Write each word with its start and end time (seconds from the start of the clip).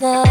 now. 0.00 0.27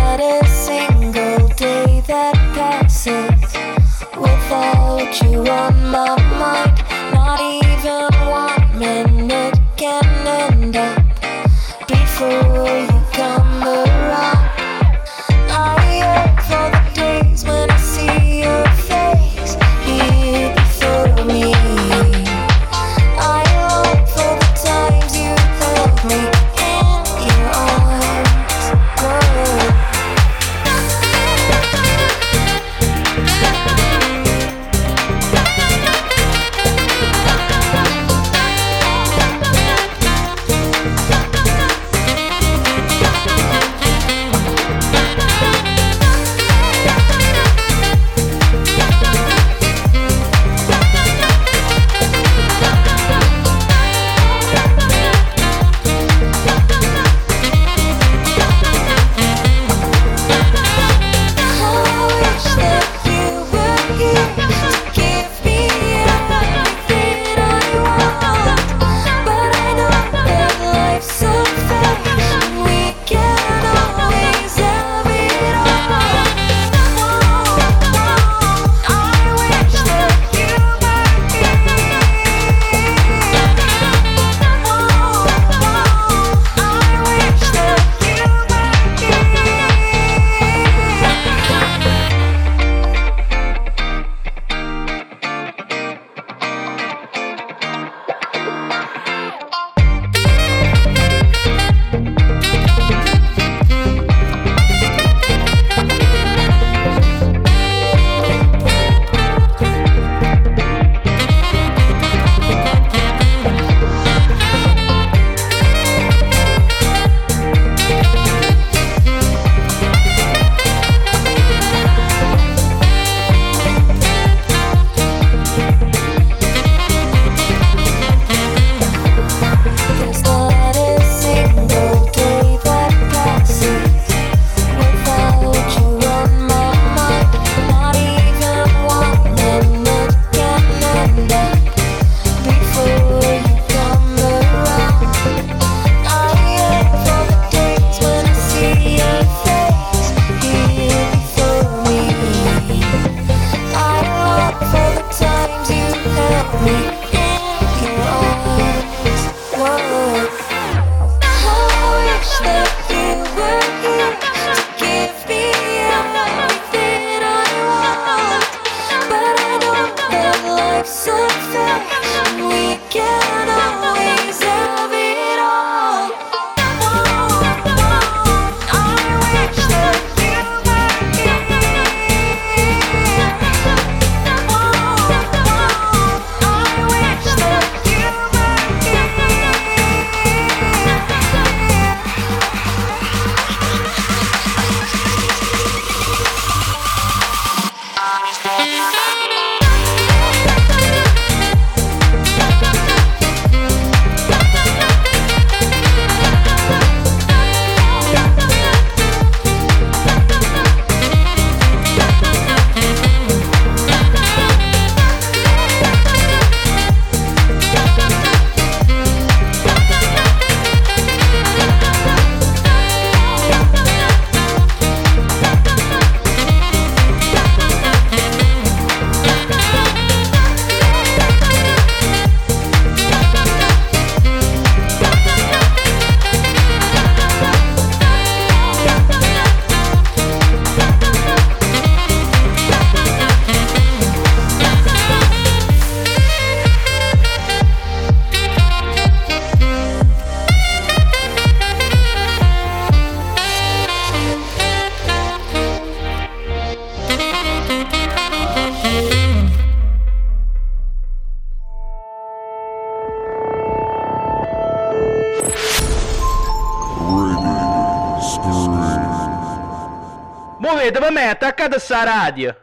Sta 271.75 272.03
radio. 272.03 272.55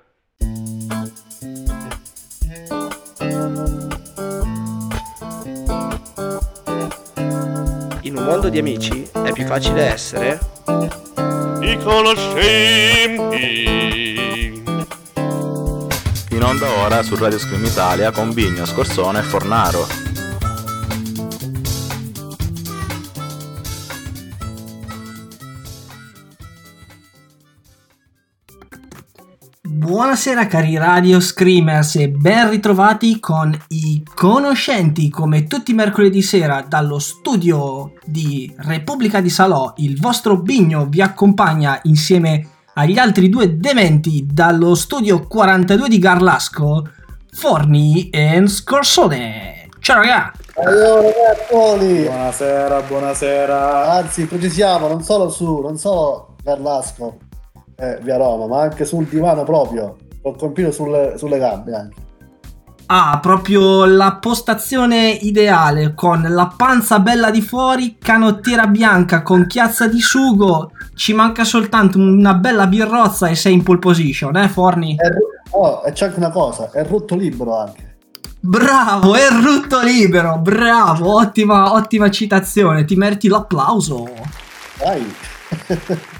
In 8.00 8.16
un 8.16 8.24
mondo 8.24 8.48
di 8.48 8.58
amici 8.58 9.08
è 9.12 9.32
più 9.32 9.44
facile 9.44 9.82
essere 9.82 10.40
i 11.60 11.78
conoscenti. 11.82 12.62
In 16.30 16.42
onda 16.42 16.70
ora 16.80 17.02
su 17.02 17.14
Radio 17.16 17.38
Scream 17.38 17.64
Italia 17.64 18.10
con 18.10 18.32
Bigno, 18.32 18.64
Scorsone 18.64 19.18
e 19.18 19.22
Fornaro. 19.22 20.13
Buonasera 30.24 30.50
cari 30.50 30.78
Radio 30.78 31.20
Screamers 31.20 31.96
e 31.96 32.08
ben 32.08 32.48
ritrovati 32.48 33.20
con 33.20 33.54
i 33.68 34.02
conoscenti 34.14 35.10
come 35.10 35.44
tutti 35.44 35.72
i 35.72 35.74
mercoledì 35.74 36.22
sera 36.22 36.64
dallo 36.66 36.98
studio 36.98 37.92
di 38.06 38.50
Repubblica 38.56 39.20
di 39.20 39.28
Salò. 39.28 39.74
Il 39.76 40.00
vostro 40.00 40.38
Bigno 40.38 40.86
vi 40.86 41.02
accompagna 41.02 41.78
insieme 41.82 42.48
agli 42.72 42.96
altri 42.96 43.28
due 43.28 43.58
dementi 43.58 44.26
dallo 44.26 44.74
studio 44.74 45.26
42 45.26 45.88
di 45.90 45.98
Garlasco, 45.98 46.88
Forni 47.30 48.08
e 48.08 48.42
Scorsone. 48.46 49.68
Ciao 49.78 50.00
ragazzi! 50.00 50.40
Allora 50.54 51.02
ragazzoli, 51.02 52.04
Buonasera, 52.04 52.80
buonasera. 52.80 53.92
anzi 53.92 54.24
precisiamo, 54.24 54.88
non 54.88 55.02
solo 55.02 55.28
su, 55.28 55.60
non 55.60 55.76
solo 55.76 56.36
Garlasco, 56.42 57.18
eh, 57.76 57.98
via 58.00 58.16
Roma, 58.16 58.46
ma 58.46 58.62
anche 58.62 58.84
sul 58.84 59.04
divano 59.04 59.44
proprio, 59.44 59.96
col 60.24 60.36
computer 60.36 60.72
sulle, 60.72 61.14
sulle 61.18 61.38
gambe 61.38 61.74
anche. 61.74 62.02
Ah, 62.86 63.18
proprio 63.20 63.86
la 63.86 64.18
postazione 64.20 65.10
ideale 65.10 65.94
con 65.94 66.22
la 66.28 66.52
panza 66.54 66.98
bella 66.98 67.30
di 67.30 67.40
fuori, 67.40 67.96
canottiera 67.98 68.66
bianca 68.66 69.22
con 69.22 69.46
chiazza 69.46 69.86
di 69.86 70.00
sugo. 70.00 70.72
Ci 70.94 71.14
manca 71.14 71.44
soltanto 71.44 71.98
una 71.98 72.34
bella 72.34 72.66
birrozza 72.66 73.28
e 73.28 73.34
sei 73.34 73.54
in 73.54 73.62
pole 73.62 73.78
position, 73.78 74.36
eh, 74.36 74.48
Forni? 74.48 74.96
È 74.96 75.08
oh, 75.50 75.82
e 75.84 75.92
c'è 75.92 76.06
anche 76.06 76.18
una 76.18 76.30
cosa, 76.30 76.70
è 76.72 76.84
rutto 76.86 77.14
libero 77.14 77.58
anche. 77.58 77.96
Bravo, 78.40 79.14
è 79.14 79.28
rutto 79.30 79.80
libero, 79.80 80.38
bravo, 80.38 81.16
ottima, 81.16 81.72
ottima 81.72 82.10
citazione, 82.10 82.84
ti 82.84 82.96
meriti 82.96 83.28
l'applauso. 83.28 84.06
Dai, 84.78 85.14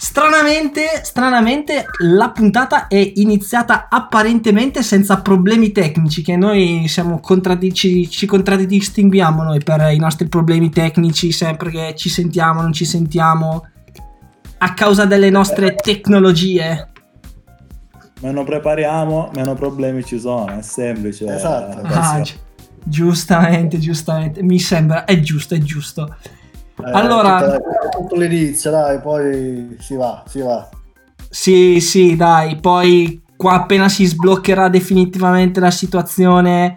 Stranamente, 0.00 1.00
stranamente 1.02 1.86
la 2.02 2.30
puntata 2.30 2.86
è 2.86 3.12
iniziata 3.16 3.88
apparentemente 3.90 4.84
senza 4.84 5.20
problemi 5.20 5.72
tecnici, 5.72 6.22
che 6.22 6.36
noi 6.36 6.86
siamo 6.86 7.18
contraddi- 7.18 7.74
ci, 7.74 8.08
ci 8.08 8.24
contraddistinguiamo 8.24 9.42
noi 9.42 9.58
per 9.58 9.90
i 9.90 9.98
nostri 9.98 10.28
problemi 10.28 10.70
tecnici, 10.70 11.32
sempre 11.32 11.70
che 11.70 11.94
ci 11.96 12.08
sentiamo, 12.10 12.62
non 12.62 12.72
ci 12.72 12.84
sentiamo, 12.84 13.66
a 14.58 14.72
causa 14.72 15.04
delle 15.04 15.30
nostre 15.30 15.74
tecnologie. 15.74 16.90
Meno 18.20 18.44
prepariamo, 18.44 19.30
meno 19.34 19.54
problemi 19.54 20.04
ci 20.04 20.20
sono, 20.20 20.46
è 20.46 20.62
semplice. 20.62 21.26
Esatto. 21.26 21.80
Ah, 21.82 22.20
gi- 22.20 22.38
giustamente, 22.84 23.80
giustamente, 23.80 24.44
mi 24.44 24.60
sembra, 24.60 25.04
è 25.04 25.18
giusto, 25.18 25.56
è 25.56 25.58
giusto. 25.58 26.14
Eh, 26.84 26.90
Allora- 26.92 27.40
tutto, 27.40 27.98
tutto 27.98 28.16
l'inizio, 28.16 28.70
dai, 28.70 29.00
poi 29.00 29.76
si 29.80 29.94
va, 29.94 30.22
si 30.26 30.40
va. 30.40 30.68
Sì, 31.30 31.80
sì, 31.80 32.16
dai, 32.16 32.56
poi 32.56 33.22
qua 33.36 33.54
appena 33.54 33.88
si 33.88 34.04
sbloccherà 34.04 34.68
definitivamente 34.68 35.60
la 35.60 35.70
situazione 35.70 36.74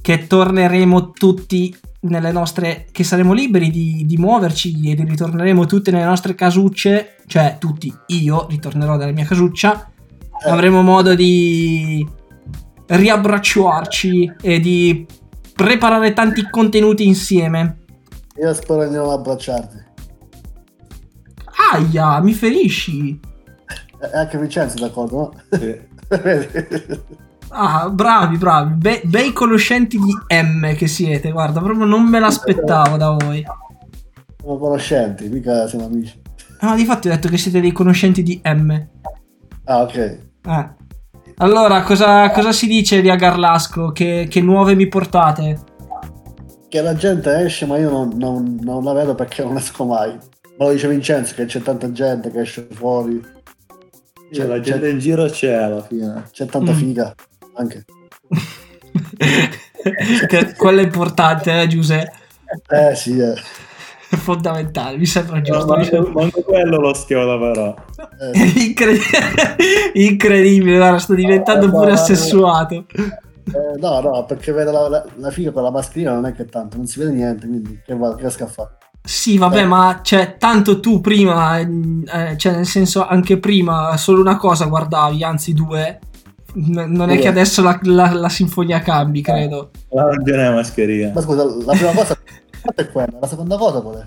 che 0.00 0.26
torneremo 0.26 1.12
tutti 1.12 1.74
nelle 2.00 2.32
nostre 2.32 2.86
che 2.90 3.04
saremo 3.04 3.32
liberi 3.32 3.70
di, 3.70 4.04
di 4.04 4.16
muoverci 4.16 4.90
e 4.90 5.04
ritorneremo 5.04 5.66
tutte 5.66 5.92
nelle 5.92 6.04
nostre 6.04 6.34
casucce, 6.34 7.16
cioè 7.26 7.56
tutti, 7.60 7.94
io 8.08 8.46
ritornerò 8.48 8.96
nella 8.96 9.12
mia 9.12 9.24
casuccia, 9.24 9.88
Eh, 10.44 10.50
avremo 10.50 10.82
modo 10.82 11.14
di 11.14 12.04
riabbracciarci 12.86 14.32
e 14.42 14.58
di 14.58 15.06
preparare 15.54 16.12
tanti 16.12 16.48
contenuti 16.50 17.06
insieme. 17.06 17.81
Io 18.40 18.54
spero 18.54 18.88
di 18.88 18.94
non 18.94 19.10
abbracciarti. 19.10 19.76
Aia, 21.72 22.20
mi 22.20 22.32
ferisci. 22.32 23.20
E 24.00 24.16
anche 24.16 24.38
Vincenzo 24.38 24.76
è 24.76 24.80
d'accordo, 24.80 25.16
no? 25.16 25.58
Sì. 25.58 25.80
Ah, 27.54 27.90
bravi, 27.90 28.38
bravi. 28.38 28.74
Be- 28.76 29.02
bei 29.04 29.32
conoscenti 29.34 29.98
di 29.98 30.10
M 30.30 30.74
che 30.74 30.86
siete. 30.86 31.30
Guarda, 31.30 31.60
proprio 31.60 31.84
non 31.84 32.02
me 32.04 32.18
l'aspettavo 32.18 32.96
da 32.96 33.10
voi. 33.10 33.44
Siamo 34.38 34.58
conoscenti, 34.58 35.28
mica 35.28 35.68
siamo 35.68 35.84
amici. 35.84 36.18
Ah, 36.60 36.74
di 36.74 36.86
fatto 36.86 37.08
ho 37.08 37.10
detto 37.10 37.28
che 37.28 37.36
siete 37.36 37.60
dei 37.60 37.72
conoscenti 37.72 38.22
di 38.22 38.40
M. 38.42 38.86
Ah, 39.64 39.82
ok. 39.82 39.96
Eh. 39.96 40.70
Allora, 41.36 41.82
cosa, 41.82 42.30
cosa 42.30 42.52
si 42.52 42.66
dice 42.66 43.02
di 43.02 43.10
Agarlasco? 43.10 43.92
Che, 43.92 44.28
che 44.30 44.40
nuove 44.40 44.74
mi 44.74 44.88
portate? 44.88 45.58
Che 46.72 46.80
la 46.80 46.94
gente 46.94 47.30
esce, 47.44 47.66
ma 47.66 47.76
io 47.76 47.90
non, 47.90 48.12
non- 48.16 48.58
non 48.62 48.82
la 48.82 48.94
vedo 48.94 49.14
perché 49.14 49.44
non 49.44 49.58
esco 49.58 49.84
mai. 49.84 50.08
Me 50.12 50.66
lo 50.66 50.72
dice 50.72 50.88
Vincenzo 50.88 51.34
che 51.34 51.44
c'è 51.44 51.60
tanta 51.60 51.92
gente 51.92 52.30
che 52.30 52.40
esce 52.40 52.66
fuori. 52.72 53.20
Cioè, 54.32 54.46
la 54.46 54.58
gente 54.58 54.88
in 54.88 54.98
giro 54.98 55.26
c'è 55.26 55.52
alla 55.52 55.82
fine. 55.82 56.24
C'è 56.32 56.46
tanta 56.46 56.72
Mm. 56.72 56.74
figa 56.76 57.14
anche. 57.56 57.84
che, 60.26 60.54
quello 60.56 60.80
è 60.80 60.84
importante, 60.84 61.60
eh, 61.60 61.66
Giuseppe. 61.66 62.12
Eh 62.70 62.94
sì, 62.94 63.18
eh. 63.18 63.34
È 64.08 64.16
fondamentale, 64.16 64.96
mi 64.96 65.04
sembra 65.04 65.36
No, 65.36 65.42
giusto. 65.42 65.76
mi 65.76 65.88
manco, 65.90 66.10
manco 66.10 66.40
quello 66.42 66.78
lo 66.78 66.94
schioda 66.94 67.38
però. 67.38 67.74
Eh, 68.32 68.52
Incredibile, 68.64 69.56
incredibile, 69.92 70.76
guarda, 70.78 70.98
sto 70.98 71.14
diventando 71.14 71.68
pure 71.70 71.92
assessuato. 71.92 72.74
eh, 72.94 73.20
no, 73.78 74.00
no, 74.00 74.24
perché 74.24 74.52
vedo 74.52 74.70
la, 74.70 74.88
la, 74.88 75.04
la 75.16 75.30
figa 75.30 75.50
con 75.50 75.62
la 75.62 75.70
mascherina 75.70 76.12
non 76.12 76.26
è 76.26 76.32
che 76.34 76.44
tanto, 76.46 76.76
non 76.76 76.86
si 76.86 76.98
vede 77.00 77.12
niente, 77.12 77.46
quindi 77.46 77.80
che, 77.84 77.94
va, 77.96 78.14
che 78.14 78.20
riesco 78.22 78.44
a 78.44 78.46
fare? 78.46 78.76
Sì, 79.04 79.36
vabbè, 79.36 79.62
Eh. 79.62 79.64
ma 79.66 80.00
cioè, 80.02 80.36
tanto 80.38 80.78
tu 80.78 81.00
prima, 81.00 81.58
eh, 81.58 82.36
cioè, 82.36 82.52
nel 82.54 82.66
senso, 82.66 83.04
anche 83.04 83.38
prima 83.38 83.96
solo 83.96 84.20
una 84.20 84.36
cosa 84.36 84.66
guardavi, 84.66 85.24
anzi 85.24 85.52
due. 85.54 85.98
N- 86.54 86.84
non 86.88 87.08
è 87.10 87.14
Due. 87.14 87.22
che 87.22 87.28
adesso 87.28 87.62
la, 87.62 87.78
la- 87.82 88.12
la 88.12 88.28
sinfonia 88.28 88.80
cambi, 88.80 89.22
credo. 89.22 89.70
La 89.88 90.04
non 90.04 90.24
ce 90.24 90.36
n'è 90.36 90.52
mascherina. 90.52 91.10
Ma 91.14 91.20
scusa, 91.22 91.44
la 91.44 91.72
prima 91.72 91.92
cosa 91.92 92.16
è 92.76 92.88
quella, 92.90 93.18
la 93.20 93.26
seconda 93.26 93.56
cosa 93.56 93.80
qual 93.80 93.96
è? 93.96 94.04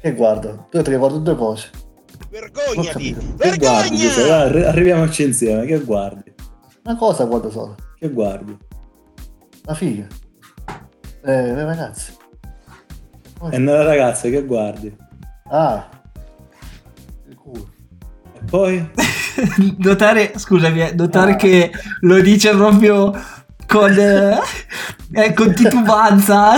Che 0.00 0.12
guardo? 0.14 0.48
Tu 0.70 0.76
hai 0.76 0.82
detto 0.82 0.90
che 0.90 0.96
guardo 0.96 1.18
due 1.18 1.34
cose. 1.36 1.68
Vergognati! 2.30 3.12
Guardi? 3.12 3.34
Vergogna! 3.36 4.14
Dai, 4.14 4.30
arri- 4.30 4.62
arriviamoci 4.64 5.22
insieme. 5.24 5.66
Che 5.66 5.78
guardi? 5.80 6.32
Una 6.84 6.96
cosa 6.96 7.24
guardo 7.24 7.50
solo, 7.50 7.74
Che 7.98 8.10
guardi? 8.10 8.56
la 9.64 9.74
figa. 9.74 10.06
Eh, 11.22 11.54
le 11.54 11.64
ragazze. 11.64 12.14
E 13.50 13.56
nelle 13.58 13.82
ragazze 13.84 14.28
che 14.30 14.44
guardi? 14.44 14.94
Ah. 15.48 15.88
Il 17.26 17.34
culo. 17.36 17.68
E 18.34 18.40
poi? 18.44 18.90
notare, 19.78 20.32
scusami, 20.36 20.82
eh, 20.82 20.92
notare 20.94 21.32
Ah. 21.32 21.36
che 21.36 21.70
lo 22.00 22.20
dice 22.20 22.50
proprio 22.54 23.12
con, 23.66 23.90
eh, 23.98 24.38
eh, 25.12 25.32
con 25.32 25.54
titubanza. 25.54 26.52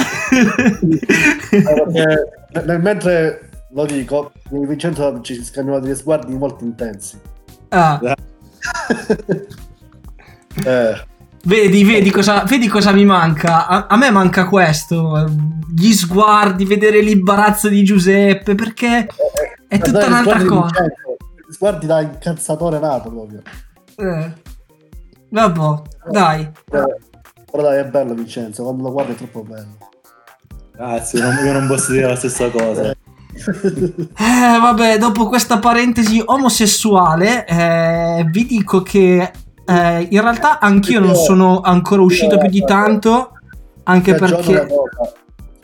Eh, 1.50 2.62
nel 2.64 2.80
mentre 2.80 3.48
lo 3.70 3.84
dico, 3.86 4.32
Vincenzo 4.50 5.20
ci 5.20 5.44
scambiamo 5.44 5.78
degli 5.78 5.94
sguardi 5.94 6.34
molto 6.34 6.64
intensi. 6.64 7.20
Ah, 7.68 8.00
Eh, 10.64 11.06
vedi, 11.44 11.84
vedi 11.84 12.10
cosa, 12.10 12.44
vedi 12.44 12.66
cosa 12.68 12.92
mi 12.92 13.04
manca? 13.04 13.66
A, 13.66 13.86
a 13.88 13.96
me 13.96 14.10
manca 14.10 14.46
questo, 14.46 15.16
eh, 15.18 15.26
gli 15.74 15.92
sguardi, 15.92 16.64
vedere 16.64 17.00
l'imbarazzo 17.00 17.68
di 17.68 17.82
Giuseppe, 17.84 18.54
perché 18.54 19.06
è 19.68 19.78
tutta 19.78 20.06
guardare 20.06 20.08
gli 20.08 20.10
un'altra 20.10 20.44
cosa. 20.44 20.84
Sguardi 21.48 21.86
da 21.86 22.00
incazzatore 22.00 22.78
nato 22.78 23.10
proprio. 23.10 23.42
Eh. 23.96 24.32
Vabbè, 25.28 25.82
dai. 26.10 26.40
Eh, 26.42 26.96
Però 27.50 27.62
dai, 27.62 27.78
è 27.78 27.84
bello 27.84 28.14
Vincenzo, 28.14 28.62
quando 28.62 28.82
lo 28.82 28.92
guardi 28.92 29.12
è 29.12 29.16
troppo 29.16 29.42
bello. 29.42 29.76
Grazie, 30.74 31.20
non- 31.20 31.44
io 31.44 31.52
non 31.52 31.66
posso 31.66 31.92
dire 31.92 32.06
la 32.06 32.16
stessa 32.16 32.50
cosa. 32.50 32.94
Eh, 33.36 34.58
vabbè, 34.58 34.96
dopo 34.96 35.28
questa 35.28 35.58
parentesi 35.58 36.22
omosessuale, 36.24 37.46
eh, 37.46 38.26
vi 38.30 38.46
dico 38.46 38.80
che 38.80 39.30
eh, 39.66 40.06
in 40.10 40.20
realtà 40.20 40.58
anch'io 40.60 41.00
non 41.00 41.14
sono 41.14 41.60
ancora 41.60 42.02
uscito 42.02 42.38
più 42.38 42.48
di 42.48 42.64
tanto, 42.64 43.32
anche 43.84 44.14
perché... 44.14 44.66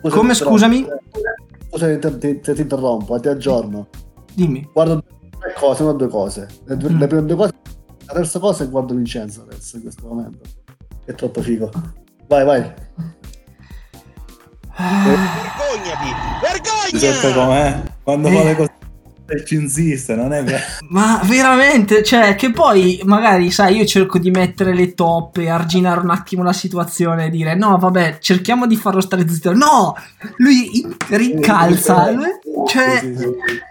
Scusa, 0.00 0.16
Come, 0.16 0.35
scusami? 0.35 0.87
Scusa 1.68 1.87
se 1.87 1.99
ti, 1.99 2.40
ti- 2.40 2.54
ti 2.54 2.61
interrompo, 2.61 3.18
ti 3.21 3.28
aggiorno. 3.28 3.87
Dimmi. 4.35 4.68
Guardo 4.73 4.94
due 4.94 5.52
cose, 5.56 5.85
non 5.85 5.97
due 5.97 6.09
cose. 6.09 6.49
Le, 6.64 6.76
due- 6.76 6.90
Mm. 6.90 6.99
le 6.99 7.06
prime 7.06 7.26
due 7.26 7.37
cose. 7.37 7.52
La 8.06 8.14
terza 8.14 8.38
cosa 8.40 8.64
è 8.64 8.68
guardo 8.68 8.94
Vincenzo 8.94 9.42
adesso 9.49 9.76
in 9.76 9.82
questo 9.82 10.06
momento. 10.06 10.40
È 11.04 11.14
troppo 11.14 11.40
figo. 11.40 11.71
Vai, 12.26 12.44
vai. 12.44 12.61
Eh, 12.61 12.75
Vergognati! 16.40 16.90
Giuseppe 16.90 17.26
Vergogna! 17.28 17.47
com'è? 17.47 17.82
Quando 18.02 18.28
Eh. 18.28 18.32
fa 18.37 18.42
le 18.44 18.56
cose 18.56 18.73
Ci 19.45 19.55
insiste, 19.55 20.14
non 20.14 20.33
è 20.33 20.45
che... 20.45 20.57
Ma 20.91 21.21
veramente, 21.25 22.02
cioè, 22.02 22.35
che 22.35 22.50
poi 22.50 23.00
magari, 23.05 23.50
sai, 23.50 23.76
io 23.76 23.85
cerco 23.87 24.19
di 24.19 24.31
mettere 24.31 24.75
le 24.75 24.93
toppe, 24.95 25.49
arginare 25.49 26.00
un 26.00 26.11
attimo 26.11 26.43
la 26.43 26.52
situazione 26.52 27.26
e 27.26 27.31
dire 27.31 27.55
no, 27.55 27.79
vabbè, 27.79 28.19
cerchiamo 28.19 28.67
di 28.67 28.76
farlo 28.76 29.00
stare 29.00 29.26
zitto. 29.29 29.55
No, 29.55 29.95
lui 30.37 30.81
in- 30.81 30.95
rincalza, 31.09 32.12
cioè, 32.67 32.99
Sì, 33.00 33.14
sì, 33.14 33.17
sì. 33.17 33.29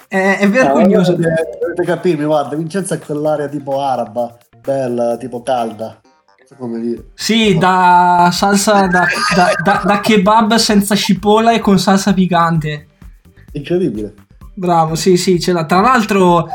è, 0.08 0.38
è 0.40 0.50
vergognoso. 0.50 1.12
Ah, 1.12 1.16
dovete, 1.16 1.58
dovete 1.62 1.84
capirmi, 1.84 2.24
guarda, 2.26 2.56
Vincenzo 2.56 2.94
è 2.96 3.00
quell'area 3.00 3.48
tipo 3.48 3.80
araba, 3.82 4.38
bella, 4.62 5.18
tipo 5.18 5.44
calda. 5.44 6.00
Come 6.58 6.82
dire. 6.82 7.04
Sì, 7.14 7.58
da 7.58 8.30
salsa, 8.34 8.86
da, 8.88 9.06
da- 9.36 9.54
da- 9.64 9.82
da 9.86 10.00
kebab 10.02 10.56
senza 10.56 10.96
cipolla 10.96 11.54
e 11.54 11.60
con 11.60 11.80
salsa 11.80 12.14
piccante. 12.14 12.88
Incredibile. 13.54 14.14
Bravo, 14.54 14.96
sì, 14.96 15.18
sì, 15.18 15.40
ce 15.40 15.54
l'ha. 15.54 15.66
Tra 15.66 15.80
l'altro, 15.80 16.48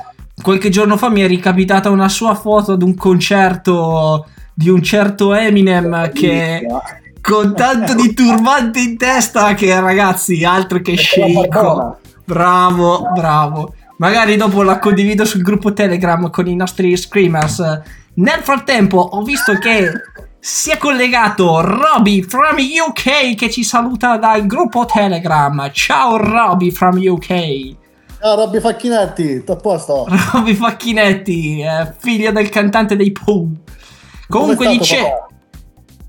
qualche 0.43 0.69
giorno 0.69 0.97
fa 0.97 1.09
mi 1.09 1.23
è 1.23 1.27
ricapitata 1.27 1.91
una 1.91 2.09
sua 2.09 2.35
foto 2.35 2.73
ad 2.73 2.83
un 2.83 2.95
concerto 2.95 4.27
di 4.55 4.69
un 4.69 4.83
certo 4.83 5.35
Eminem 5.35 6.11
che 6.13 6.67
con 7.21 7.55
tanto 7.55 7.95
di 7.95 8.15
turbante 8.15 8.81
in 8.81 8.97
testa 8.97 9.55
che 9.55 9.79
ragazzi, 9.81 10.45
altro 10.45 10.81
che 10.81 10.97
sceicco. 10.97 11.99
Bravo, 12.25 13.11
bravo. 13.15 13.75
Magari 13.99 14.37
dopo 14.37 14.63
la 14.63 14.79
condivido 14.79 15.25
sul 15.25 15.43
gruppo 15.43 15.73
Telegram 15.73 16.31
con 16.31 16.47
i 16.47 16.55
nostri 16.55 16.97
screamers. 16.97 17.81
Nel 18.15 18.41
frattempo 18.43 18.99
ho 18.99 19.23
visto 19.23 19.55
che 19.55 19.91
si 20.39 20.71
è 20.71 20.79
collegato 20.79 21.61
Roby 21.61 22.23
from 22.23 22.57
UK 22.57 23.35
che 23.35 23.51
ci 23.51 23.65
saluta 23.65 24.17
dal 24.17 24.47
gruppo 24.47 24.85
Telegram. 24.87 25.69
Ciao 25.73 26.17
Roby 26.17 26.71
from 26.71 26.99
UK. 26.99 27.85
Ciao 28.19 28.35
Robby 28.35 28.61
Facchinetti, 28.61 29.39
tutto 29.39 29.53
a 29.53 29.57
posto? 29.57 30.07
Roby 30.33 30.55
Facchinetti, 30.55 31.61
eh, 31.61 31.93
figlio 31.99 32.33
del 32.33 32.49
cantante 32.49 32.97
dei 32.97 33.13
Pooh. 33.13 33.51
Comunque 34.29 34.69
dice... 34.69 34.97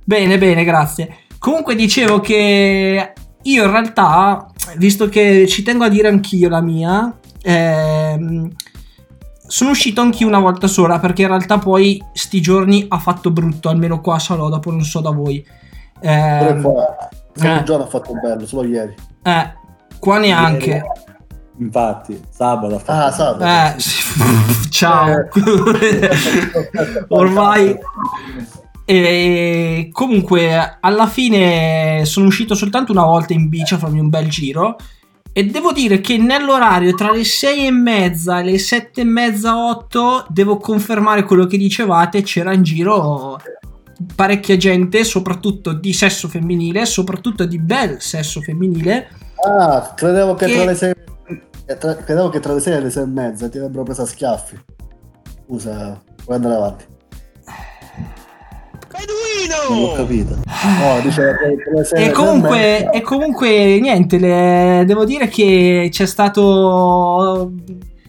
Bene, 0.04 0.38
bene, 0.38 0.64
grazie. 0.64 1.18
Comunque 1.38 1.76
dicevo 1.76 2.20
che 2.22 3.14
io 3.42 3.64
in 3.66 3.72
realtà, 3.72 4.48
visto 4.78 5.10
che 5.10 5.46
ci 5.48 5.64
tengo 5.64 5.84
a 5.84 5.90
dire 5.90 6.08
anch'io 6.08 6.48
la 6.50 6.62
mia, 6.62 7.14
ehm, 7.42 8.50
sono 9.46 9.70
uscito 9.72 10.00
anch'io 10.02 10.28
una 10.28 10.40
volta 10.40 10.68
sola 10.68 11.00
perché 11.00 11.24
in 11.24 11.28
realtà 11.28 11.58
poi 11.60 12.02
sti 12.14 12.42
giorni 12.42 12.86
ha 12.88 12.98
fatto 13.00 13.32
brutto, 13.32 13.68
almeno 13.70 14.00
qua 14.00 14.16
a 14.16 14.20
Salò, 14.20 14.48
dopo 14.50 14.72
non 14.72 14.84
so 14.84 15.02
da 15.02 15.12
voi. 15.12 15.46
Pure 16.00 16.10
Ehm, 16.12 16.62
qua. 16.62 17.10
Eh. 17.40 17.50
un 17.58 17.66
giorno 17.66 17.84
ha 17.84 17.88
fatto 17.88 18.14
bello, 18.14 18.46
solo 18.48 18.68
ieri. 18.68 18.96
eh, 19.24 19.54
qua 20.00 20.18
neanche. 20.20 20.84
Infatti, 21.60 22.20
sabato 22.30 22.76
ha 22.76 22.80
fatto... 22.80 22.92
Ah, 23.06 23.12
sabato. 23.12 23.76
Eh, 23.76 23.80
sì, 23.80 24.70
ciao. 24.70 25.28
Ormai 27.10 27.76
E 28.86 29.90
comunque, 29.92 30.78
alla 30.80 31.08
fine 31.08 32.04
sono 32.06 32.28
uscito 32.28 32.56
soltanto 32.56 32.92
una 32.92 33.04
volta 33.04 33.34
in 33.34 33.50
bici 33.50 33.74
a 33.74 33.78
farmi 33.78 34.00
un 34.00 34.10
bel 34.10 34.30
giro. 34.30 34.76
E 35.34 35.46
devo 35.46 35.72
dire 35.72 36.00
che 36.02 36.18
nell'orario 36.18 36.96
tra 36.96 37.12
le 37.12 37.24
6 37.24 37.68
e 37.68 37.72
mezza 37.72 38.40
e 38.40 38.44
le 38.44 38.58
7 38.58 39.02
e 39.02 39.04
mezza, 39.04 39.56
8, 39.68 40.28
devo 40.30 40.58
confermare 40.58 41.24
quello 41.24 41.46
che 41.46 41.58
dicevate. 41.58 42.24
C'era 42.24 42.54
in 42.54 42.64
giro 42.64 43.40
parecchia 44.16 44.58
gente, 44.58 45.04
soprattutto 45.04 45.74
di 45.74 45.94
sesso 45.94 46.28
femminile, 46.28 46.86
soprattutto 46.86 47.46
di 47.46 47.60
bel 47.60 48.02
sesso 48.02 48.42
femminile. 48.42 49.10
Ah, 49.46 49.94
credevo 49.96 50.34
che, 50.34 50.46
Che- 50.46 50.54
tra 50.56 50.66
le 50.66 50.76
sei. 50.76 50.92
eh, 50.92 50.96
tra- 51.75 51.95
credevo 51.95 52.29
che 52.29 52.39
tra 52.39 52.53
le 52.53 52.59
6 52.59 52.74
e 52.74 52.79
le 52.79 52.89
6 52.89 53.03
e 53.03 53.05
mezza 53.07 53.50
ti 53.50 53.57
avrebbero 53.57 53.83
preso 53.83 54.03
a 54.03 54.05
schiaffi. 54.05 54.57
Scusa, 55.45 56.01
puoi 56.24 56.36
andare 56.36 56.55
avanti. 56.55 56.86
Non 59.69 59.79
l'ho 59.79 59.88
Beduino! 59.88 59.93
capito. 59.95 60.36
No, 60.36 61.00
dice 61.01 61.36
tra 61.36 61.74
le 61.75 61.83
6 61.83 62.03
E 62.05 62.12
comunque, 62.12 62.89
e 62.91 63.01
comunque 63.01 63.79
niente, 63.79 64.17
le- 64.17 64.83
devo 64.86 65.05
dire 65.05 65.27
che 65.27 65.89
c'è 65.91 66.05
stato. 66.05 67.51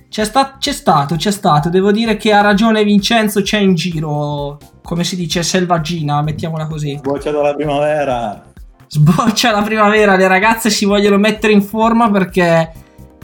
C'è, 0.08 0.24
sta- 0.24 0.56
c'è 0.58 0.72
stato, 0.72 1.16
c'è 1.16 1.30
stato. 1.30 1.68
Devo 1.68 1.92
dire 1.92 2.16
che 2.16 2.32
ha 2.32 2.40
ragione 2.40 2.82
Vincenzo. 2.84 3.42
C'è 3.42 3.58
in 3.58 3.74
giro, 3.74 4.58
come 4.82 5.04
si 5.04 5.16
dice, 5.16 5.42
selvaggina, 5.42 6.22
mettiamola 6.22 6.66
così. 6.66 6.98
Bocciato 7.02 7.42
la 7.42 7.54
primavera. 7.54 8.42
Sboccia 8.86 9.50
la 9.50 9.62
primavera. 9.62 10.16
Le 10.16 10.26
ragazze 10.26 10.70
si 10.70 10.86
vogliono 10.86 11.18
mettere 11.18 11.52
in 11.52 11.60
forma 11.62 12.10
perché 12.10 12.72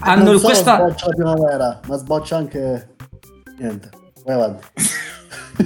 hanno 0.04 0.32
non 0.32 0.40
questa. 0.40 0.76
sboccia 0.76 1.06
la 1.06 1.12
primavera, 1.14 1.80
ma 1.88 1.96
sboccia 1.96 2.37
anche. 2.37 2.88
Niente, 3.58 3.90
vai 4.25 4.34
avanti. 4.34 4.66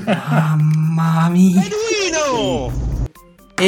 Mamma 0.04 1.28
mia. 1.30 1.61
Beduino! 1.61 2.87
E, 3.61 3.66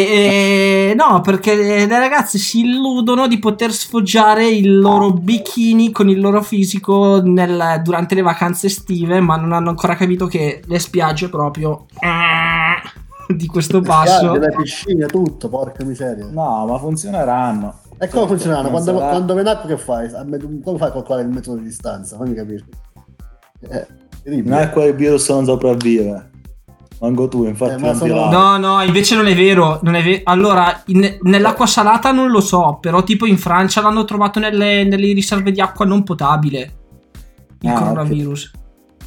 e- 0.91 0.95
no, 0.95 1.21
perché 1.21 1.57
le 1.57 1.87
ragazze 1.89 2.39
si 2.39 2.61
illudono 2.61 3.27
di 3.27 3.41
poter 3.41 3.73
sfoggiare 3.73 4.47
il 4.49 4.79
loro 4.79 5.11
bikini 5.11 5.91
con 5.91 6.09
il 6.09 6.21
loro 6.21 6.43
fisico 6.43 7.21
nel- 7.21 7.81
durante 7.83 8.15
le 8.15 8.23
vacanze 8.23 8.69
estive, 8.69 9.19
ma 9.21 9.35
non 9.37 9.53
hanno 9.53 9.71
ancora 9.71 9.97
capito 9.97 10.27
che 10.27 10.62
le 10.65 10.79
spiagge 10.79 11.29
proprio 11.29 11.87
di 13.27 13.47
questo 13.47 13.81
passo. 13.81 14.35
Le 14.35 14.53
piscine, 14.57 15.07
tutto, 15.07 15.49
porca 15.49 15.85
miseria. 15.85 16.27
No, 16.31 16.67
ma 16.67 16.79
funzioneranno. 16.79 17.75
E 18.02 18.09
come 18.09 18.26
funzionano? 18.26 18.71
Quando, 18.71 18.92
sarà- 18.99 19.09
quando 19.11 19.50
acqua 19.50 19.69
che 19.69 19.76
fai? 19.76 20.09
Come 20.11 20.78
fai 20.78 20.88
a 20.88 20.92
calcolare 20.92 21.23
il 21.26 21.28
metodo 21.33 21.59
di 21.59 21.64
distanza? 21.64 22.16
Fammi 22.16 22.35
capire. 22.35 22.64
Eh, 23.69 23.87
terribile. 24.23 24.57
In 24.57 24.61
acqua 24.62 24.85
il 24.87 24.95
virus 24.95 25.28
non 25.28 25.45
sopravvive. 25.45 26.30
Manco 27.00 27.28
tu, 27.28 27.45
infatti 27.45 27.85
Eh, 27.85 27.95
sono-. 27.95 28.30
No, 28.30 28.57
no, 28.57 28.80
invece 28.83 29.16
non 29.16 29.26
è 29.26 29.35
vero. 29.35 29.80
Non 29.83 29.95
è 29.97 30.02
ve- 30.02 30.23
allora, 30.25 30.83
in- 30.87 31.19
nell'acqua 31.23 31.66
salata 31.66 32.11
non 32.12 32.30
lo 32.30 32.40
so, 32.40 32.78
però 32.80 33.02
tipo 33.02 33.26
in 33.26 33.37
Francia 33.37 33.83
l'hanno 33.83 34.04
trovato 34.07 34.38
nelle, 34.38 34.85
nelle 34.85 35.12
riserve 35.12 35.52
di 35.52 35.61
acqua 35.61 35.85
non 35.85 36.02
potabile. 36.02 36.73
Il 37.61 37.69
Ah, 37.69 37.75
coronavirus. 37.75 38.50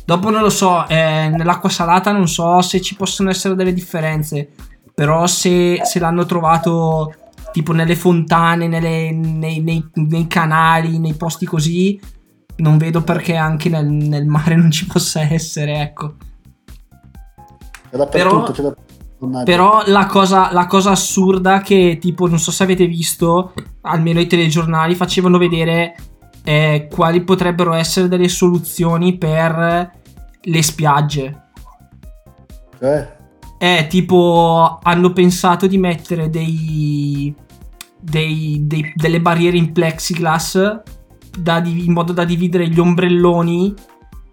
Dopo 0.05 0.29
non 0.29 0.41
lo 0.41 0.49
so, 0.49 0.87
eh, 0.87 1.29
nell'acqua 1.35 1.69
salata 1.69 2.11
non 2.11 2.27
so 2.27 2.61
se 2.61 2.79
ci 2.81 2.95
possono 2.95 3.29
essere 3.31 3.55
delle 3.55 3.73
differenze, 3.73 4.49
però 4.93 5.25
se, 5.27 5.79
se 5.83 5.97
l'hanno 5.99 6.25
trovato 6.25 7.13
tipo 7.53 7.71
nelle 7.71 7.95
fontane, 7.95 8.67
nelle- 8.67 9.11
nei, 9.11 9.61
nei- 9.61 9.89
nei 9.93 10.27
canali, 10.27 10.99
nei 10.99 11.13
posti 11.13 11.45
così, 11.45 11.97
non 12.57 12.77
vedo 12.77 13.01
perché 13.01 13.35
anche 13.37 13.69
nel, 13.69 13.85
nel 13.85 14.25
mare 14.25 14.55
non 14.57 14.69
ci 14.71 14.85
possa 14.85 15.21
essere, 15.21 15.79
ecco. 15.79 16.15
Però-. 18.09 18.51
Però 19.45 19.83
la 19.85 20.05
cosa, 20.07 20.51
la 20.51 20.65
cosa 20.65 20.91
assurda 20.91 21.61
che, 21.61 21.97
tipo, 22.01 22.27
non 22.27 22.39
so 22.39 22.51
se 22.51 22.63
avete 22.63 22.87
visto, 22.87 23.53
almeno 23.81 24.19
i 24.19 24.27
telegiornali 24.27 24.95
facevano 24.95 25.37
vedere 25.37 25.95
eh, 26.43 26.89
quali 26.91 27.23
potrebbero 27.23 27.71
essere 27.71 28.09
delle 28.09 28.27
soluzioni 28.27 29.17
per 29.17 29.91
le 30.41 30.61
spiagge. 30.61 31.41
Cioè? 32.77 33.15
Eh, 33.59 33.87
tipo, 33.89 34.79
hanno 34.83 35.13
pensato 35.13 35.67
di 35.67 35.77
mettere 35.77 36.29
dei, 36.29 37.33
dei- 38.03 38.61
dei- 38.67 38.91
delle 38.95 39.21
barriere 39.21 39.57
in 39.57 39.71
plexiglass 39.71 40.81
da 41.37 41.59
div- 41.59 41.85
in 41.85 41.93
modo 41.93 42.13
da 42.13 42.25
dividere 42.25 42.67
gli 42.67 42.79
ombrelloni. 42.79 43.73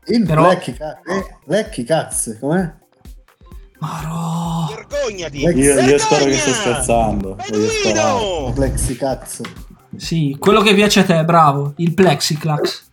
Il 0.06 0.24
Però- 0.26 0.48
lecchi, 0.48 0.72
ca- 0.72 1.00
eh, 1.02 1.36
lecchi 1.46 1.84
cazzo, 1.84 2.36
com'è? 2.38 2.72
Maro. 3.78 4.74
Vergognati! 4.74 5.38
Io, 5.38 5.50
io 5.50 5.98
spero 5.98 6.24
che 6.24 6.30
Vergogna! 6.30 6.36
stai 6.36 6.52
scherzando. 6.54 7.36
Voglio 7.48 7.68
sperare. 7.68 8.18
Beduino! 8.18 8.52
Plexi 8.52 8.96
cazzo. 8.96 9.42
Sì, 9.96 10.36
quello 10.38 10.60
che 10.60 10.74
piace 10.74 11.00
a 11.00 11.04
te, 11.04 11.24
bravo, 11.24 11.72
il 11.78 11.94
plexiglass. 11.94 12.88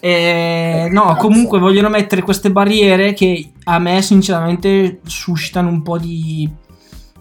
Eh, 0.00 0.88
no, 0.90 1.14
comunque 1.16 1.58
vogliono 1.58 1.88
mettere 1.88 2.20
queste 2.22 2.50
barriere 2.50 3.12
che 3.14 3.52
a 3.64 3.78
me 3.78 4.02
sinceramente 4.02 5.00
suscitano 5.04 5.68
un 5.68 5.82
po' 5.82 5.98
di, 5.98 6.48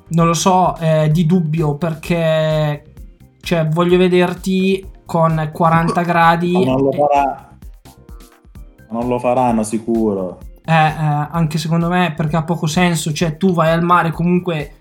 non 0.10 0.28
lo 0.28 0.34
so, 0.34 0.76
eh, 0.78 1.10
di 1.12 1.26
dubbio 1.26 1.76
perché, 1.76 2.84
cioè, 3.42 3.68
voglio 3.68 3.98
vederti 3.98 4.86
con 5.06 5.50
40 5.52 6.02
gradi, 6.02 6.52
Ma 6.52 6.66
non 6.66 6.82
lo 6.82 6.92
eh, 6.92 6.98
farà. 6.98 7.58
Non 8.92 9.08
lo 9.08 9.20
faranno 9.20 9.64
sicuro. 9.64 10.40
eh, 10.66 10.72
anche 10.74 11.58
secondo 11.58 11.90
me 11.90 12.14
perché 12.16 12.36
ha 12.36 12.44
poco 12.44 12.68
senso, 12.68 13.12
cioè 13.12 13.38
tu 13.38 13.54
vai 13.54 13.72
al 13.72 13.84
mare 13.84 14.12
comunque 14.12 14.74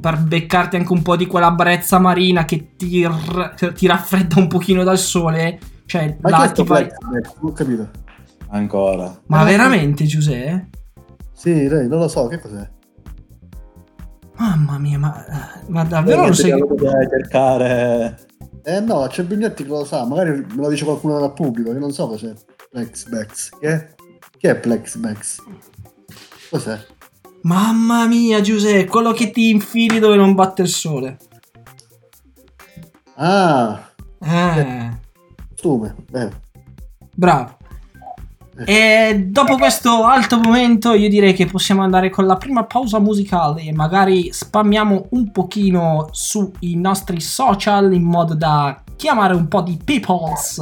per 0.00 0.18
beccarti 0.18 0.76
anche 0.76 0.92
un 0.92 1.02
po' 1.02 1.16
di 1.16 1.26
quella 1.26 1.50
brezza 1.50 1.98
marina 1.98 2.44
che 2.44 2.74
ti, 2.76 3.06
r- 3.06 3.72
ti 3.74 3.86
raffredda 3.86 4.38
un 4.38 4.48
pochino 4.48 4.82
dal 4.82 4.98
sole, 4.98 5.58
cioè 5.86 6.16
Ma 6.20 6.30
là 6.30 6.50
ti 6.50 6.62
vai-? 6.62 6.88
Non 7.02 7.22
ho 7.40 7.52
capito. 7.52 7.88
Ancora. 8.48 9.20
Ma 9.26 9.44
veramente 9.44 10.04
Giuseppe? 10.04 10.68
Sì, 11.32 11.68
lei, 11.68 11.86
non 11.86 11.98
lo 12.00 12.08
so, 12.08 12.26
che 12.26 12.38
cos'è? 12.40 12.68
Mamma 14.40 14.78
mia, 14.78 14.98
ma, 14.98 15.24
ma 15.68 15.84
davvero 15.84 16.26
lo 16.28 16.32
sai 16.32 16.50
Lo 16.52 16.66
che... 16.66 16.74
potete 16.74 17.08
cercare 17.10 18.26
Eh 18.62 18.80
no, 18.80 19.06
c'è 19.06 19.22
Bignetti 19.24 19.64
che 19.64 19.68
lo 19.68 19.84
sa, 19.84 20.06
magari 20.06 20.30
me 20.30 20.62
lo 20.62 20.68
dice 20.70 20.84
qualcuno 20.84 21.18
dal 21.20 21.34
pubblico, 21.34 21.72
io 21.72 21.78
non 21.78 21.92
so 21.92 22.08
cos'è 22.08 22.32
Plexbex. 22.70 23.50
Chi 23.58 23.66
è? 23.66 23.94
Chi 24.38 24.46
è 24.46 24.56
Plexbex? 24.56 25.42
Cos'è? 26.48 26.78
Mamma 27.42 28.06
mia, 28.06 28.40
Giuseppe, 28.40 28.86
quello 28.90 29.12
che 29.12 29.30
ti 29.30 29.50
infili 29.50 29.98
dove 29.98 30.16
non 30.16 30.34
batte 30.34 30.62
il 30.62 30.68
sole. 30.68 31.18
Ah, 33.16 33.90
Eh, 34.22 34.90
costume, 35.50 35.94
bene. 36.10 36.40
bravo. 37.14 37.56
E 38.64 39.26
dopo 39.28 39.56
questo 39.56 40.04
alto 40.04 40.38
momento 40.38 40.92
io 40.92 41.08
direi 41.08 41.32
che 41.32 41.46
possiamo 41.46 41.82
andare 41.82 42.10
con 42.10 42.26
la 42.26 42.36
prima 42.36 42.64
pausa 42.64 42.98
musicale 42.98 43.62
e 43.62 43.72
magari 43.72 44.32
spammiamo 44.32 45.06
un 45.10 45.30
pochino 45.30 46.08
sui 46.12 46.76
nostri 46.76 47.20
social 47.20 47.92
in 47.92 48.02
modo 48.02 48.34
da 48.34 48.82
chiamare 48.96 49.34
un 49.34 49.48
po' 49.48 49.62
di 49.62 49.78
peoples. 49.82 50.60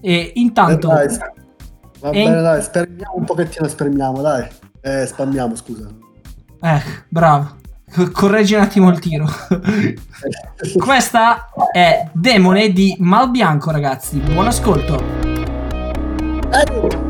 E 0.00 0.32
intanto... 0.34 0.88
Dai, 0.88 1.18
va 2.00 2.10
bene, 2.10 2.40
dai, 2.40 2.62
spermiamo 2.62 3.14
un 3.16 3.24
pochettino, 3.24 3.68
spermiamo, 3.68 4.20
dai. 4.20 4.46
Eh, 4.80 5.06
spammiamo, 5.06 5.54
scusa. 5.54 5.88
Eh, 6.60 6.82
bravo. 7.08 7.62
Co- 7.94 8.10
Correggi 8.10 8.54
un 8.54 8.60
attimo 8.60 8.90
il 8.90 8.98
tiro. 8.98 9.26
Questa 10.78 11.50
è 11.72 12.08
Demone 12.12 12.70
di 12.70 12.96
Malbianco, 12.98 13.70
ragazzi. 13.70 14.18
Buon 14.18 14.46
ascolto. 14.46 15.02
Eh, 16.50 17.03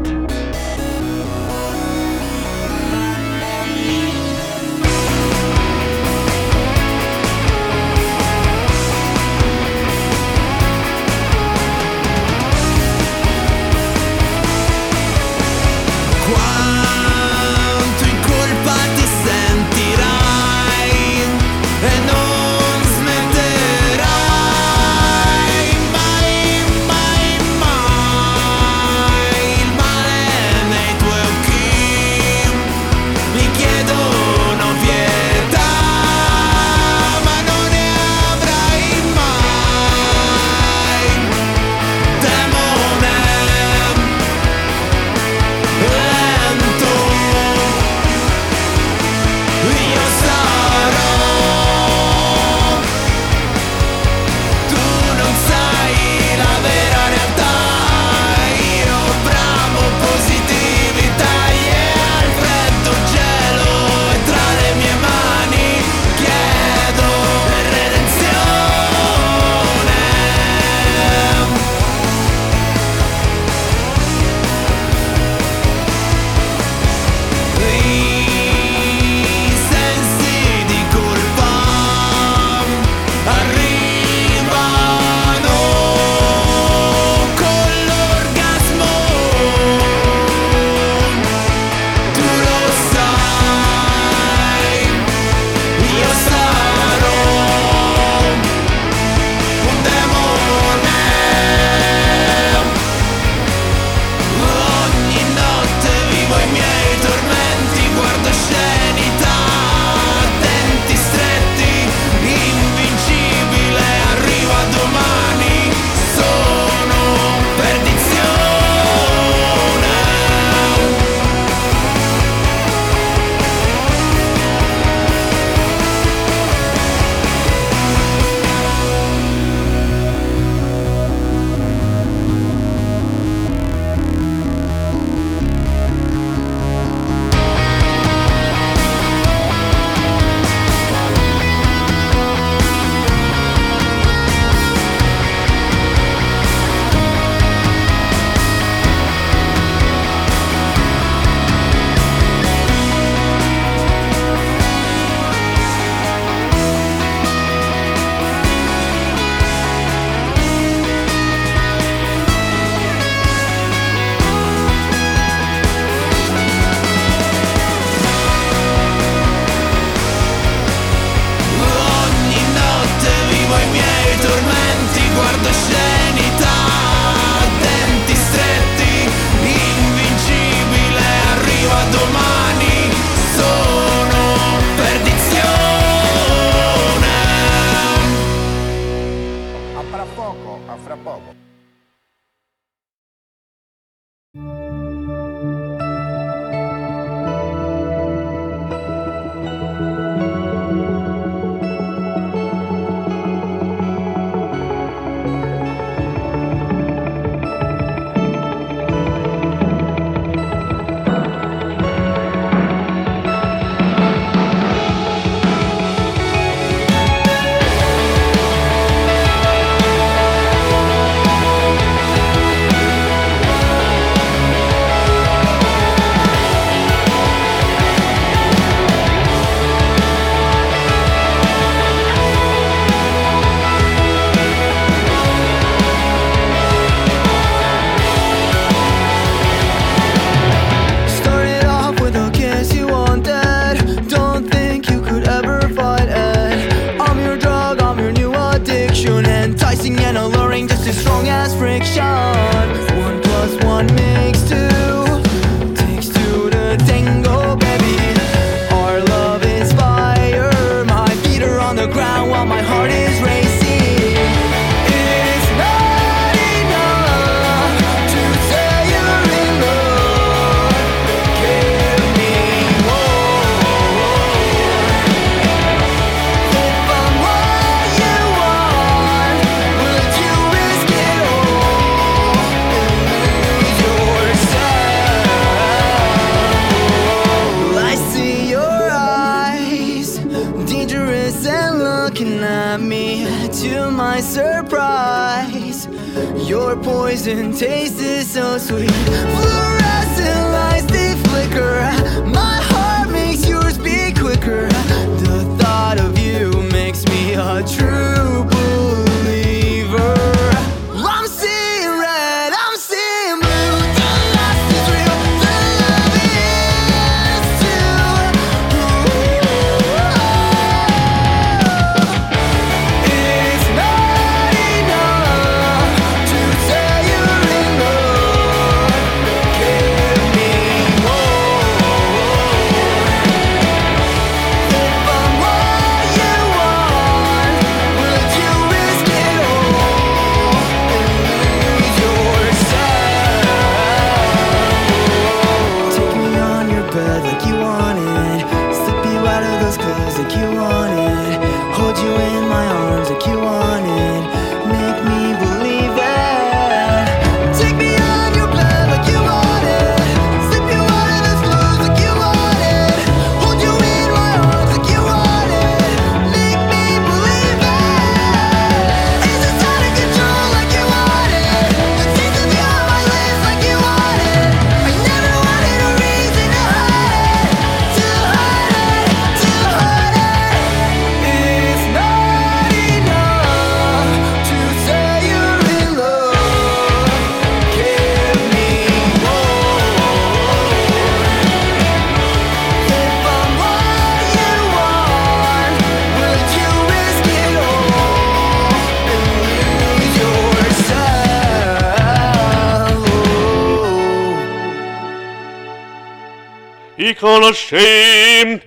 conoscenti. 407.44 408.62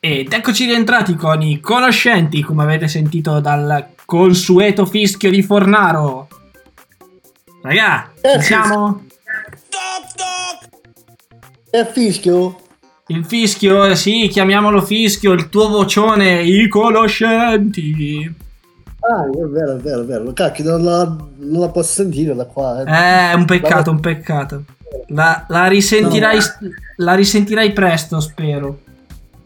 Ed 0.00 0.32
eccoci 0.32 0.64
rientrati 0.66 1.14
con 1.14 1.42
i 1.42 1.60
conoscenti, 1.60 2.42
come 2.42 2.64
avete 2.64 2.88
sentito 2.88 3.38
dal 3.40 3.90
consueto 4.04 4.86
fischio 4.86 5.30
di 5.30 5.42
Fornaro. 5.42 6.28
Raga, 7.62 8.10
ci 8.20 8.42
siamo? 8.42 9.04
È 11.70 11.88
fischio? 11.92 12.60
Il 13.08 13.24
fischio, 13.24 13.84
eh, 13.84 13.94
sì, 13.94 14.26
chiamiamolo 14.28 14.82
fischio, 14.82 15.32
il 15.32 15.48
tuo 15.48 15.68
vocione, 15.68 16.42
i 16.42 16.66
conoscenti. 16.68 18.34
Ah, 18.98 19.24
è 19.24 19.46
vero, 19.46 19.76
è 19.76 19.78
vero, 19.78 20.00
è 20.00 20.04
vero. 20.04 20.32
Cacchio, 20.32 20.64
non 20.64 20.82
la, 20.82 21.04
non 21.36 21.60
la 21.60 21.68
posso 21.68 21.92
sentire 22.02 22.34
da 22.34 22.46
qua. 22.46 22.82
Eh. 22.82 22.90
Eh, 22.90 23.30
è 23.30 23.34
un 23.34 23.44
peccato, 23.44 23.92
un 23.92 24.00
peccato. 24.00 24.64
La, 25.08 25.44
la 25.48 25.66
risentirai, 25.68 26.38
la 26.96 27.14
risentirai 27.14 27.72
presto, 27.72 28.20
spero. 28.20 28.80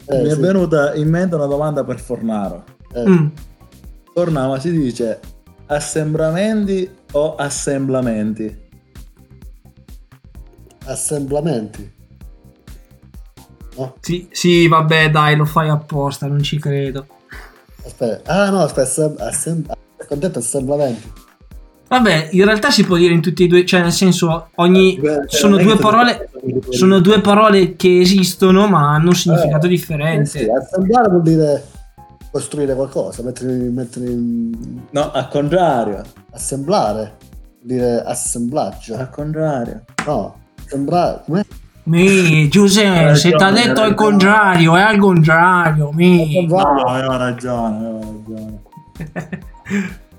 Eh, 0.05 0.21
Mi 0.23 0.29
è 0.29 0.33
sì. 0.33 0.39
venuta 0.39 0.93
in 0.95 1.09
mente 1.09 1.35
una 1.35 1.45
domanda 1.45 1.83
per 1.83 1.99
Fornaro. 1.99 2.63
Eh, 2.93 3.07
Mm. 3.07 3.27
Fornaro, 4.13 4.49
ma 4.49 4.59
si 4.59 4.71
dice 4.71 5.19
assembramenti 5.67 6.89
o 7.13 7.35
assemblamenti? 7.35 8.59
Assemblamenti. 10.85 11.91
No? 13.77 13.95
Sì, 14.01 14.27
sì, 14.31 14.67
vabbè, 14.67 15.09
dai, 15.11 15.35
lo 15.35 15.45
fai 15.45 15.69
apposta, 15.69 16.27
non 16.27 16.41
ci 16.43 16.59
credo. 16.59 17.05
Aspetta. 17.85 18.31
Ah, 18.43 18.49
no, 18.49 18.59
aspetta. 18.63 18.81
Assem- 18.89 19.19
assem- 19.19 19.71
ho 20.09 20.15
detto 20.15 20.39
assemblamenti. 20.39 21.11
Vabbè, 21.91 22.29
in 22.31 22.45
realtà 22.45 22.71
si 22.71 22.85
può 22.85 22.95
dire 22.95 23.13
in 23.13 23.19
tutti 23.21 23.43
e 23.43 23.47
due, 23.47 23.65
cioè 23.65 23.81
nel 23.81 23.91
senso, 23.91 24.47
ogni 24.55 24.97
Beh, 24.97 25.23
sono 25.27 25.57
non 25.57 25.59
è 25.59 25.63
due 25.65 25.75
parole 25.75 26.29
sono 26.69 26.99
due 26.99 27.19
parole 27.19 27.75
che 27.75 27.99
esistono, 27.99 28.65
ma 28.67 28.93
hanno 28.93 29.09
un 29.09 29.15
significato 29.15 29.65
Eh, 29.65 29.69
differente. 29.69 30.25
sì, 30.25 30.47
assemblare 30.49 31.09
vuol 31.09 31.21
dire 31.21 31.65
costruire 32.31 32.75
qualcosa, 32.75 33.23
mettere, 33.23 33.51
mettere 33.51 34.05
in... 34.05 34.51
No, 34.91 35.11
al 35.11 35.27
contrario. 35.27 36.01
assemblare, 36.31 37.17
vuol 37.59 37.77
dire 37.77 38.01
assemblaggio. 38.05 38.95
Al 38.95 39.09
contrario. 39.09 39.83
No, 40.05 40.35
assemblare. 40.65 41.23
Mi, 41.83 42.47
Giuseppe, 42.47 43.15
se 43.15 43.31
ti 43.35 43.43
ha 43.43 43.51
detto 43.51 43.67
ragione. 43.81 43.95
contrario, 43.95 44.75
è 44.77 44.81
al 44.81 44.97
contrario, 44.97 45.91
mi. 45.91 46.45
No, 46.45 46.57
aveva 46.61 47.17
ragione, 47.17 47.77
aveva 47.77 47.99
ragione. 47.99 48.61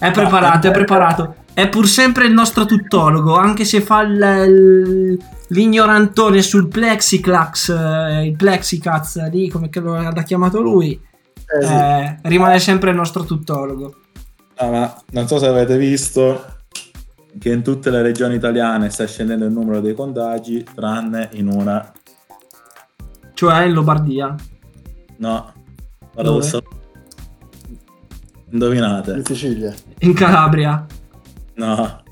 È 0.00 0.10
preparato, 0.10 0.66
è 0.66 0.70
preparato. 0.70 1.34
È 1.52 1.68
pur 1.68 1.86
sempre 1.86 2.26
il 2.26 2.32
nostro 2.32 2.64
tuttologo, 2.64 3.36
anche 3.36 3.66
se 3.66 3.82
fa 3.82 4.00
il- 4.00 5.18
l'ignorantone 5.48 6.40
sul 6.40 6.68
plexiclax, 6.68 7.68
eh, 7.68 8.26
il 8.26 8.34
plexicaz 8.34 9.28
lì, 9.30 9.50
come 9.50 9.68
che 9.68 9.80
lo 9.80 9.94
ha 9.94 10.22
chiamato 10.22 10.62
lui. 10.62 10.92
Eh, 10.92 11.66
sì. 11.66 11.72
eh, 11.72 12.18
rimane 12.22 12.58
sempre 12.60 12.90
il 12.90 12.96
nostro 12.96 13.24
tuttologo. 13.24 13.96
No, 14.60 14.70
ma 14.70 15.02
non 15.10 15.26
so 15.26 15.38
se 15.38 15.46
avete 15.46 15.76
visto 15.76 16.44
che 17.38 17.50
in 17.50 17.62
tutte 17.62 17.90
le 17.90 18.00
regioni 18.00 18.36
italiane 18.36 18.88
sta 18.88 19.06
scendendo 19.06 19.44
il 19.44 19.52
numero 19.52 19.80
dei 19.80 19.94
contagi, 19.94 20.64
tranne 20.74 21.28
in 21.32 21.48
una. 21.48 21.92
Cioè 23.34 23.64
in 23.64 23.72
Lombardia. 23.72 24.34
No. 25.18 25.52
Guarda 26.12 26.30
Dove? 26.30 26.62
Indovinate. 28.52 29.12
in 29.12 29.24
Sicilia. 29.24 29.72
In 30.00 30.12
Calabria. 30.14 30.84
No. 31.54 32.02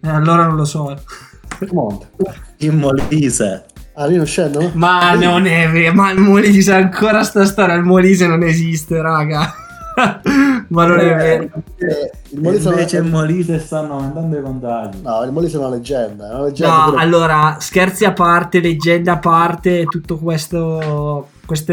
Eh, 0.00 0.08
allora 0.08 0.46
non 0.46 0.56
lo 0.56 0.64
so. 0.64 0.96
Monte. 1.72 2.08
In 2.58 2.78
Molise. 2.78 3.66
Ah, 3.94 4.06
lì 4.06 4.16
non 4.16 4.26
scendono? 4.26 4.70
Ma 4.74 5.14
non 5.14 5.46
è 5.46 5.68
vero, 5.70 5.92
ma 5.94 6.10
il 6.12 6.20
Molise 6.20 6.72
ancora 6.72 7.22
sta 7.24 7.44
storia, 7.44 7.74
il 7.74 7.82
Molise 7.82 8.26
non 8.28 8.42
esiste, 8.44 9.00
raga. 9.02 9.52
ma 10.68 10.86
non 10.86 11.00
è 11.00 11.16
vero. 11.16 11.42
Eh, 11.78 12.10
Il 12.30 12.40
Molise 12.40 12.68
Invece 12.68 12.98
è 12.98 13.00
in 13.00 13.08
Molise 13.08 13.58
stanno 13.58 13.94
aumentando 13.98 14.38
i 14.38 14.42
contagi. 14.42 15.00
No, 15.02 15.24
il 15.24 15.32
Molise 15.32 15.56
è 15.56 15.58
una 15.58 15.70
leggenda. 15.70 16.28
È 16.30 16.34
una 16.34 16.44
leggenda 16.44 16.76
No, 16.76 16.90
pure- 16.90 17.02
allora, 17.02 17.56
scherzi 17.58 18.04
a 18.04 18.12
parte, 18.12 18.60
leggende 18.60 19.10
a 19.10 19.18
parte, 19.18 19.84
tutto 19.86 20.16
questo, 20.18 21.28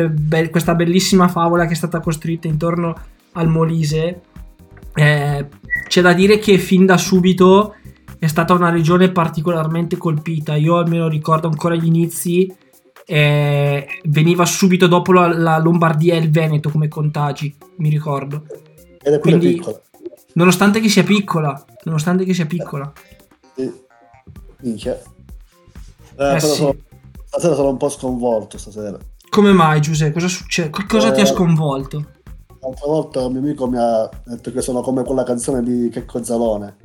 be- 0.09 0.49
questa 0.49 0.73
bellissima 0.73 1.27
favola 1.27 1.67
che 1.67 1.73
è 1.73 1.75
stata 1.75 1.99
costruita 1.99 2.47
intorno 2.47 2.95
al 3.35 3.47
Molise, 3.47 4.21
eh, 4.93 5.47
c'è 5.87 6.01
da 6.01 6.13
dire 6.13 6.37
che 6.39 6.57
fin 6.57 6.85
da 6.85 6.97
subito 6.97 7.75
è 8.17 8.27
stata 8.27 8.53
una 8.53 8.69
regione 8.69 9.11
particolarmente 9.11 9.97
colpita. 9.97 10.55
Io 10.55 10.77
almeno 10.77 11.07
ricordo 11.07 11.47
ancora 11.47 11.75
gli 11.75 11.85
inizi. 11.85 12.53
eh, 13.07 13.85
veniva 14.05 14.45
subito 14.45 14.87
dopo 14.87 15.13
la, 15.13 15.27
la 15.27 15.59
Lombardia 15.59 16.15
e 16.15 16.17
il 16.17 16.31
Veneto 16.31 16.71
come 16.71 16.87
contagi, 16.87 17.55
mi 17.77 17.89
ricordo. 17.89 18.45
Ed 18.99 19.13
è 19.13 19.19
Quindi- 19.19 19.53
piccola. 19.53 19.79
Nonostante 20.33 20.79
che 20.79 20.89
sia 20.89 21.03
piccola, 21.03 21.63
nonostante 21.83 22.25
che 22.25 22.33
sia 22.33 22.47
piccola. 22.47 22.91
Sì. 23.55 23.71
Minchia. 24.61 24.99
Eh, 26.17 26.35
Eh 26.35 26.39
sì. 26.39 26.47
sono- 26.47 26.75
stasera 27.25 27.53
sono 27.53 27.69
un 27.69 27.77
po' 27.77 27.89
sconvolto 27.89 28.57
stasera. 28.57 28.97
Come 29.29 29.51
mai, 29.51 29.81
Giuseppe? 29.81 30.13
Cosa 30.13 30.27
succede? 30.27 30.69
Co- 30.71 30.85
Cosa 30.87 31.11
ti 31.11 31.19
ha 31.19 31.23
Eh, 31.23 31.27
sconvolto? 31.27 32.05
L'altra 32.65 32.87
volta 32.87 33.23
un 33.25 33.31
mio 33.33 33.41
amico 33.41 33.67
mi 33.67 33.77
ha 33.77 34.09
detto 34.25 34.51
che 34.51 34.61
sono 34.61 34.81
come 34.81 35.03
quella 35.03 35.23
canzone 35.23 35.61
di 35.61 35.87
Checco 35.91 36.23
Zalone, 36.23 36.75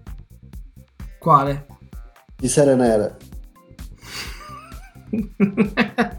Quale? 1.19 1.67
di 2.37 2.49
Sere 2.49 2.75
Nere. 2.75 3.17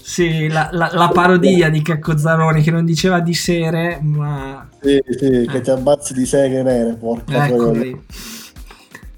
Sì, 0.00 0.48
la, 0.48 0.68
la- 0.72 0.90
la 0.92 1.08
parodia 1.08 1.68
di 1.70 1.80
Checco 1.82 2.16
Zaroni 2.16 2.62
che 2.62 2.70
non 2.70 2.84
diceva 2.84 3.20
di 3.20 3.34
sere, 3.34 4.00
ma 4.02 4.68
Sì, 4.80 5.00
sì, 5.16 5.46
che 5.48 5.60
ti 5.60 5.70
ammazzi 5.70 6.12
di 6.12 6.26
seghe 6.26 6.62
nere, 6.62 6.94
porca 6.94 7.46
Ecco 7.46 7.70
lì. 7.70 8.04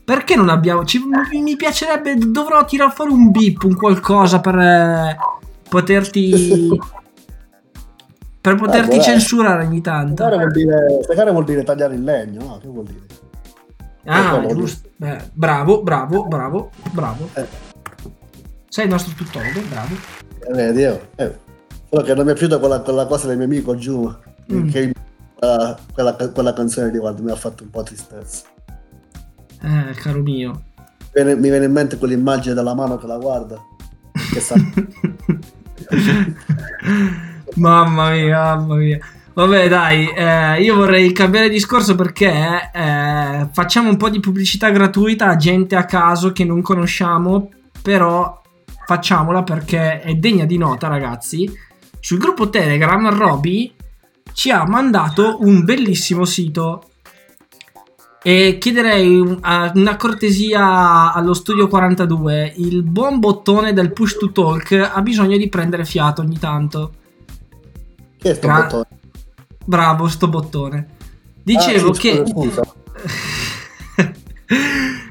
Perché 0.05 0.37
non 0.37 0.51
abbiamo? 0.51 0.85
ci- 0.85 1.01
mi, 1.31 1.41
mi 1.41 1.57
piacerebbe. 1.57 2.17
Dovrò 2.17 2.65
tirar 2.65 2.93
fuori 2.93 3.13
un 3.13 3.31
beep, 3.31 3.63
un 3.65 3.75
qualcosa 3.75 4.41
per 4.41 4.59
eh, 4.59 5.17
poterti. 5.69 6.79
per 8.45 8.57
poterti 8.57 8.97
dai. 8.97 9.03
censurare 9.03 9.65
ogni 9.65 9.81
tanto. 9.81 10.23
Segare 10.23 10.37
vuol 10.37 10.53
dire, 10.53 10.99
segare 11.09 11.31
vuol 11.31 11.45
dire 11.47 11.63
tagliare 11.65 11.95
il 11.95 12.05
legno, 12.05 12.45
no? 12.45 12.59
Che 12.59 12.69
vuol 12.69 12.85
dire? 12.85 13.01
Ah, 14.05 14.45
giusto. 14.53 14.91
Beh, 14.97 15.31
bravo, 15.33 15.83
bravo, 15.83 16.27
bravo, 16.27 16.71
bravo. 16.93 17.31
Eh. 17.33 17.47
Sei 18.69 18.85
il 18.85 18.91
nostro 18.91 19.15
tuttologo, 19.17 19.63
bravo. 19.71 19.95
Eh, 20.47 20.53
vedi, 20.53 20.81
io. 20.81 21.09
Eh. 21.17 21.39
Solo 21.89 22.03
che 22.03 22.15
non 22.15 22.27
mi 22.27 22.33
è 22.33 22.35
piaciuta 22.35 22.59
quella, 22.59 22.81
quella 22.81 23.07
cosa 23.07 23.29
del 23.29 23.39
mio 23.39 23.47
amico 23.47 23.75
giù, 23.77 24.15
Mm. 24.53 24.69
che 24.69 24.93
quella, 25.39 25.79
quella, 25.95 26.13
quella 26.15 26.53
canzone 26.53 26.91
di 26.91 26.99
guarda 26.99 27.23
mi 27.23 27.31
ha 27.31 27.37
fatto 27.37 27.63
un 27.63 27.71
po' 27.71 27.83
tristezza. 27.83 28.43
Eh, 29.63 29.95
caro 29.95 30.21
mio. 30.21 30.65
Viene- 31.15 31.35
mi 31.35 31.49
viene 31.49 31.65
in 31.65 31.73
mente 31.73 31.97
quell'immagine 31.97 32.55
della 32.55 32.75
mano 32.75 32.99
che 32.99 33.07
la 33.07 33.17
guarda. 33.17 33.57
Che 34.33 34.41
sa, 34.41 34.55
mamma 37.55 38.11
mia, 38.11 38.57
mamma 38.57 38.75
mia. 38.77 38.99
Vabbè, 39.35 39.69
dai, 39.69 40.09
eh, 40.11 40.63
io 40.63 40.77
vorrei 40.77 41.11
cambiare 41.13 41.49
discorso 41.49 41.97
perché 41.97 42.71
eh, 42.73 43.49
facciamo 43.53 43.89
un 43.89 43.97
po' 43.97 44.09
di 44.09 44.21
pubblicità 44.21 44.71
gratuita 44.71 45.27
a 45.27 45.37
gente 45.37 45.75
a 45.75 45.85
caso 45.85 46.31
che 46.31 46.45
non 46.45 46.63
conosciamo, 46.63 47.51
però 47.83 48.41
facciamola 48.87 49.43
perché 49.43 50.01
è 50.01 50.15
degna 50.15 50.45
di 50.45 50.57
nota, 50.57 50.87
ragazzi. 50.87 51.51
Sul 51.99 52.19
gruppo 52.19 52.49
Telegram, 52.49 53.11
Roby 53.11 53.75
ci 54.33 54.51
ha 54.51 54.65
mandato 54.67 55.39
un 55.41 55.65
bellissimo 55.65 56.25
sito. 56.25 56.91
E 58.23 58.57
chiederei 58.59 59.19
una 59.19 59.97
cortesia 59.97 61.13
allo 61.13 61.35
studio 61.35 61.67
42. 61.67 62.55
Il 62.57 62.85
buon 62.85 63.19
bottone 63.19 63.73
del 63.73 63.93
push 63.93 64.17
to 64.17 64.31
talk 64.31 64.73
ha 64.73 65.03
bisogno 65.03 65.37
di 65.37 65.49
prendere 65.49 65.85
fiato 65.85 66.23
ogni 66.23 66.39
tanto. 66.39 66.93
Che 68.25 68.35
sto 68.35 68.47
Gra- 68.47 68.63
bottone? 68.63 68.87
Bravo, 69.67 70.09
sto 70.09 70.29
bottone. 70.29 70.87
Dicevo 71.43 71.91
Ah, 71.91 71.95
sì, 71.95 72.01
che. 72.01 72.25
scusa, 72.27 72.63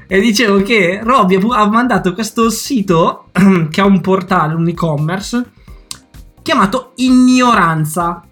e 0.06 0.20
dicevo 0.20 0.62
che 0.62 1.00
Robby 1.02 1.38
ha 1.52 1.66
mandato 1.68 2.12
questo 2.12 2.50
sito 2.50 3.30
che 3.70 3.80
ha 3.80 3.84
un 3.86 4.00
portale, 4.00 4.54
un 4.54 4.66
e-commerce 4.68 5.50
chiamato 6.42 6.92
Ignoranza. 6.96 8.22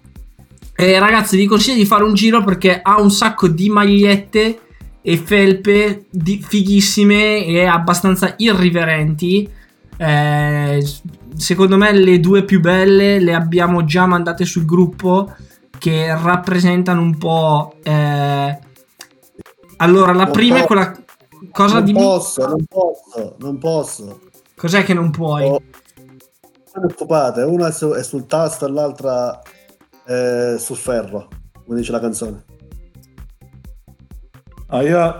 E 0.75 0.99
ragazzi, 0.99 1.37
vi 1.37 1.45
consiglio 1.45 1.77
di 1.77 1.85
fare 1.85 2.03
un 2.03 2.13
giro 2.13 2.43
perché 2.43 2.79
ha 2.81 2.99
un 2.99 3.09
sacco 3.11 3.47
di 3.47 3.69
magliette 3.69 4.59
e 5.01 5.17
felpe 5.17 6.05
di- 6.09 6.43
fighissime 6.45 7.45
e 7.45 7.65
abbastanza 7.65 8.33
irriverenti. 8.37 9.49
Eh, 9.97 10.85
secondo 11.35 11.77
me 11.77 11.91
le 11.91 12.19
due 12.19 12.43
più 12.43 12.59
belle 12.59 13.19
le 13.19 13.33
abbiamo 13.33 13.83
già 13.85 14.05
mandate 14.05 14.45
sul 14.45 14.65
gruppo 14.65 15.33
che 15.77 16.07
rappresentano 16.15 17.01
un 17.01 17.17
po'... 17.17 17.75
eh, 17.83 18.59
Allora, 19.77 20.13
la 20.13 20.23
Non 20.23 20.31
prima 20.31 20.57
è 20.57 20.61
po- 20.61 20.67
quella... 20.67 20.93
Cosa 21.51 21.75
non 21.75 21.83
di... 21.85 21.93
posso, 21.93 22.47
non 22.47 22.63
posso, 22.65 23.35
non 23.39 23.57
posso. 23.57 24.21
Cos'è 24.55 24.83
che 24.83 24.93
non 24.93 25.11
puoi? 25.11 25.43
Oh, 25.43 25.59
Non 26.73 26.85
preoccupate, 26.87 27.41
una 27.41 27.67
è, 27.67 27.71
su- 27.73 27.91
è 27.91 28.01
sul 28.01 28.25
tasto 28.25 28.65
e 28.65 28.71
l'altra 28.71 29.41
è 30.05 30.55
sul 30.57 30.77
ferro, 30.77 31.27
come 31.65 31.77
dice 31.77 31.91
la 31.91 31.99
canzone. 31.99 32.45
Ah, 34.73 34.81
io 34.81 35.17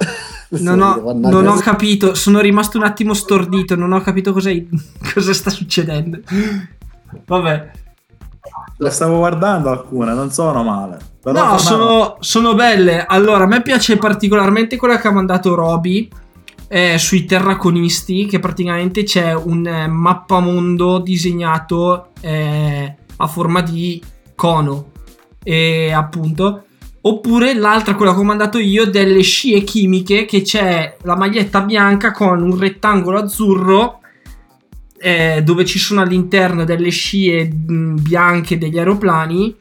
Non 0.62 0.82
ho, 0.82 1.14
non 1.14 1.48
ho 1.48 1.56
capito, 1.58 2.16
sono 2.16 2.40
rimasto 2.40 2.78
un 2.78 2.84
attimo 2.84 3.14
stordito, 3.14 3.76
non 3.76 3.92
ho 3.92 4.02
capito 4.02 4.34
cosa, 4.34 4.50
cosa 5.14 5.34
sta 5.34 5.52
succedendo. 5.52 6.20
Vabbè, 7.26 7.72
le 8.78 8.90
stavo 8.90 9.18
guardando 9.18 9.70
alcune, 9.70 10.14
non 10.14 10.32
sono 10.32 10.64
male. 10.64 10.98
Però 11.22 11.52
no, 11.52 11.58
sono, 11.60 12.18
sono 12.20 12.56
belle. 12.56 13.06
Allora, 13.06 13.44
a 13.44 13.48
me 13.48 13.62
piace 13.62 13.98
particolarmente 13.98 14.76
quella 14.76 14.98
che 14.98 15.08
ha 15.08 15.12
mandato 15.12 15.54
Roby 15.54 16.10
eh, 16.68 16.98
sui 16.98 17.26
terraconisti, 17.26 18.26
che 18.26 18.40
praticamente 18.40 19.04
c'è 19.04 19.34
un 19.34 19.66
eh, 19.68 19.88
mappamondo 19.88 20.98
disegnato 20.98 22.08
eh, 22.22 22.96
a 23.16 23.28
forma 23.28 23.62
di 23.62 24.02
cono. 24.36 24.92
E 25.44 25.92
appunto. 25.92 26.64
Oppure 27.06 27.54
l'altra, 27.54 27.96
quella 27.96 28.14
che 28.14 28.20
ho 28.20 28.24
mandato 28.24 28.60
io, 28.60 28.86
delle 28.86 29.22
scie 29.22 29.62
chimiche, 29.64 30.24
che 30.26 30.42
c'è 30.42 30.96
la 31.04 31.18
maglietta 31.18 31.62
bianca 31.62 32.12
con 32.12 32.42
un 32.42 32.58
rettangolo 32.58 33.20
azzurro 33.20 34.00
eh, 35.00 35.42
dove 35.44 35.66
ci 35.66 35.80
sono 35.80 36.00
all'interno 36.00 36.64
delle 36.64 36.90
scie 36.90 37.46
mh, 37.52 38.02
bianche 38.02 38.58
degli 38.58 38.78
aeroplani 38.78 39.54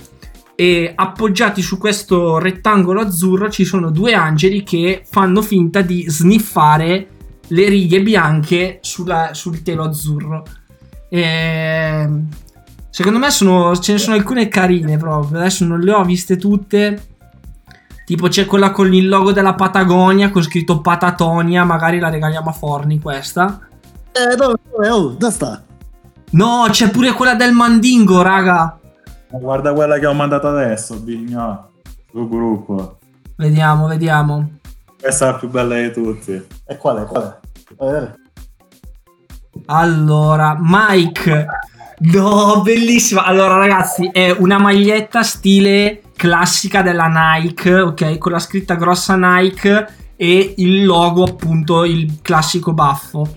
e 0.54 0.92
appoggiati 0.94 1.62
su 1.62 1.78
questo 1.78 2.38
rettangolo 2.38 3.00
azzurro 3.00 3.50
ci 3.50 3.64
sono 3.64 3.90
due 3.90 4.14
angeli 4.14 4.62
che 4.62 5.02
fanno 5.10 5.42
finta 5.42 5.80
di 5.80 6.04
sniffare 6.08 7.08
le 7.48 7.68
righe 7.68 8.02
bianche 8.02 8.78
sulla- 8.82 9.34
sul 9.34 9.62
telo 9.62 9.82
azzurro. 9.82 10.44
E, 11.08 12.08
secondo 12.88 13.18
me 13.18 13.30
sono- 13.30 13.76
ce 13.76 13.92
ne 13.94 13.98
sono 13.98 14.14
alcune 14.14 14.46
carine 14.46 14.96
proprio. 14.96 15.40
Adesso 15.40 15.64
non 15.64 15.80
le 15.80 15.90
ho 15.92 16.04
viste 16.04 16.36
tutte. 16.36 17.06
Tipo 18.04 18.28
c'è 18.28 18.46
quella 18.46 18.72
con 18.72 18.92
il 18.92 19.08
logo 19.08 19.32
della 19.32 19.54
Patagonia 19.54 20.30
con 20.30 20.42
scritto 20.42 20.80
Patatonia. 20.80 21.64
Magari 21.64 21.98
la 21.98 22.08
regaliamo 22.10 22.50
a 22.50 22.52
Forni 22.52 23.00
questa. 23.00 23.60
Eh, 24.12 24.36
dove, 24.36 24.56
dove, 24.70 24.88
oh, 24.88 25.08
dove 25.10 25.32
sta? 25.32 25.62
No, 26.32 26.66
c'è 26.70 26.90
pure 26.90 27.12
quella 27.12 27.34
del 27.34 27.52
Mandingo, 27.52 28.22
raga. 28.22 28.78
Guarda 29.30 29.72
quella 29.72 29.98
che 29.98 30.06
ho 30.06 30.12
mandato 30.12 30.48
adesso, 30.48 30.98
Bigno, 30.98 31.70
sul 32.10 32.28
gruppo. 32.28 32.98
Vediamo, 33.36 33.86
vediamo. 33.86 34.58
Questa 35.00 35.28
è 35.28 35.32
la 35.32 35.38
più 35.38 35.48
bella 35.48 35.76
di 35.76 35.92
tutti. 35.92 36.46
E 36.66 36.76
quale, 36.76 37.04
quale? 37.04 37.40
Fai 37.76 37.88
vedere. 37.88 38.16
Allora, 39.66 40.56
Mike. 40.58 41.46
No, 41.98 42.60
bellissima. 42.62 43.24
Allora, 43.24 43.56
ragazzi, 43.56 44.08
è 44.12 44.30
una 44.30 44.58
maglietta 44.58 45.22
stile 45.22 46.02
classica 46.22 46.82
della 46.82 47.08
Nike, 47.08 47.80
ok? 47.80 48.16
Con 48.18 48.30
la 48.30 48.38
scritta 48.38 48.76
grossa 48.76 49.16
Nike 49.16 49.88
e 50.14 50.54
il 50.58 50.84
logo, 50.84 51.24
appunto, 51.24 51.82
il 51.82 52.20
classico 52.22 52.72
baffo. 52.72 53.34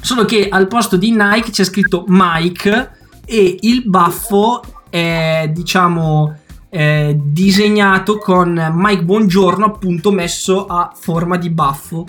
Solo 0.00 0.24
che 0.24 0.48
al 0.48 0.66
posto 0.66 0.96
di 0.96 1.12
Nike 1.12 1.52
c'è 1.52 1.62
scritto 1.62 2.04
Mike 2.08 2.90
e 3.24 3.56
il 3.60 3.84
baffo 3.86 4.62
è, 4.90 5.48
diciamo, 5.54 6.38
eh, 6.70 7.16
disegnato 7.22 8.18
con 8.18 8.72
Mike 8.74 9.04
Buongiorno, 9.04 9.64
appunto, 9.64 10.10
messo 10.10 10.66
a 10.66 10.92
forma 10.98 11.36
di 11.36 11.50
baffo. 11.50 12.04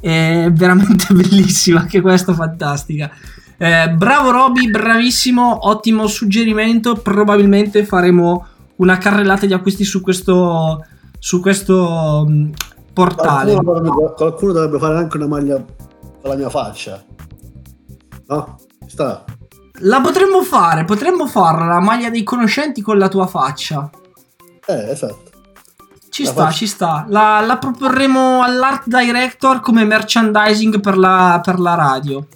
È 0.00 0.48
veramente 0.50 1.06
bellissima, 1.14 1.82
anche 1.82 2.00
questa 2.00 2.34
fantastica. 2.34 3.12
Eh, 3.58 3.90
bravo 3.90 4.32
Roby, 4.32 4.68
bravissimo, 4.68 5.68
ottimo 5.68 6.08
suggerimento. 6.08 6.96
Probabilmente 6.96 7.84
faremo 7.84 8.48
una 8.76 8.98
carrellata 8.98 9.46
di 9.46 9.52
acquisti 9.52 9.84
su 9.84 10.00
questo, 10.00 10.84
su 11.18 11.40
questo 11.40 12.24
mh, 12.26 12.50
portale. 12.92 13.52
Qualcuno 13.52 13.80
dovrebbe, 13.80 14.14
qualcuno 14.14 14.52
dovrebbe 14.52 14.78
fare 14.78 14.96
anche 14.96 15.16
una 15.16 15.26
maglia 15.26 15.56
con 15.56 16.30
la 16.30 16.36
mia 16.36 16.50
faccia. 16.50 17.04
No? 18.26 18.56
Ci 18.84 18.90
sta. 18.90 19.24
La 19.80 20.00
potremmo 20.00 20.42
fare, 20.42 20.84
potremmo 20.84 21.26
farla 21.26 21.66
la 21.66 21.80
maglia 21.80 22.08
dei 22.10 22.22
conoscenti 22.22 22.80
con 22.80 22.98
la 22.98 23.08
tua 23.08 23.26
faccia. 23.26 23.90
Eh, 24.66 24.90
esatto. 24.90 25.24
Ci 26.08 26.24
La 26.24 26.30
sta, 26.30 26.42
faccio. 26.44 26.56
ci 26.56 26.66
sta. 26.66 27.04
La, 27.08 27.44
la 27.46 27.58
proporremo 27.58 28.42
all'art 28.42 28.86
director 28.86 29.60
come 29.60 29.84
merchandising 29.84 30.80
per 30.80 30.96
la, 30.96 31.40
per 31.44 31.58
la 31.58 31.74
radio. 31.74 32.26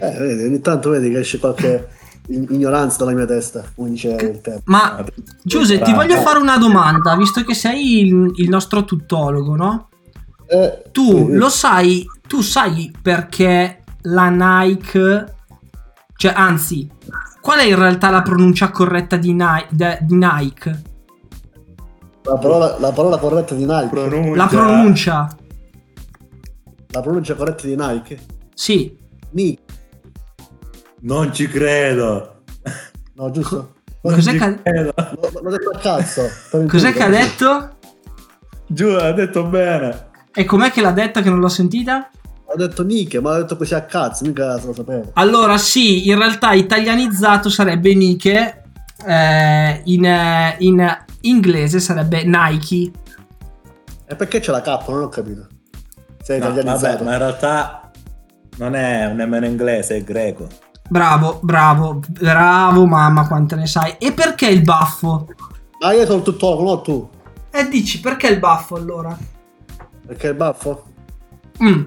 Eh, 0.00 0.10
vedi, 0.18 0.44
ogni 0.44 0.60
tanto 0.60 0.90
vedi 0.90 1.10
che 1.10 1.20
esce 1.20 1.38
qualche 1.38 1.88
ignoranza 2.28 2.98
dalla 2.98 3.12
mia 3.16 3.26
testa, 3.26 3.64
come 3.74 3.90
diceva 3.90 4.20
il 4.22 4.40
tempo. 4.40 4.62
Ma 4.66 5.04
Giuseppe, 5.42 5.84
ti 5.84 5.92
voglio 5.92 6.16
fare 6.20 6.38
una 6.38 6.58
domanda, 6.58 7.16
visto 7.16 7.42
che 7.44 7.54
sei 7.54 8.06
il, 8.06 8.32
il 8.36 8.48
nostro 8.48 8.84
tuttologo, 8.84 9.56
no? 9.56 9.88
Eh, 10.46 10.84
Tu 10.92 11.06
sì, 11.26 11.32
lo 11.32 11.48
sai, 11.48 12.06
tu 12.26 12.40
sai 12.40 12.92
perché 13.02 13.82
la 14.02 14.28
Nike, 14.28 15.34
cioè 16.16 16.32
anzi, 16.34 16.88
qual 17.40 17.58
è 17.60 17.64
in 17.64 17.76
realtà 17.76 18.10
la 18.10 18.22
pronuncia 18.22 18.70
corretta 18.70 19.16
di, 19.16 19.32
Ni- 19.32 19.66
de- 19.70 19.98
di 20.02 20.14
Nike? 20.14 20.82
La 22.22 22.36
parola, 22.36 22.76
la 22.78 22.92
parola 22.92 23.16
corretta 23.18 23.54
di 23.54 23.64
Nike. 23.64 23.88
Pronuncia. 23.88 24.36
La 24.36 24.46
pronuncia, 24.46 25.36
La 26.90 27.00
pronuncia 27.02 27.34
corretta 27.34 27.66
di 27.66 27.76
Nike. 27.76 28.18
sì. 28.54 28.96
Nike. 29.30 29.62
Non 31.00 31.32
ci 31.32 31.48
credo. 31.48 32.42
No, 33.14 33.30
giusto? 33.30 33.74
Non 34.02 34.14
Cos'è 34.14 34.32
ci 34.32 34.38
che- 34.38 34.62
credo. 34.62 34.92
L'ho, 34.96 35.30
l'ho 35.42 35.50
detto 35.50 35.70
a 35.70 35.78
cazzo. 35.78 36.28
Cos'è 36.68 36.92
che 36.92 37.02
ha 37.02 37.08
detto? 37.08 37.76
Giù, 38.66 38.88
ha 38.88 39.12
detto 39.12 39.44
bene. 39.44 40.06
E 40.32 40.44
com'è 40.44 40.70
che 40.70 40.80
l'ha 40.80 40.90
detta 40.92 41.20
che 41.22 41.30
non 41.30 41.40
l'ho 41.40 41.48
sentita? 41.48 42.10
Ho 42.50 42.56
detto 42.56 42.82
Nike, 42.84 43.20
ma 43.20 43.32
ho 43.32 43.36
detto 43.38 43.56
così 43.56 43.74
a 43.74 43.82
cazzo, 43.84 44.24
mica 44.24 44.58
lo 44.62 44.72
sapevo. 44.72 45.10
Allora, 45.14 45.58
sì, 45.58 46.08
in 46.08 46.16
realtà 46.16 46.52
italianizzato 46.52 47.50
sarebbe 47.50 47.94
Nike, 47.94 48.62
eh, 49.06 49.80
in, 49.84 50.54
in 50.58 50.96
inglese 51.22 51.80
sarebbe 51.80 52.24
Nike. 52.24 52.90
E 54.06 54.14
perché 54.16 54.40
c'è 54.40 54.50
la 54.52 54.62
K? 54.62 54.88
Non 54.88 55.02
ho 55.02 55.08
capito. 55.08 55.46
Sei 56.22 56.38
No, 56.38 56.46
italianizzato. 56.50 56.92
vabbè, 56.92 57.04
ma 57.04 57.12
in 57.12 57.18
realtà 57.18 57.90
non 58.58 58.74
è 58.74 59.12
nemmeno 59.12 59.44
inglese, 59.46 59.96
è 59.96 60.02
greco. 60.04 60.46
Bravo, 60.88 61.38
bravo, 61.42 62.00
bravo, 62.08 62.86
mamma, 62.86 63.26
quante 63.26 63.56
ne 63.56 63.66
sai. 63.66 63.96
E 63.98 64.12
perché 64.12 64.46
il 64.48 64.62
baffo? 64.62 65.26
Ma 65.80 65.92
io 65.92 66.06
sono 66.06 66.22
tuttologo, 66.22 66.62
non 66.64 66.82
tu. 66.82 67.10
E 67.50 67.68
dici, 67.68 68.00
perché 68.00 68.28
il 68.28 68.38
baffo 68.38 68.74
allora? 68.76 69.16
Perché 70.06 70.28
il 70.28 70.34
baffo? 70.34 70.84
Mm, 71.62 71.82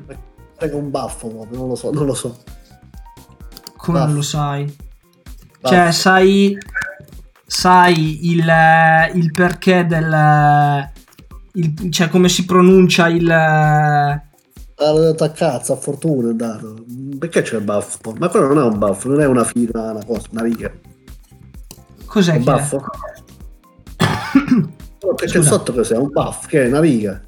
Perché 0.57 0.75
un 0.75 0.91
baffo 0.91 1.27
proprio, 1.29 1.57
non 1.59 1.69
lo 1.69 1.75
so, 1.75 1.91
non 1.91 2.05
lo 2.05 2.13
so. 2.13 2.37
come 3.77 3.97
Baffo. 3.97 4.07
non 4.09 4.15
lo 4.17 4.21
sai? 4.21 4.65
Baffo. 5.59 5.75
Cioè, 5.75 5.91
sai, 5.91 6.57
sai 7.45 8.29
il, 8.31 8.47
eh, 8.47 9.11
il 9.15 9.31
perché 9.31 9.85
del... 9.87 10.89
il- 11.53 11.91
cioè, 11.91 12.09
come 12.09 12.29
si 12.29 12.45
pronuncia 12.45 13.07
il... 13.07 13.25
eh, 14.81 14.85
Ah, 14.85 14.91
l'ho 14.91 14.99
detto 15.11 15.23
a 15.23 15.29
cazzo, 15.29 15.73
a 15.73 15.75
fortuna 15.75 16.31
è 16.31 16.33
dato. 16.33 16.83
Perché 17.19 17.41
c'è 17.43 17.57
il 17.57 17.63
baffo? 17.63 18.13
Ma 18.17 18.29
quello 18.29 18.47
non 18.47 18.57
è 18.59 18.63
un 18.63 18.77
baffo, 18.79 19.07
non 19.09 19.21
è 19.21 19.25
una 19.25 19.43
fila, 19.43 19.91
una 19.91 20.03
cosa, 20.05 20.27
una 20.31 20.43
riga. 20.43 20.71
Cos'è 22.05 22.31
Un 22.33 22.37
che 22.39 22.43
baffo? 22.43 22.83
No, 25.03 25.15
che 25.15 25.25
c'è 25.25 25.37
Scusa. 25.39 25.49
sotto 25.49 25.73
cos'è? 25.73 25.97
Un 25.97 26.09
baffo, 26.11 26.47
che 26.47 26.63
è 26.63 26.67
una 26.67 26.79
riga. 26.79 27.19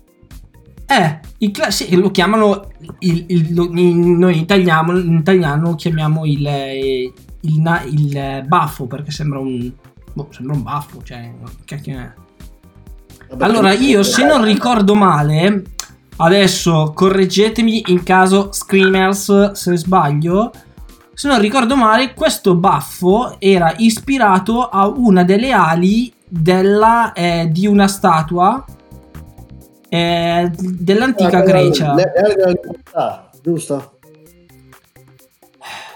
Eh, 0.86 1.20
i 1.40 1.50
cla- 1.52 1.72
sì, 1.72 1.96
lo 1.96 2.12
chiamano 2.12 2.68
il, 3.00 3.26
il- 3.30 3.54
lo- 3.56 3.72
in- 3.74 4.18
noi 4.20 4.36
in 4.36 4.42
italiano, 4.42 4.98
in 5.00 5.14
italiano 5.18 5.74
chiamiamo 5.74 6.24
il, 6.26 6.46
eh, 6.46 7.12
il, 7.42 7.82
il, 7.90 8.16
eh, 8.18 8.44
baffo 8.46 8.86
perché 8.86 9.10
sembra 9.10 9.40
un 9.40 9.72
boh, 10.14 10.28
sembra 10.30 10.56
un 10.56 10.62
baffo, 10.62 11.02
cioè 11.04 11.34
che 11.66 11.76
è? 11.84 12.14
Vabbè, 13.30 13.44
Allora, 13.44 13.72
che- 13.72 13.84
io 13.86 14.04
se 14.04 14.24
non 14.24 14.44
ricordo 14.44 14.94
male, 14.94 15.64
adesso 16.18 16.92
correggetemi 16.94 17.84
in 17.88 18.04
caso 18.04 18.52
Screamers 18.52 19.52
se 19.52 19.78
sbaglio. 19.78 20.52
Se 21.14 21.28
non 21.28 21.40
ricordo 21.40 21.76
male, 21.76 22.14
questo 22.14 22.56
baffo 22.56 23.36
era 23.40 23.74
ispirato 23.78 24.68
a 24.68 24.88
una 24.88 25.24
delle 25.24 25.52
ali 25.52 26.12
della, 26.28 27.14
eh, 27.14 27.48
di 27.52 27.68
una 27.68 27.88
statua 27.88 28.66
eh, 29.90 30.52
dell'antica 30.58 31.38
Ah, 31.38 31.42
Grecia. 31.42 31.94
Le, 31.94 32.12
le 32.16 32.22
ali 32.22 32.34
della 32.36 32.52
libertà, 32.52 33.30
giusto? 33.44 33.92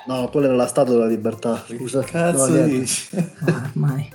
No, 0.06 0.30
quella 0.30 0.48
era 0.48 0.56
la 0.56 0.68
statua 0.68 0.94
della 0.94 1.08
libertà. 1.08 1.64
Scusa, 1.68 2.02
Cazzo 2.02 2.48
no, 2.48 2.64
dici? 2.66 3.10
Ah, 3.46 3.70
ormai. 3.74 4.14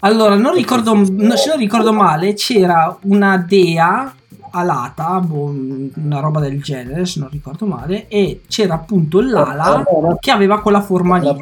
Allora, 0.00 0.36
non 0.36 0.54
ricordo, 0.54 0.94
no, 0.94 1.36
se 1.36 1.48
non 1.48 1.58
ricordo 1.58 1.92
male, 1.92 2.34
c'era 2.34 2.96
una 3.02 3.36
dea 3.38 4.12
alata, 4.54 5.18
boh, 5.20 5.52
una 5.96 6.20
roba 6.20 6.40
del 6.40 6.62
genere, 6.62 7.04
se 7.06 7.20
non 7.20 7.28
ricordo 7.28 7.66
male, 7.66 8.06
e 8.08 8.42
c'era 8.48 8.74
appunto 8.74 9.20
l'ala 9.20 9.84
che 10.20 10.30
aveva 10.30 10.60
quella 10.60 10.80
forma 10.80 11.20
La 11.20 11.32
lì. 11.32 11.38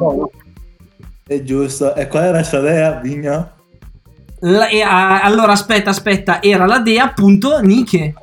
È 1.25 1.41
giusto. 1.43 1.95
E 1.95 2.07
qual 2.07 2.23
era 2.23 2.43
sta 2.43 2.59
idea, 2.59 2.99
Vigno? 2.99 3.51
La- 4.39 4.67
e, 4.67 4.81
ah, 4.81 5.21
allora, 5.21 5.53
aspetta, 5.53 5.91
aspetta, 5.91 6.41
era 6.41 6.65
la 6.65 6.79
dea 6.79 7.05
appunto 7.05 7.61
Nike. 7.61 8.13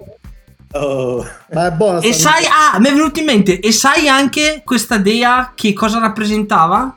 Oh, 0.72 1.26
Ma 1.52 1.66
è 1.66 1.72
buona 1.72 1.98
E 1.98 2.12
sai, 2.12 2.44
ah, 2.44 2.78
mi 2.78 2.88
è 2.88 2.92
venuto 2.92 3.18
in 3.18 3.24
mente, 3.24 3.58
e 3.58 3.72
sai 3.72 4.08
anche 4.08 4.62
questa 4.64 4.98
dea 4.98 5.52
che 5.54 5.72
cosa 5.72 5.98
rappresentava? 5.98 6.94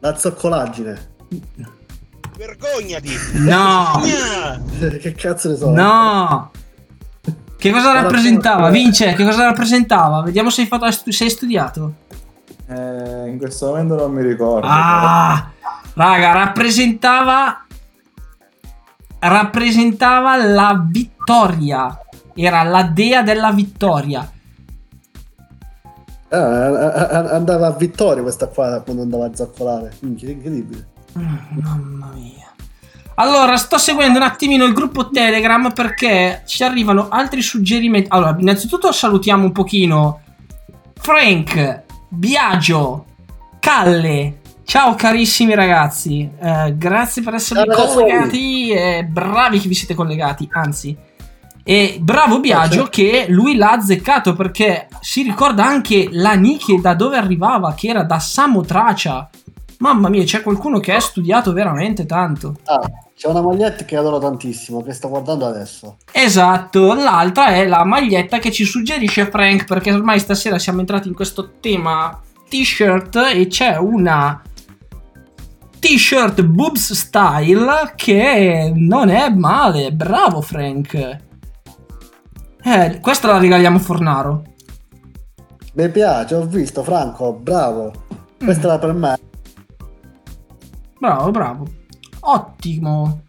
La 0.00 0.16
zoccolaggine. 0.16 1.10
Vergognati! 2.46 3.10
No, 3.34 4.00
Vergogna! 4.02 4.98
che 4.98 5.12
cazzo 5.12 5.50
ne 5.50 5.56
so? 5.56 5.70
no. 5.70 6.50
Che 7.56 7.70
cosa 7.70 7.92
Ma 7.92 8.00
rappresentava? 8.00 8.56
racconta- 8.56 8.70
Vince, 8.78 9.12
che 9.14 9.24
cosa 9.24 9.44
rappresentava? 9.44 10.22
Vediamo 10.22 10.50
se 10.50 10.62
hai, 10.62 10.66
fatto, 10.66 10.90
se 10.90 11.24
hai 11.24 11.30
studiato. 11.30 11.92
eh, 12.66 13.28
in 13.28 13.38
questo 13.38 13.66
momento 13.66 13.94
non 13.94 14.10
mi 14.12 14.22
ricordo. 14.22 14.66
Ah, 14.68 15.50
raga, 15.94 16.32
rappresentava 16.32 17.64
rappresentava 19.20 20.44
la 20.44 20.84
vittoria. 20.84 21.96
Era 22.34 22.64
la 22.64 22.82
dea 22.82 23.22
della 23.22 23.52
vittoria. 23.52 24.28
Ah, 26.30 27.28
andava 27.34 27.68
a 27.68 27.72
vittoria 27.72 28.22
questa 28.22 28.48
qua 28.48 28.80
quando 28.80 29.02
andava 29.02 29.26
a 29.26 29.30
che 30.16 30.30
incredibile. 30.32 30.86
Mm, 31.18 31.60
Mamma 31.60 32.10
mia. 32.14 32.50
Allora, 33.16 33.56
sto 33.56 33.76
seguendo 33.78 34.18
un 34.18 34.24
attimino 34.24 34.64
il 34.64 34.72
gruppo 34.72 35.10
Telegram 35.10 35.72
perché 35.72 36.42
ci 36.46 36.64
arrivano 36.64 37.08
altri 37.10 37.42
suggerimenti. 37.42 38.08
Allora, 38.10 38.34
innanzitutto 38.38 38.90
salutiamo 38.90 39.44
un 39.44 39.52
pochino 39.52 40.20
Frank, 40.98 41.82
Biagio, 42.08 43.04
Calle. 43.60 44.38
Ciao 44.64 44.94
carissimi 44.94 45.54
ragazzi, 45.54 46.30
Eh, 46.40 46.74
grazie 46.78 47.20
per 47.20 47.34
esservi 47.34 47.64
Ciao, 47.64 47.76
ragazzi. 47.76 47.94
collegati 47.98 48.70
e 48.70 49.04
bravi 49.04 49.60
che 49.60 49.68
vi 49.68 49.74
siete 49.74 49.94
collegati, 49.94 50.48
anzi. 50.50 50.96
E 51.64 51.98
bravo 52.00 52.40
Biagio 52.40 52.84
che 52.86 53.26
lui 53.28 53.56
l'ha 53.56 53.72
azzeccato 53.72 54.34
perché 54.34 54.88
si 55.00 55.22
ricorda 55.22 55.64
anche 55.66 56.08
la 56.12 56.32
Nike 56.34 56.80
da 56.80 56.94
dove 56.94 57.16
arrivava, 57.18 57.74
che 57.74 57.88
era 57.88 58.02
da 58.04 58.18
Samotracia. 58.18 59.28
Mamma 59.82 60.08
mia, 60.08 60.22
c'è 60.22 60.42
qualcuno 60.42 60.78
che 60.78 60.92
ha 60.92 61.00
studiato 61.00 61.52
veramente 61.52 62.06
tanto. 62.06 62.54
Ah, 62.66 62.88
c'è 63.16 63.26
una 63.26 63.42
maglietta 63.42 63.84
che 63.84 63.96
adoro 63.96 64.20
tantissimo, 64.20 64.80
che 64.80 64.92
sto 64.92 65.08
guardando 65.08 65.44
adesso. 65.44 65.96
Esatto, 66.12 66.94
l'altra 66.94 67.48
è 67.48 67.66
la 67.66 67.82
maglietta 67.82 68.38
che 68.38 68.52
ci 68.52 68.64
suggerisce 68.64 69.28
Frank 69.28 69.64
perché 69.64 69.90
ormai 69.92 70.20
stasera 70.20 70.56
siamo 70.60 70.78
entrati 70.78 71.08
in 71.08 71.14
questo 71.14 71.54
tema 71.58 72.16
t-shirt 72.48 73.16
e 73.34 73.48
c'è 73.48 73.76
una 73.76 74.40
t-shirt 75.80 76.44
boobs 76.44 76.92
style 76.92 77.92
che 77.96 78.72
non 78.72 79.08
è 79.08 79.30
male. 79.30 79.90
Bravo 79.90 80.42
Frank. 80.42 80.94
Eh, 82.62 83.00
questa 83.00 83.26
la 83.26 83.38
regaliamo 83.38 83.78
a 83.78 83.80
Fornaro. 83.80 84.44
Mi 85.72 85.88
piace, 85.88 86.36
ho 86.36 86.46
visto, 86.46 86.84
Franco, 86.84 87.32
bravo. 87.32 87.92
Questa 88.38 88.68
era 88.68 88.78
per 88.78 88.92
me. 88.92 89.30
Bravo, 91.02 91.30
bravo. 91.32 91.66
Ottimo. 92.20 93.22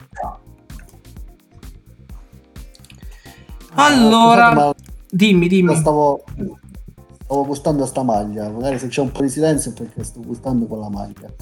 Allora, 3.73 4.51
Scusate, 4.51 4.83
dimmi, 5.09 5.47
dimmi. 5.47 5.75
stavo, 5.75 6.23
stavo 7.23 7.45
gustando 7.45 7.87
sta 7.87 8.03
maglia. 8.03 8.47
Magari 8.51 8.77
se 8.77 8.89
c'è 8.89 9.01
un 9.01 9.11
po' 9.11 9.23
di 9.23 9.29
silenzio 9.29 9.73
perché 9.73 10.03
sto 10.03 10.19
gustando 10.19 10.67
quella 10.67 10.87
maglia. 10.89 11.33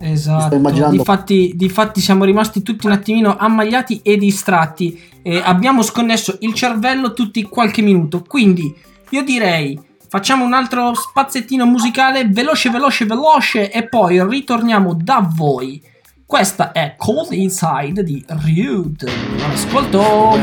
Esatto, 0.00 0.54
immaginando- 0.54 0.98
difatti, 0.98 1.54
difatti 1.56 2.02
siamo 2.02 2.24
rimasti 2.24 2.60
tutti 2.60 2.84
un 2.84 2.92
attimino 2.92 3.34
ammagliati 3.34 4.02
e 4.02 4.18
distratti. 4.18 5.00
E 5.22 5.38
abbiamo 5.42 5.80
sconnesso 5.80 6.36
il 6.40 6.52
cervello 6.52 7.14
tutti 7.14 7.42
qualche 7.44 7.80
minuto. 7.80 8.22
Quindi 8.22 8.70
io 9.08 9.24
direi 9.24 9.80
facciamo 10.14 10.44
un 10.44 10.52
altro 10.52 10.94
spazzettino 10.94 11.66
musicale 11.66 12.28
veloce, 12.28 12.70
veloce, 12.70 13.04
veloce 13.04 13.72
e 13.72 13.88
poi 13.88 14.24
ritorniamo 14.24 14.94
da 14.94 15.28
voi. 15.28 15.82
Questa 16.24 16.70
è 16.70 16.94
Cold 16.96 17.32
Inside 17.32 18.04
di 18.04 18.24
Rude. 18.28 19.10
Buon 19.36 19.50
ascolto! 19.50 20.38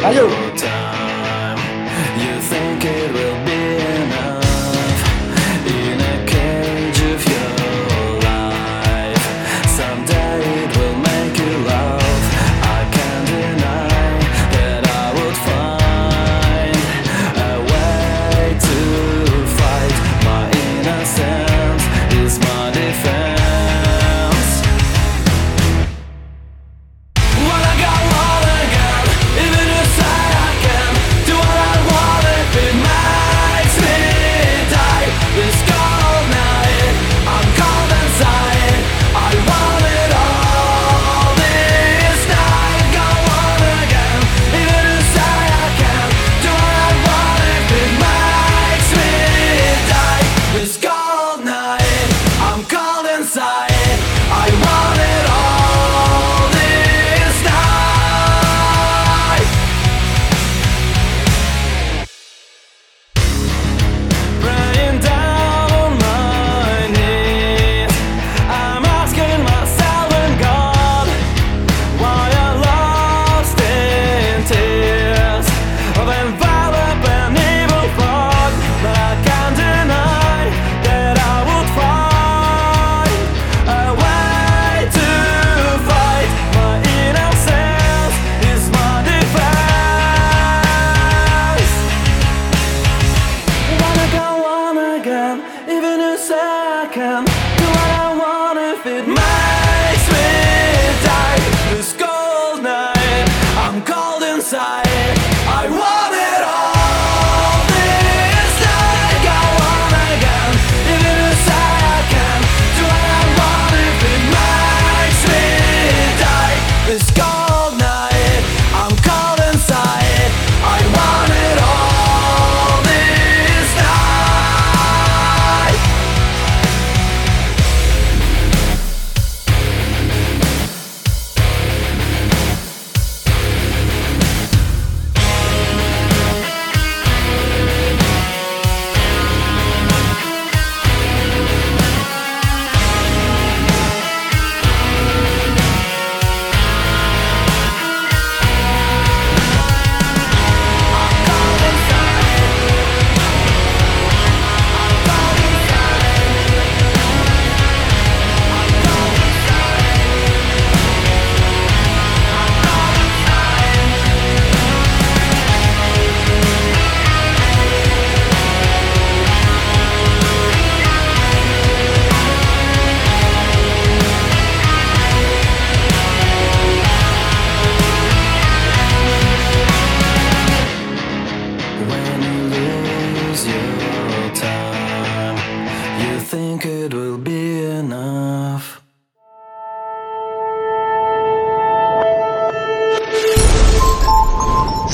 Aiuto! 0.00 0.70
You 2.16 3.51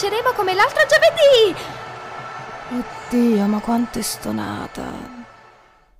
Vinceremo 0.00 0.32
come 0.32 0.54
l'altro 0.54 0.80
giovedì. 0.88 1.54
Oddio, 3.08 3.44
ma 3.46 3.58
quanto 3.58 3.98
è 3.98 4.02
stonata. 4.02 5.18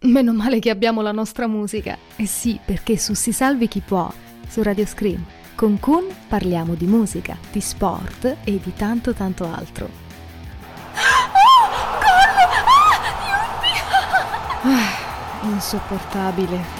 Meno 0.01 0.33
male 0.33 0.59
che 0.59 0.71
abbiamo 0.71 1.03
la 1.03 1.13
nostra 1.13 1.47
musica. 1.47 1.99
Eh 2.17 2.27
sì, 2.27 2.59
perché 2.65 2.97
su 2.97 3.13
Si 3.13 3.31
Salvi 3.33 3.69
Chi 3.69 3.81
Può, 3.81 4.11
su 4.49 4.63
Radio 4.63 4.87
Scream, 4.87 5.23
con 5.55 5.79
Kun 5.79 6.07
parliamo 6.29 6.75
di 6.75 6.87
musica, 6.87 7.37
di 7.51 7.61
sport 7.61 8.37
e 8.43 8.59
di 8.59 8.73
tanto 8.75 9.13
tanto 9.13 9.45
altro. 9.45 9.89
Ah, 14.63 15.43
insopportabile. 15.43 16.80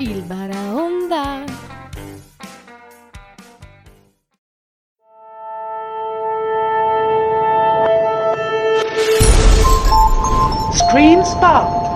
Il 0.00 0.22
Baraonda. 0.22 1.44
Screen 10.72 11.22
Spot. 11.22 11.89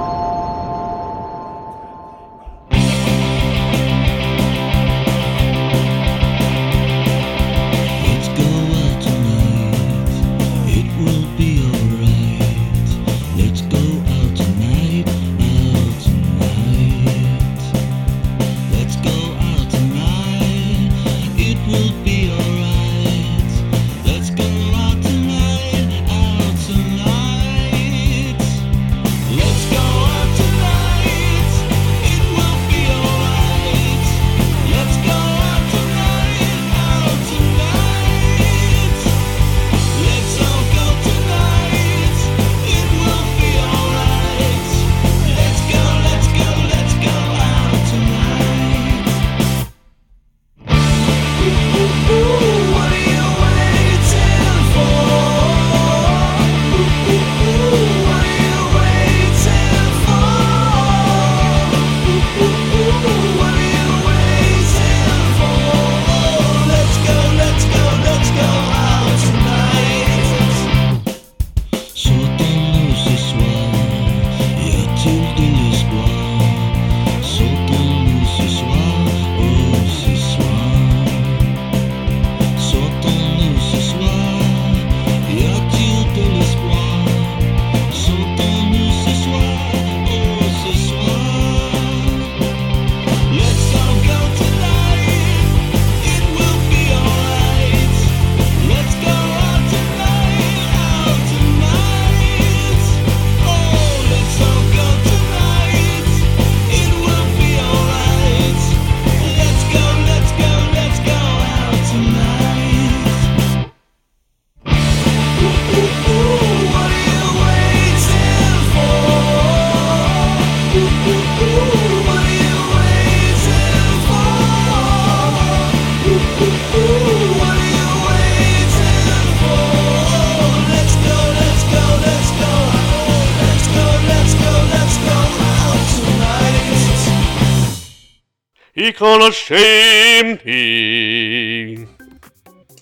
Conoscenti. 138.97 140.53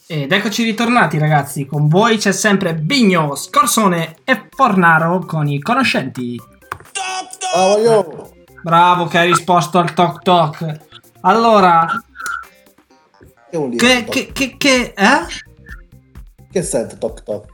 Ed 0.07 0.31
eccoci 0.31 0.63
ritornati 0.63 1.19
ragazzi, 1.19 1.65
con 1.65 1.89
voi 1.89 2.19
c'è 2.19 2.33
sempre 2.33 2.75
Bigno, 2.75 3.35
Scorsone 3.35 4.17
e 4.25 4.49
Fornaro 4.51 5.21
con 5.21 5.49
i 5.49 5.59
conoscenti. 5.59 6.39
Bravo 7.53 7.79
io! 7.79 8.31
Bravo 8.63 9.07
che 9.07 9.19
hai 9.19 9.29
risposto 9.29 9.79
al 9.79 9.93
toc 9.95 10.23
toc. 10.23 10.81
Allora, 11.23 11.87
Che 13.51 14.05
che, 14.09 14.33
che, 14.33 14.57
che, 14.57 14.95
eh? 14.97 15.27
Che 16.51 16.63
sente 16.63 16.97
toc 16.99 17.23
toc? 17.23 17.47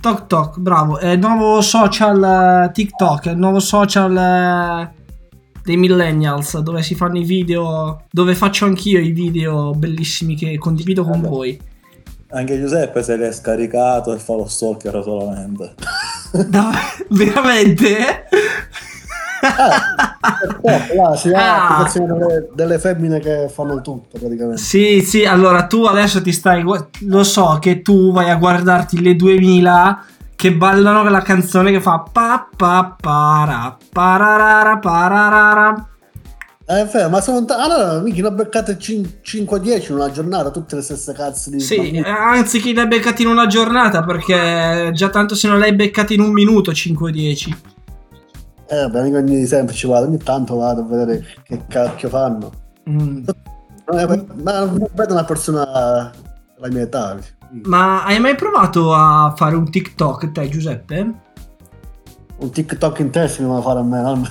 Toc 0.00 0.26
toc, 0.26 0.58
bravo, 0.58 0.98
è 0.98 1.10
il 1.10 1.18
nuovo 1.18 1.60
social 1.60 2.66
eh, 2.68 2.72
TikTok, 2.72 3.26
è 3.26 3.30
il 3.30 3.38
nuovo 3.38 3.60
social 3.60 4.16
eh, 4.16 4.97
dei 5.64 5.76
millennials 5.76 6.58
dove 6.60 6.82
si 6.82 6.94
fanno 6.94 7.18
i 7.18 7.24
video, 7.24 8.02
dove 8.10 8.34
faccio 8.34 8.64
anch'io 8.64 8.98
i 9.00 9.10
video 9.12 9.72
bellissimi 9.72 10.34
che 10.36 10.56
condivido 10.58 11.04
con 11.04 11.20
voi. 11.20 11.58
Anche 12.30 12.60
Giuseppe 12.60 13.02
se 13.02 13.16
l'è 13.16 13.32
scaricato 13.32 14.12
e 14.14 14.18
fa 14.18 14.34
lo 14.34 14.46
stalker 14.46 15.02
solamente. 15.02 15.74
No, 16.50 16.70
veramente? 17.08 18.26
Eh, 20.62 20.94
là, 20.96 21.16
si 21.16 21.32
ha 21.32 21.78
Ah. 21.78 21.90
delle, 21.94 22.48
delle 22.52 22.78
femmine 22.78 23.18
che 23.20 23.48
fanno 23.48 23.80
tutto 23.80 24.18
praticamente. 24.18 24.60
Sì, 24.60 25.00
sì, 25.00 25.24
allora 25.24 25.66
tu 25.66 25.84
adesso 25.84 26.20
ti 26.20 26.32
stai. 26.32 26.62
Lo 26.62 27.22
so 27.24 27.56
che 27.60 27.80
tu 27.82 28.12
vai 28.12 28.30
a 28.30 28.36
guardarti 28.36 29.00
le 29.00 29.14
2000 29.16 30.04
che 30.38 30.52
ballano 30.52 31.02
la 31.10 31.20
canzone 31.20 31.72
che 31.72 31.80
fa 31.80 31.98
pa 32.12 32.48
pa 32.56 32.94
para 32.96 33.76
pararara 33.92 34.78
pararara. 34.78 35.88
Eh, 36.64 36.86
fermo, 36.86 37.08
ma 37.08 37.20
sono 37.20 37.44
t- 37.44 37.50
allora, 37.50 38.00
mica 38.00 38.20
ne 38.20 38.28
ho 38.28 38.30
beccate 38.30 38.76
5-10 38.78 39.86
in 39.88 39.94
una 39.96 40.12
giornata, 40.12 40.50
tutte 40.50 40.76
le 40.76 40.82
stesse 40.82 41.12
cazzo 41.12 41.50
di... 41.50 41.58
Sì, 41.58 41.90
eh, 41.90 42.08
anzi 42.08 42.60
che 42.60 42.72
l'hai 42.72 42.86
beccati 42.86 43.22
in 43.22 43.28
una 43.28 43.48
giornata 43.48 44.04
perché 44.04 44.92
già 44.92 45.08
tanto 45.08 45.34
se 45.34 45.48
non 45.48 45.58
l'hai 45.58 45.74
beccati 45.74 46.14
in 46.14 46.20
un 46.20 46.30
minuto 46.30 46.70
5-10. 46.70 47.56
Eh, 48.68 48.76
vabbè, 48.76 49.02
mica 49.02 49.18
ogni 49.18 49.44
sempre 49.44 49.74
ci 49.74 49.88
vado, 49.88 50.06
ogni 50.06 50.18
tanto 50.18 50.54
vado 50.54 50.82
a 50.82 50.84
vedere 50.84 51.26
che 51.42 51.62
cacchio 51.66 52.08
fanno. 52.08 52.52
Mm. 52.88 53.24
Eh, 53.26 54.26
ma 54.40 54.58
non 54.60 54.88
vedo 54.92 55.14
una 55.14 55.24
persona 55.24 56.12
della 56.54 56.72
mia 56.72 56.82
età. 56.82 57.18
Ma 57.64 58.04
hai 58.04 58.20
mai 58.20 58.34
provato 58.34 58.92
a 58.94 59.32
fare 59.36 59.56
un 59.56 59.70
TikTok 59.70 60.32
te 60.32 60.48
Giuseppe? 60.48 61.12
Un 62.38 62.50
TikTok 62.50 62.98
in 63.00 63.10
testa 63.10 63.42
mi 63.42 63.48
va 63.48 63.58
a 63.58 63.62
fare 63.62 63.80
a 63.80 63.82
me, 63.82 64.00
no? 64.02 64.14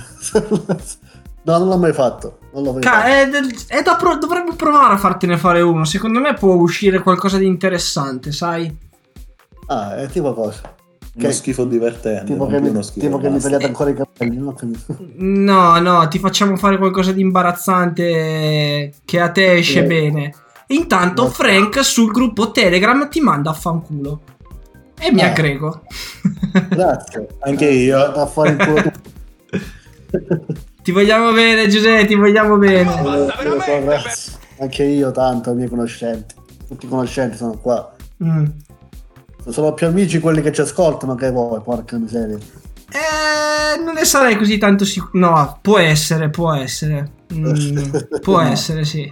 no, 1.42 1.58
non 1.58 1.68
l'ho 1.68 1.76
mai 1.78 1.92
fatto. 1.92 2.38
Non 2.54 2.62
l'ho 2.62 2.72
mai 2.72 2.80
Ca- 2.80 2.90
fatto. 3.00 3.06
è 3.08 3.28
del- 3.28 3.64
è 3.66 3.82
da 3.82 3.96
pro- 3.96 4.16
dovrebbe 4.16 4.54
provare 4.54 4.94
a 4.94 4.98
fartene 4.98 5.36
fare 5.36 5.60
uno. 5.60 5.84
Secondo 5.84 6.20
me 6.20 6.34
può 6.34 6.54
uscire 6.54 7.00
qualcosa 7.00 7.38
di 7.38 7.46
interessante, 7.46 8.32
sai? 8.32 8.74
Ah, 9.66 9.96
è 9.96 10.06
tipo 10.08 10.32
cosa? 10.32 10.60
Uno 11.14 11.26
Che- 11.26 11.32
schifo 11.32 11.64
divertente. 11.64 12.24
Tipo 12.32 12.48
non 12.48 12.62
che, 12.62 12.70
mi, 12.70 12.82
schifo 12.82 13.00
tipo 13.06 13.18
che 13.18 13.28
mi 13.28 13.40
tagliate 13.40 13.66
ancora 13.66 13.90
i 13.90 13.94
capelli, 13.94 14.36
non. 14.38 14.54
No, 15.16 15.78
no, 15.80 16.06
ti 16.08 16.18
facciamo 16.20 16.56
fare 16.56 16.78
qualcosa 16.78 17.10
di 17.12 17.20
imbarazzante 17.20 18.92
che 19.04 19.20
a 19.20 19.30
te 19.30 19.54
esce 19.56 19.80
Eh. 19.80 19.86
bene. 19.86 20.34
Intanto 20.68 21.24
No. 21.24 21.28
Frank 21.30 21.82
sul 21.84 22.10
gruppo 22.10 22.50
Telegram 22.50 23.08
ti 23.08 23.20
manda 23.20 23.50
a 23.50 23.54
fanculo. 23.54 24.20
E 24.98 25.12
mi 25.12 25.20
Eh. 25.20 25.24
aggrego. 25.24 25.82
Grazie. 26.68 27.26
Anche 27.40 27.68
io. 27.68 27.98
A 27.98 28.26
fare 28.26 28.50
il 28.50 28.56
culo. 28.56 28.92
Ti 30.82 30.92
vogliamo 30.92 31.32
bene, 31.32 31.68
Giuseppe, 31.68 32.06
ti 32.06 32.14
vogliamo 32.14 32.56
bene. 32.56 32.80
Eh, 32.80 33.60
so, 33.60 33.82
grazie. 33.84 34.32
Anche 34.60 34.84
io 34.84 35.10
tanto, 35.10 35.50
i 35.50 35.54
miei 35.54 35.68
conoscenti. 35.68 36.34
Tutti 36.66 36.86
i 36.86 36.88
conoscenti 36.88 37.36
sono 37.36 37.58
qua. 37.58 37.94
Mm. 38.24 38.46
Sono 39.48 39.74
più 39.74 39.86
amici 39.86 40.18
quelli 40.18 40.40
che 40.40 40.50
ci 40.52 40.62
ascoltano 40.62 41.14
che 41.14 41.30
voi, 41.30 41.60
porca 41.62 41.98
miseria. 41.98 42.36
Eh, 42.36 43.78
non 43.82 43.94
ne 43.94 44.04
sarei 44.06 44.36
così 44.38 44.56
tanto 44.56 44.86
sicuro. 44.86 45.18
No, 45.18 45.58
può 45.60 45.78
essere, 45.78 46.30
può 46.30 46.54
essere. 46.54 47.10
Mm, 47.34 47.52
può 48.22 48.40
No. 48.42 48.48
essere, 48.48 48.84
sì. 48.86 49.10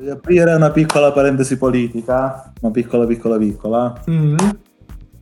Voglio 0.00 0.14
aprire 0.14 0.54
una 0.54 0.70
piccola 0.70 1.12
parentesi 1.12 1.58
politica. 1.58 2.50
Una 2.62 2.72
piccola, 2.72 3.04
piccola, 3.04 3.36
piccola. 3.36 4.02
Mm. 4.08 4.34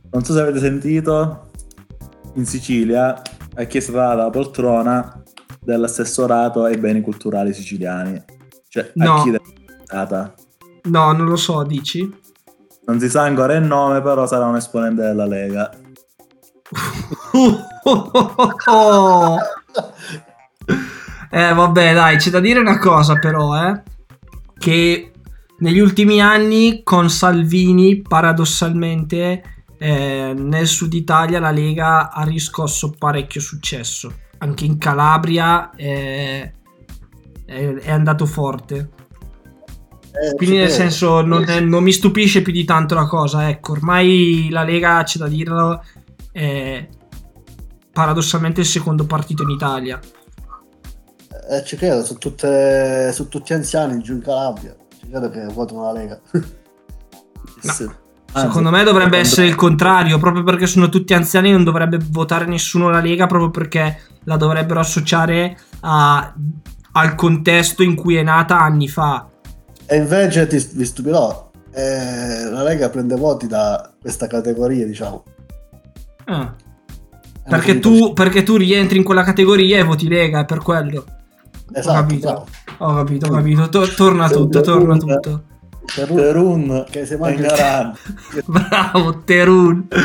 Non 0.09 0.23
so 0.23 0.31
se 0.31 0.39
avete 0.39 0.59
sentito 0.59 1.49
in 2.35 2.45
Sicilia 2.45 3.21
è 3.53 3.67
data 3.67 4.13
la 4.15 4.29
poltrona 4.29 5.21
dell'assessorato 5.59 6.63
ai 6.63 6.77
beni 6.77 7.01
culturali 7.01 7.53
siciliani. 7.53 8.23
Cioè, 8.69 8.91
No. 8.93 9.15
a 9.15 9.23
chi 9.23 9.31
è 9.31 9.41
stata? 9.83 10.33
No, 10.83 11.11
non 11.11 11.25
lo 11.27 11.35
so, 11.35 11.61
dici? 11.63 12.09
Non 12.85 13.01
si 13.01 13.09
sa 13.09 13.23
ancora 13.23 13.55
il 13.55 13.65
nome, 13.65 14.01
però 14.01 14.25
sarà 14.27 14.45
un 14.45 14.55
esponente 14.55 15.01
della 15.01 15.25
Lega. 15.25 15.69
Eh, 21.31 21.53
vabbè, 21.53 21.93
dai, 21.93 22.17
c'è 22.17 22.31
da 22.31 22.39
dire 22.39 22.59
una 22.59 22.79
cosa, 22.79 23.13
però, 23.19 23.55
eh. 23.55 23.83
Che 24.59 25.11
negli 25.59 25.79
ultimi 25.79 26.21
anni 26.21 26.81
con 26.83 27.09
Salvini, 27.09 28.01
paradossalmente, 28.01 29.43
eh, 29.77 30.33
nel 30.35 30.67
sud 30.67 30.93
Italia 30.93 31.39
la 31.39 31.51
Lega 31.51 32.11
ha 32.11 32.23
riscosso 32.23 32.93
parecchio 32.97 33.41
successo. 33.41 34.13
Anche 34.39 34.65
in 34.65 34.77
Calabria 34.77 35.71
eh, 35.75 36.53
è, 37.45 37.73
è 37.73 37.91
andato 37.91 38.25
forte. 38.25 38.89
Eh, 40.11 40.35
Quindi, 40.35 40.57
nel 40.57 40.69
senso, 40.69 41.21
non, 41.21 41.45
non 41.63 41.83
mi 41.83 41.91
stupisce 41.91 42.41
più 42.41 42.51
di 42.51 42.65
tanto 42.65 42.95
la 42.95 43.07
cosa. 43.07 43.49
Ecco, 43.49 43.71
ormai 43.71 44.49
la 44.51 44.63
Lega, 44.63 45.03
c'è 45.03 45.17
da 45.17 45.27
dirlo, 45.27 45.81
è 46.31 46.87
paradossalmente 47.91 48.61
il 48.61 48.67
secondo 48.67 49.05
partito 49.05 49.43
in 49.43 49.49
Italia. 49.49 49.99
Eh, 51.51 51.63
ci 51.63 51.77
credo, 51.77 52.05
sono, 52.05 52.19
tutte, 52.19 53.11
sono 53.11 53.27
tutti 53.27 53.53
anziani 53.53 53.99
giù 54.03 54.13
in 54.13 54.21
Calabria. 54.21 54.75
Ci 54.99 55.09
credo 55.09 55.29
che 55.31 55.45
votano 55.45 55.83
la 55.83 55.91
Lega. 55.91 56.19
Sì. 57.61 57.89
Secondo 58.33 58.69
me 58.69 58.83
dovrebbe 58.83 59.17
essere 59.17 59.47
il 59.47 59.55
contrario, 59.55 60.17
proprio 60.17 60.43
perché 60.43 60.65
sono 60.65 60.87
tutti 60.87 61.13
anziani, 61.13 61.51
non 61.51 61.63
dovrebbe 61.65 61.97
votare 62.09 62.45
nessuno 62.45 62.89
la 62.89 63.01
Lega, 63.01 63.25
proprio 63.25 63.49
perché 63.49 63.99
la 64.25 64.37
dovrebbero 64.37 64.79
associare 64.79 65.57
a- 65.81 66.33
al 66.93 67.15
contesto 67.15 67.83
in 67.83 67.95
cui 67.95 68.15
è 68.15 68.23
nata 68.23 68.59
anni 68.59 68.87
fa. 68.87 69.27
E 69.85 69.97
invece 69.97 70.47
ti, 70.47 70.65
vi 70.73 70.85
stupirò, 70.85 71.51
eh, 71.73 72.49
la 72.49 72.63
Lega 72.63 72.89
prende 72.89 73.15
voti 73.15 73.47
da 73.47 73.91
questa 73.99 74.27
categoria, 74.27 74.85
diciamo. 74.85 75.23
Ah. 76.25 76.53
Perché 77.49 77.79
tu, 77.79 78.13
perché 78.13 78.43
tu 78.43 78.55
rientri 78.55 78.97
in 78.97 79.03
quella 79.03 79.23
categoria 79.23 79.79
e 79.79 79.83
voti 79.83 80.07
Lega, 80.07 80.41
è 80.41 80.45
per 80.45 80.59
quello. 80.59 81.03
Esatto, 81.73 81.97
ho 81.97 82.01
capito, 82.01 82.27
bravo. 82.27 82.45
ho 82.77 82.95
capito, 82.95 83.25
ho 83.27 83.29
capito. 83.31 83.69
To- 83.69 83.93
torna 83.95 84.29
tutto, 84.29 84.61
torna 84.61 84.97
tutto. 84.97 85.43
Terun 85.95 86.85
che 86.89 87.05
se 87.05 87.15
è 87.15 87.17
mangia 87.17 87.39
ignorante. 87.47 87.99
Bravo, 88.45 89.19
Terun. 89.23 89.87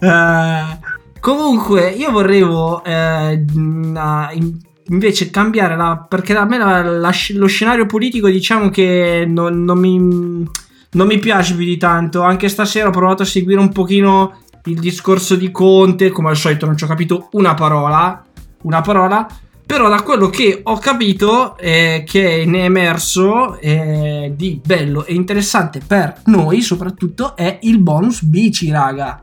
Eh, 0.00 0.78
comunque, 1.18 1.90
io 1.90 2.10
vorrevo 2.12 2.84
eh, 2.84 3.44
na- 3.54 4.30
in- 4.32 4.56
invece 4.88 5.30
cambiare 5.30 5.76
la. 5.76 6.06
Perché 6.08 6.36
a 6.36 6.44
me 6.44 6.58
la- 6.58 6.82
la 6.82 7.12
lo 7.34 7.46
scenario 7.46 7.86
politico, 7.86 8.28
diciamo 8.28 8.70
che 8.70 9.24
non, 9.26 9.64
non 9.64 9.78
mi, 9.78 9.98
non 9.98 11.06
mi 11.06 11.18
piace 11.18 11.54
più 11.56 11.64
di 11.64 11.76
tanto. 11.76 12.22
Anche 12.22 12.48
stasera 12.48 12.88
ho 12.88 12.92
provato 12.92 13.22
a 13.22 13.26
seguire 13.26 13.58
un 13.60 13.72
pochino 13.72 14.38
il 14.66 14.78
discorso 14.78 15.34
di 15.34 15.50
Conte. 15.50 16.10
Come 16.10 16.28
al 16.28 16.36
solito, 16.36 16.66
non 16.66 16.76
ci 16.76 16.84
ho 16.84 16.88
capito 16.88 17.28
una 17.32 17.54
parola. 17.54 18.24
Una 18.62 18.80
parola. 18.82 19.26
Però 19.68 19.86
da 19.90 20.00
quello 20.00 20.30
che 20.30 20.60
ho 20.62 20.78
capito, 20.78 21.58
eh, 21.58 22.02
che 22.06 22.44
ne 22.46 22.60
è 22.60 22.64
emerso 22.64 23.58
eh, 23.58 24.32
di 24.34 24.58
bello 24.64 25.04
e 25.04 25.12
interessante 25.12 25.82
per 25.86 26.22
noi, 26.24 26.62
soprattutto, 26.62 27.36
è 27.36 27.58
il 27.60 27.78
bonus 27.78 28.22
bici, 28.22 28.70
raga. 28.70 29.22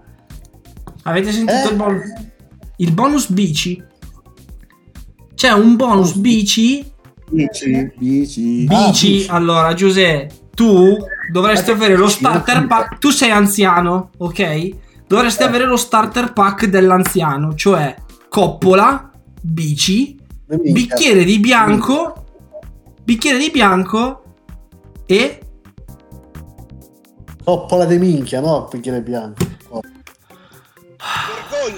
Avete 1.02 1.32
sentito 1.32 1.68
Eh? 1.68 1.72
il 1.72 1.76
bonus? 1.76 2.04
Il 2.78 2.92
bonus 2.94 3.30
bici? 3.32 3.84
C'è 5.34 5.52
un 5.52 5.76
bonus 5.76 6.14
bici. 6.14 6.86
Bici, 7.28 7.92
bici. 7.98 8.66
Bici, 8.66 9.26
allora 9.28 9.74
Giuseppe, 9.74 10.50
tu 10.54 10.96
dovresti 11.32 11.72
avere 11.72 11.96
lo 11.96 12.08
starter 12.08 12.68
pack. 12.68 13.00
Tu 13.00 13.10
sei 13.10 13.32
anziano, 13.32 14.12
ok? 14.18 14.70
Dovresti 15.08 15.42
avere 15.42 15.66
lo 15.66 15.76
starter 15.76 16.34
pack 16.34 16.68
dell'anziano, 16.68 17.56
cioè 17.56 17.96
coppola, 18.30 19.10
bici, 19.42 20.15
bicchiere 20.48 21.24
di 21.24 21.40
bianco, 21.40 22.26
bicchiere 23.04 23.38
di 23.38 23.50
bianco 23.52 24.24
e 25.06 25.40
Coppola 27.46 27.86
di 27.86 28.00
minchia, 28.00 28.42
no? 28.42 28.68
Bicchiere 28.72 29.02
bianco. 29.02 29.46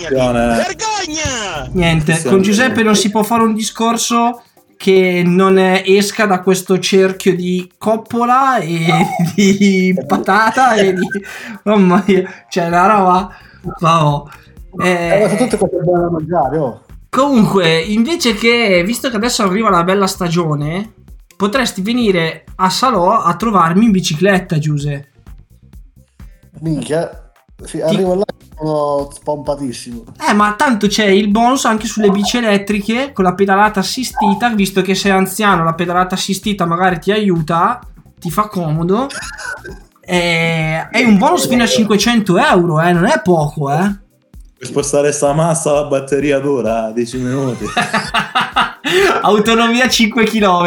Vergogna! 0.10 1.68
niente. 1.74 2.22
Con. 2.24 2.42
Giuseppe 2.42 2.84
non 2.84 2.96
si 2.96 3.12
può 3.12 3.22
fare 3.24 3.44
un 3.44 3.54
discorso 3.54 4.44
che 4.78 5.24
non 5.26 5.58
eh, 5.58 5.84
esca 5.86 6.26
da 6.26 6.42
questo 6.42 6.80
cerchio 6.80 7.36
di 7.36 7.70
coppola 7.78 8.60
e 8.60 8.86
di 9.36 9.94
patata 10.08 10.76
e 10.76 10.94
di 10.94 11.08
mamma 11.64 12.02
mia, 12.08 12.46
cioè 12.48 12.70
la 12.70 12.88
roba 12.88 13.30
vabbò. 13.80 14.26
Eh, 14.82 15.20
ma 15.22 15.28
sono 15.28 15.34
Eh, 15.34 15.38
tutte 15.38 15.58
cose 15.58 15.84
buone 15.84 16.02
da 16.02 16.10
mangiare, 16.10 16.58
oh. 16.58 16.82
Comunque, 17.18 17.80
invece 17.80 18.36
che, 18.36 18.84
visto 18.86 19.10
che 19.10 19.16
adesso 19.16 19.42
arriva 19.42 19.72
la 19.72 19.84
bella 19.84 20.06
stagione, 20.06 20.94
potresti 21.36 21.82
venire 21.82 22.44
a 22.58 22.70
Salò 22.70 23.10
a 23.10 23.36
trovarmi 23.36 23.86
in 23.86 23.92
bicicletta, 23.92 24.60
Giuse. 24.60 25.10
Minchia. 26.60 27.32
Sì, 27.64 27.82
arrivo 27.82 28.14
là 28.14 28.24
e 28.24 28.46
sono 28.56 29.10
spompatissimo. 29.12 30.04
Eh, 30.30 30.34
ma 30.34 30.54
tanto 30.54 30.86
c'è 30.86 31.06
il 31.06 31.30
bonus 31.30 31.66
anche 31.66 31.88
sulle 31.88 32.12
bici 32.12 32.38
elettriche 32.38 33.14
con 33.14 33.24
la 33.24 33.34
pedalata 33.34 33.80
assistita, 33.80 34.50
visto 34.50 34.84
che 34.84 34.94
sei 34.94 35.10
anziano, 35.10 35.64
la 35.64 35.74
pedalata 35.74 36.14
assistita 36.14 36.68
magari 36.68 37.00
ti 37.00 37.12
aiuta, 37.12 37.80
ti 38.20 38.30
fa 38.30 38.48
comodo. 38.48 39.08
E 40.02 40.88
è 40.88 41.04
un 41.04 41.18
bonus 41.18 41.48
fino 41.48 41.64
a 41.64 41.68
500 41.68 42.38
euro, 42.38 42.80
eh, 42.80 42.92
non 42.92 43.06
è 43.06 43.20
poco, 43.24 43.72
eh. 43.72 44.06
Per 44.58 44.68
spostare 44.68 45.12
sta 45.12 45.34
massa 45.34 45.72
la 45.74 45.84
batteria 45.86 46.40
dura 46.40 46.92
10 46.92 47.18
minuti. 47.20 47.66
Autonomia 49.22 49.88
5 49.88 50.24
km. 50.26 50.66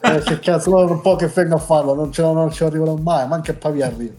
Eh, 0.00 0.20
che 0.24 0.38
cazzo, 0.40 0.70
no, 0.70 0.90
un 0.90 1.00
po' 1.00 1.16
che 1.16 1.26
vengo 1.28 1.56
a 1.56 1.58
farlo, 1.58 1.94
non 1.94 2.12
ce, 2.12 2.22
non 2.22 2.50
ce 2.52 2.64
arriverò 2.64 2.96
mai, 2.96 3.26
ma 3.28 3.34
anche 3.36 3.50
a 3.52 3.54
Pavia 3.54 3.86
arrivo. 3.86 4.14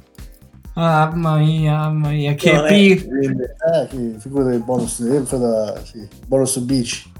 Ah, 0.75 1.09
Mamma 1.13 1.37
mia, 1.37 1.73
mamma 1.77 2.09
mia, 2.09 2.33
che 2.35 2.51
Non 2.53 2.65
è- 2.65 2.69
pi- 2.69 2.91
Eh, 2.91 3.87
sì, 3.89 4.15
figurati 4.19 4.55
il 4.55 4.63
bonus, 4.63 4.95
sempre 5.05 5.37
da, 5.37 5.75
sì, 5.83 6.07
bonus 6.27 6.57
bici. 6.59 7.11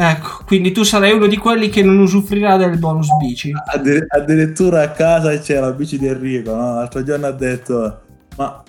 Ecco, 0.00 0.42
quindi 0.46 0.70
tu 0.72 0.84
sarai 0.84 1.12
uno 1.12 1.26
di 1.26 1.36
quelli 1.36 1.68
che 1.68 1.82
non 1.82 1.98
usufruirà 1.98 2.56
del 2.56 2.78
bonus 2.78 3.08
bici. 3.18 3.52
Addir- 3.72 4.06
addirittura 4.08 4.82
a 4.82 4.90
casa 4.90 5.36
c'è 5.38 5.58
la 5.58 5.72
bici 5.72 5.98
di 5.98 6.06
Enrico, 6.06 6.54
no? 6.54 6.74
L'altro 6.74 7.02
giorno 7.02 7.26
ha 7.26 7.32
detto, 7.32 8.00
ma 8.36 8.62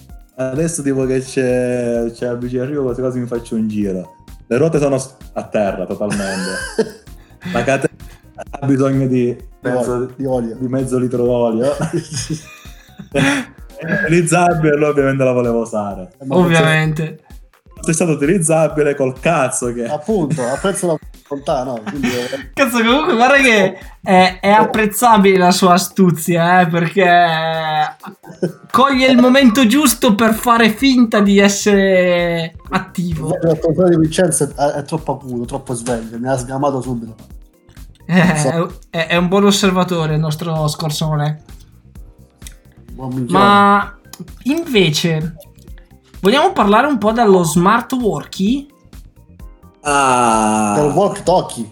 adesso 0.48 0.82
tipo 0.82 1.06
che 1.06 1.20
c'è, 1.20 2.12
c'è 2.14 2.28
la 2.28 2.36
bici 2.36 2.58
Enrico, 2.58 2.84
quasi 2.84 3.02
quasi 3.02 3.20
mi 3.20 3.28
faccio 3.28 3.56
un 3.56 3.68
giro. 3.68 4.16
Le 4.48 4.58
ruote 4.58 4.80
sono 4.80 4.98
a 5.34 5.44
terra 5.44 5.86
totalmente. 5.86 6.50
la 7.54 7.64
catena 7.64 7.94
ha 8.52 8.66
bisogno 8.66 9.08
di 9.08 9.36
mezzo, 9.62 10.12
Di 10.16 10.26
olio. 10.26 10.56
di 10.58 10.68
mezzo 10.68 10.98
litro 10.98 11.24
d'olio. 11.24 11.76
Utilizzabile, 14.04 14.74
allora 14.74 14.90
ovviamente 14.90 15.24
la 15.24 15.32
volevo 15.32 15.62
usare. 15.62 16.10
Ovviamente. 16.28 17.20
È 17.86 17.92
stato 17.92 18.12
utilizzabile 18.12 18.96
col 18.96 19.20
cazzo 19.20 19.74
che... 19.74 19.86
Appunto, 19.86 20.44
apprezzo 20.44 20.88
la 20.88 20.98
volontà, 21.28 21.64
no? 21.64 21.82
Quindi, 21.88 22.08
eh, 22.08 22.52
Cazzo, 22.54 22.84
comunque, 22.84 23.16
guarda 23.16 23.38
che 23.38 23.78
è, 24.02 24.40
è 24.42 24.50
apprezzabile 24.50 25.38
la 25.38 25.52
sua 25.52 25.74
astuzia, 25.74 26.62
eh, 26.62 26.68
perché 26.68 27.06
coglie 28.72 29.08
il 29.08 29.18
momento 29.18 29.66
giusto 29.68 30.16
per 30.16 30.34
fare 30.34 30.70
finta 30.70 31.22
di 31.22 31.40
essere 31.40 32.56
attivo. 32.70 33.34
il 33.34 33.60
controllo 33.60 33.90
di 33.90 33.98
Vincenzo 33.98 34.52
è, 34.56 34.64
è 34.64 34.84
troppo 34.84 35.14
acuto, 35.14 35.46
troppo 35.46 35.74
sveglio, 35.74 36.18
mi 36.20 36.28
ha 36.28 36.38
sgamato 36.38 36.82
subito. 36.82 37.16
Eh, 38.06 38.68
è, 38.90 39.08
è 39.08 39.16
un 39.16 39.28
buon 39.28 39.46
osservatore 39.46 40.16
il 40.16 40.20
nostro 40.20 40.68
scorsone. 40.68 41.44
Buon. 42.94 43.28
Ma 43.30 43.96
invece, 44.44 45.36
vogliamo 46.22 46.52
parlare 46.52 46.88
un 46.88 46.98
po' 46.98 47.12
dello 47.12 47.44
smart 47.44 47.92
working? 47.94 48.66
Ah. 49.82 50.76
Del 50.78 50.92
walk 50.92 51.24
talkie. 51.24 51.68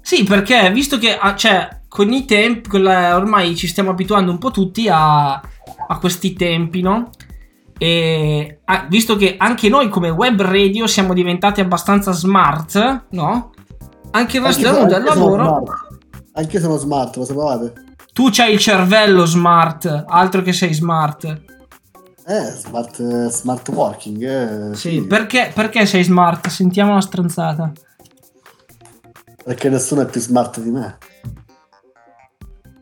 Sì, 0.00 0.24
perché 0.24 0.70
visto 0.70 0.98
che 0.98 1.16
ah, 1.16 1.34
cioè, 1.34 1.80
con 1.88 2.12
i 2.12 2.24
tempi, 2.24 2.68
con 2.68 2.82
la- 2.82 3.16
ormai 3.16 3.56
ci 3.56 3.66
stiamo 3.66 3.90
abituando 3.90 4.30
un 4.30 4.38
po' 4.38 4.50
tutti 4.50 4.88
a, 4.88 5.32
a 5.34 5.98
questi 5.98 6.34
tempi, 6.34 6.80
no? 6.80 7.10
E 7.78 8.60
ah, 8.64 8.86
visto 8.88 9.16
che 9.16 9.36
anche 9.38 9.68
noi 9.68 9.88
come 9.88 10.10
web 10.10 10.40
radio 10.40 10.86
siamo 10.86 11.12
diventati 11.12 11.60
abbastanza 11.60 12.12
smart, 12.12 13.06
no? 13.10 13.50
Anche 14.12 14.36
il 14.38 14.42
resto 14.44 14.84
del 14.84 15.02
lavoro, 15.02 15.44
smart. 15.44 15.86
Anche 16.32 16.60
sono 16.60 16.76
smart, 16.76 17.16
lo 17.16 17.24
sapevate? 17.24 17.84
tu 18.16 18.30
c'hai 18.30 18.54
il 18.54 18.58
cervello 18.58 19.26
smart, 19.26 20.04
altro 20.08 20.40
che 20.40 20.54
sei 20.54 20.72
smart. 20.72 21.42
Eh, 22.28 22.50
smart, 22.56 23.28
smart 23.28 23.68
working. 23.68 24.22
Eh, 24.22 24.74
Sì, 24.74 25.02
perché, 25.06 25.52
perché 25.54 25.86
sei 25.86 26.02
smart? 26.02 26.48
Sentiamo 26.48 26.94
la 26.94 27.00
stronzata. 27.00 27.70
Perché 29.44 29.68
nessuno 29.68 30.00
è 30.00 30.06
più 30.06 30.20
smart 30.20 30.60
di 30.60 30.70
me. 30.70 30.98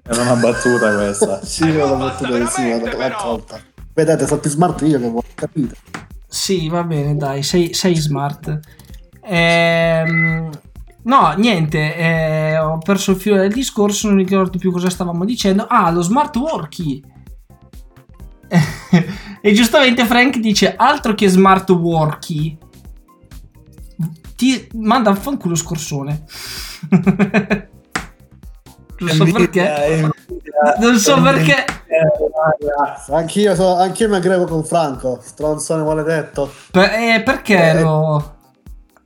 Era 0.02 0.22
una 0.22 0.36
battuta 0.36 0.94
questa. 0.94 1.44
sì, 1.44 1.70
l'ho 1.70 1.94
battuta 1.96 2.38
così 2.38 2.70
l'altra 2.70 3.16
volta. 3.22 3.60
Vedete, 3.92 4.26
sono 4.26 4.40
più 4.40 4.48
smart 4.48 4.80
io 4.82 4.98
che 4.98 5.08
voi, 5.10 5.22
capite? 5.34 5.76
Sì, 6.26 6.68
va 6.70 6.82
bene, 6.82 7.14
dai, 7.14 7.42
sei, 7.42 7.74
sei 7.74 7.94
smart. 7.94 8.60
Ehm, 9.22 10.50
no, 11.02 11.34
niente, 11.36 11.96
eh, 11.96 12.58
ho 12.58 12.78
perso 12.78 13.10
il 13.10 13.18
filo 13.18 13.36
del 13.36 13.52
discorso, 13.52 14.08
non 14.08 14.16
ricordo 14.16 14.56
più 14.56 14.72
cosa 14.72 14.88
stavamo 14.88 15.26
dicendo. 15.26 15.66
Ah, 15.68 15.90
lo 15.90 16.00
smart 16.00 16.34
working. 16.36 17.12
e 19.46 19.52
giustamente 19.52 20.06
Frank 20.06 20.38
dice 20.38 20.74
altro 20.74 21.14
che 21.14 21.28
smart 21.28 21.68
working. 21.68 22.56
Ti 24.34 24.68
manda 24.72 25.10
a 25.10 25.14
fanculo 25.14 25.54
scorsone. 25.54 26.24
non 29.00 29.10
so 29.10 29.24
perché. 29.30 30.12
Non 30.80 30.96
so 30.96 31.20
perché. 31.20 31.62
Anch'io, 33.10 33.54
so, 33.54 33.76
anch'io 33.76 34.08
mi 34.08 34.14
aggrego 34.16 34.46
con 34.46 34.64
Franco, 34.64 35.18
stronzone 35.20 35.82
maledetto. 35.82 36.50
Per- 36.70 36.90
eh, 36.90 37.22
perché 37.22 37.70
Eh. 37.72 37.80
lo. 37.82 38.36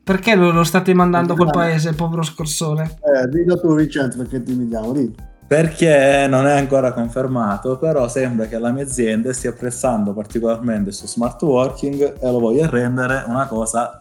Perché 0.05 0.36
lo, 0.36 0.53
lo 0.53 0.62
state 0.62 0.95
mandando 0.95 1.32
a 1.32 1.36
quel 1.36 1.51
paese, 1.51 1.95
povero 1.95 2.22
scorsone? 2.22 2.99
Eh, 3.03 3.26
dillo 3.28 3.59
tu 3.59 3.74
Vincenzo 3.74 4.18
perché 4.18 4.41
ti 4.41 4.55
vediamo, 4.55 4.93
dillo. 4.93 5.14
Perché 5.49 6.27
non 6.29 6.47
è 6.47 6.59
ancora 6.59 6.93
confermato, 6.93 7.79
però 7.79 8.07
sembra 8.07 8.45
che 8.45 8.59
la 8.59 8.71
mia 8.71 8.85
azienda 8.85 9.33
stia 9.33 9.49
apprezzando 9.49 10.13
particolarmente 10.13 10.93
su 10.93 11.07
smart 11.07 11.41
working 11.41 12.19
e 12.21 12.31
lo 12.31 12.39
voglia 12.39 12.69
rendere 12.69 13.25
una 13.27 13.47
cosa 13.47 13.99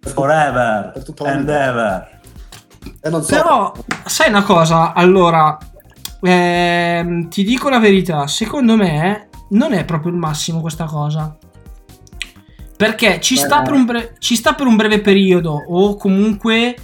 forever 0.00 0.92
la 0.94 1.30
and 1.30 1.40
vita. 1.40 1.64
ever. 1.66 2.20
E 3.02 3.10
non 3.10 3.22
so. 3.22 3.34
Però, 3.34 3.72
sai 4.06 4.30
una 4.30 4.44
cosa? 4.44 4.94
Allora, 4.94 5.58
ehm, 6.22 7.28
ti 7.28 7.44
dico 7.44 7.68
la 7.68 7.78
verità. 7.78 8.26
Secondo 8.26 8.76
me 8.76 9.28
non 9.50 9.74
è 9.74 9.84
proprio 9.84 10.10
il 10.10 10.18
massimo 10.18 10.62
questa 10.62 10.84
cosa. 10.86 11.36
Perché 12.76 13.20
ci, 13.20 13.34
Beh. 13.34 13.40
sta 13.40 13.60
per 13.60 13.72
un 13.72 13.84
bre- 13.84 14.14
ci 14.20 14.36
sta 14.36 14.54
per 14.54 14.66
un 14.66 14.76
breve 14.76 15.00
periodo 15.00 15.52
o 15.68 15.96
comunque 15.96 16.76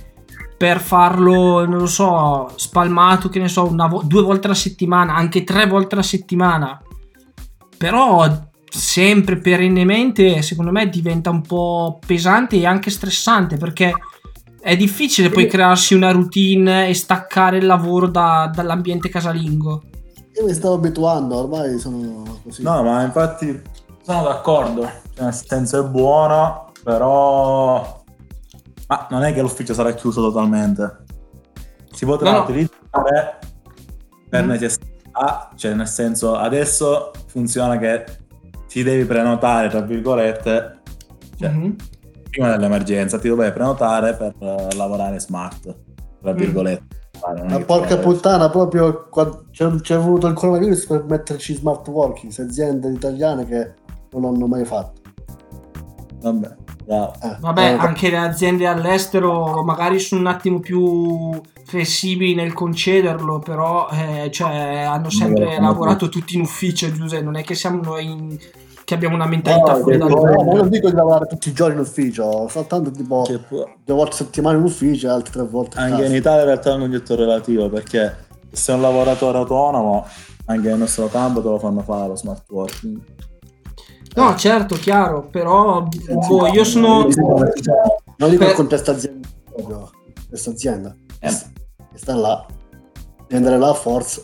per 0.62 0.78
farlo, 0.78 1.66
non 1.66 1.78
lo 1.78 1.86
so, 1.86 2.52
spalmato, 2.54 3.28
che 3.28 3.40
ne 3.40 3.48
so, 3.48 3.66
una 3.66 3.88
vo- 3.88 4.04
due 4.04 4.22
volte 4.22 4.46
alla 4.46 4.54
settimana, 4.54 5.12
anche 5.12 5.42
tre 5.42 5.66
volte 5.66 5.96
alla 5.96 6.04
settimana. 6.04 6.80
Però 7.76 8.32
sempre 8.70 9.38
perennemente, 9.38 10.40
secondo 10.40 10.70
me, 10.70 10.88
diventa 10.88 11.30
un 11.30 11.40
po' 11.40 11.98
pesante 12.06 12.58
e 12.58 12.64
anche 12.64 12.90
stressante 12.90 13.56
perché 13.56 13.92
è 14.60 14.76
difficile 14.76 15.30
poi 15.30 15.48
crearsi 15.48 15.94
una 15.94 16.12
routine 16.12 16.86
e 16.86 16.94
staccare 16.94 17.56
il 17.56 17.66
lavoro 17.66 18.06
da- 18.06 18.48
dall'ambiente 18.54 19.08
casalingo. 19.08 19.82
Io 20.36 20.44
mi 20.44 20.54
stavo 20.54 20.74
abituando, 20.74 21.38
ormai 21.38 21.76
sono 21.80 22.38
così. 22.44 22.62
No, 22.62 22.84
ma 22.84 23.02
infatti 23.02 23.60
sono 24.04 24.22
d'accordo, 24.22 24.82
cioè, 25.16 25.24
nel 25.24 25.34
senso 25.34 25.84
è 25.84 25.88
buono, 25.88 26.70
però 26.84 28.01
ma 28.88 29.06
non 29.10 29.22
è 29.24 29.32
che 29.32 29.40
l'ufficio 29.40 29.74
sarà 29.74 29.92
chiuso 29.92 30.20
totalmente. 30.22 31.04
Si 31.92 32.04
potrà 32.06 32.32
No, 32.32 32.42
utilizzare 32.42 33.38
per 34.28 34.44
Mm. 34.44 34.48
necessità, 34.48 35.50
cioè 35.56 35.74
nel 35.74 35.86
senso 35.88 36.34
adesso 36.36 37.10
funziona 37.26 37.76
che 37.78 38.04
ti 38.66 38.82
devi 38.82 39.04
prenotare, 39.04 39.68
tra 39.68 39.80
virgolette, 39.82 40.80
cioè, 41.36 41.50
Mhm. 41.50 41.76
prima 42.30 42.50
dell'emergenza 42.50 43.18
ti 43.18 43.28
dovevi 43.28 43.52
prenotare 43.52 44.14
per 44.14 44.34
eh, 44.38 44.74
lavorare 44.74 45.20
smart, 45.20 45.74
tra 46.22 46.32
Mm. 46.32 46.36
virgolette. 46.36 47.00
È 47.22 47.42
Ma 47.44 47.60
porca 47.60 47.98
puttana, 47.98 48.48
proprio 48.50 49.08
c'è, 49.52 49.70
c'è 49.80 49.96
voluto 49.96 50.26
il 50.26 50.34
coronavirus 50.34 50.86
per 50.86 51.04
metterci 51.04 51.54
smart 51.54 51.86
working, 51.86 52.32
aziende 52.36 52.88
italiane 52.88 53.44
che 53.46 53.74
non 54.12 54.24
hanno 54.24 54.46
mai 54.48 54.64
fatto. 54.64 55.00
Vabbè, 56.20 56.56
bravo. 56.84 57.12
Vabbè, 57.40 57.62
Eh, 57.72 57.76
anche 57.78 58.10
le 58.10 58.16
aziende 58.18 58.66
all'estero 58.66 59.62
magari 59.64 59.98
sono 59.98 60.20
un 60.20 60.26
attimo 60.26 60.60
più 60.60 61.40
flessibili 61.64 62.34
nel 62.34 62.52
concederlo, 62.52 63.38
però 63.38 63.88
eh, 63.90 64.30
cioè, 64.30 64.82
hanno 64.86 65.10
sempre 65.10 65.44
Vabbè, 65.44 65.60
lavorato 65.60 66.08
tutti 66.08 66.34
in 66.36 66.42
ufficio, 66.42 66.90
Giuseppe, 66.92 67.22
non 67.24 67.36
è 67.36 67.42
che 67.42 67.54
siamo 67.54 67.80
noi 67.82 68.04
in- 68.04 68.38
che 68.84 68.94
abbiamo 68.94 69.14
una 69.14 69.26
mentalità 69.26 69.74
No, 69.74 69.78
fuori 69.78 69.96
dal 69.96 70.08
no, 70.10 70.54
non 70.54 70.68
dico 70.68 70.90
di 70.90 70.96
lavorare 70.96 71.26
tutti 71.26 71.50
i 71.50 71.52
giorni 71.52 71.74
in 71.74 71.80
ufficio, 71.80 72.48
soltanto 72.48 72.90
tipo 72.90 73.24
due 73.28 73.94
volte 73.94 74.14
a 74.14 74.16
settimana 74.16 74.58
in 74.58 74.64
ufficio 74.64 75.06
e 75.06 75.10
altre 75.10 75.32
tre 75.32 75.42
volte 75.44 75.78
Anche 75.78 75.92
casa. 75.98 76.06
in 76.06 76.14
Italia 76.16 76.40
in 76.40 76.46
realtà 76.46 76.70
è 76.70 76.74
un 76.74 76.80
concetto 76.80 77.14
relativo 77.14 77.68
perché 77.70 78.16
se 78.50 78.72
un 78.72 78.80
lavoratore 78.80 79.38
autonomo, 79.38 80.04
anche 80.46 80.68
nel 80.68 80.78
nostro 80.78 81.06
campo 81.06 81.40
te 81.40 81.48
lo 81.48 81.58
fanno 81.60 81.80
fare 81.82 82.08
lo 82.08 82.16
smart 82.16 82.42
working. 82.50 83.00
No, 84.14 84.36
certo, 84.36 84.74
chiaro, 84.76 85.26
però 85.28 85.82
boh, 85.82 86.46
io 86.48 86.64
sono... 86.64 87.06
Non 87.06 87.08
dico 87.08 87.34
per- 88.44 88.48
il 88.50 88.54
contesto 88.54 88.90
azienda, 88.90 89.28
proprio 89.52 89.90
questa 90.28 90.50
azienda 90.50 90.94
Eh. 91.20 91.28
che 91.92 91.98
sta 91.98 92.14
là, 92.14 92.44
devi 93.20 93.34
andare 93.36 93.58
là 93.58 93.70
a 93.70 93.74
forza. 93.74 94.20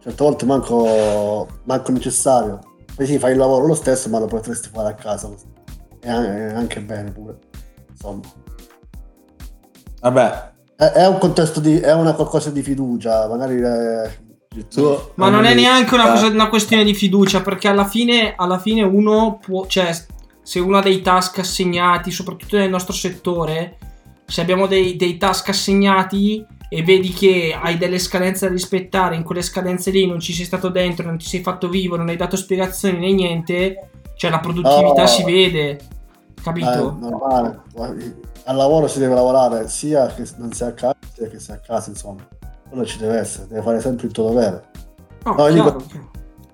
Certe 0.00 0.22
volte 0.24 0.44
manco, 0.46 1.46
manco 1.64 1.92
necessario. 1.92 2.58
Poi 2.94 3.06
sì, 3.06 3.18
fai 3.18 3.32
il 3.32 3.38
lavoro 3.38 3.66
lo 3.66 3.74
stesso, 3.74 4.08
ma 4.08 4.18
lo 4.18 4.26
potresti 4.26 4.68
fare 4.72 4.88
a 4.88 4.94
casa. 4.94 5.30
E 6.00 6.08
anche 6.10 6.80
bene 6.80 7.10
pure. 7.10 7.38
Insomma. 7.90 8.20
Vabbè, 10.00 10.52
È, 10.76 10.84
è 10.84 11.06
un 11.06 11.18
contesto 11.18 11.60
di. 11.60 11.78
è 11.80 11.92
una 11.92 12.14
qualcosa 12.14 12.50
di 12.50 12.62
fiducia, 12.62 13.26
magari. 13.28 13.60
eh, 13.60 14.28
tu, 14.68 14.98
Ma 15.14 15.28
non 15.28 15.44
è 15.44 15.54
neanche 15.54 15.94
Eh. 15.94 15.98
una, 15.98 16.10
cosa- 16.10 16.26
una 16.26 16.48
questione 16.48 16.82
di 16.82 16.92
fiducia, 16.94 17.40
perché 17.40 17.68
alla 17.68 17.84
fine, 17.84 18.34
alla 18.36 18.58
fine 18.58 18.82
uno 18.82 19.38
può, 19.40 19.66
cioè, 19.66 19.90
se 20.42 20.58
uno 20.58 20.78
ha 20.78 20.82
dei 20.82 21.02
task 21.02 21.38
assegnati, 21.38 22.10
soprattutto 22.10 22.56
nel 22.56 22.68
nostro 22.68 22.92
settore, 22.92 23.78
se 24.26 24.40
abbiamo 24.40 24.66
dei, 24.66 24.96
dei 24.96 25.16
task 25.18 25.50
assegnati 25.50 26.44
e 26.68 26.82
vedi 26.82 27.10
che 27.12 27.56
hai 27.60 27.78
delle 27.78 27.98
scadenze 28.00 28.46
da 28.46 28.52
rispettare, 28.52 29.14
in 29.14 29.22
quelle 29.22 29.42
scadenze 29.42 29.90
lì 29.92 30.06
non 30.06 30.18
ci 30.18 30.32
sei 30.32 30.44
stato 30.44 30.68
dentro, 30.68 31.06
non 31.06 31.16
ti 31.18 31.26
sei 31.26 31.42
fatto 31.42 31.68
vivo, 31.68 31.96
non 31.96 32.08
hai 32.08 32.16
dato 32.16 32.36
spiegazioni 32.36 32.98
né 32.98 33.12
niente, 33.12 33.90
cioè 34.16 34.30
la 34.32 34.40
produttività 34.40 35.02
No. 35.02 35.06
si 35.06 35.22
vede, 35.24 35.68
Eh, 35.70 35.78
capito? 36.42 36.96
normale. 36.98 37.60
Al 38.44 38.56
lavoro 38.56 38.88
si 38.88 38.98
deve 38.98 39.14
lavorare 39.14 39.68
sia 39.68 40.08
che 40.08 40.24
non 40.38 40.52
sia 40.52 40.66
a 40.68 40.72
casa 40.72 40.96
sia 41.14 41.28
che 41.28 41.38
sia 41.38 41.54
a 41.54 41.58
casa, 41.58 41.90
insomma. 41.90 42.26
Quello 42.70 42.86
ci 42.86 42.98
deve 42.98 43.18
essere, 43.18 43.48
deve 43.48 43.62
fare 43.62 43.80
sempre 43.80 44.06
il 44.06 44.12
tuo 44.12 44.28
dovere. 44.28 44.64
No, 45.24 45.34
No, 45.34 45.50
dico- 45.50 45.76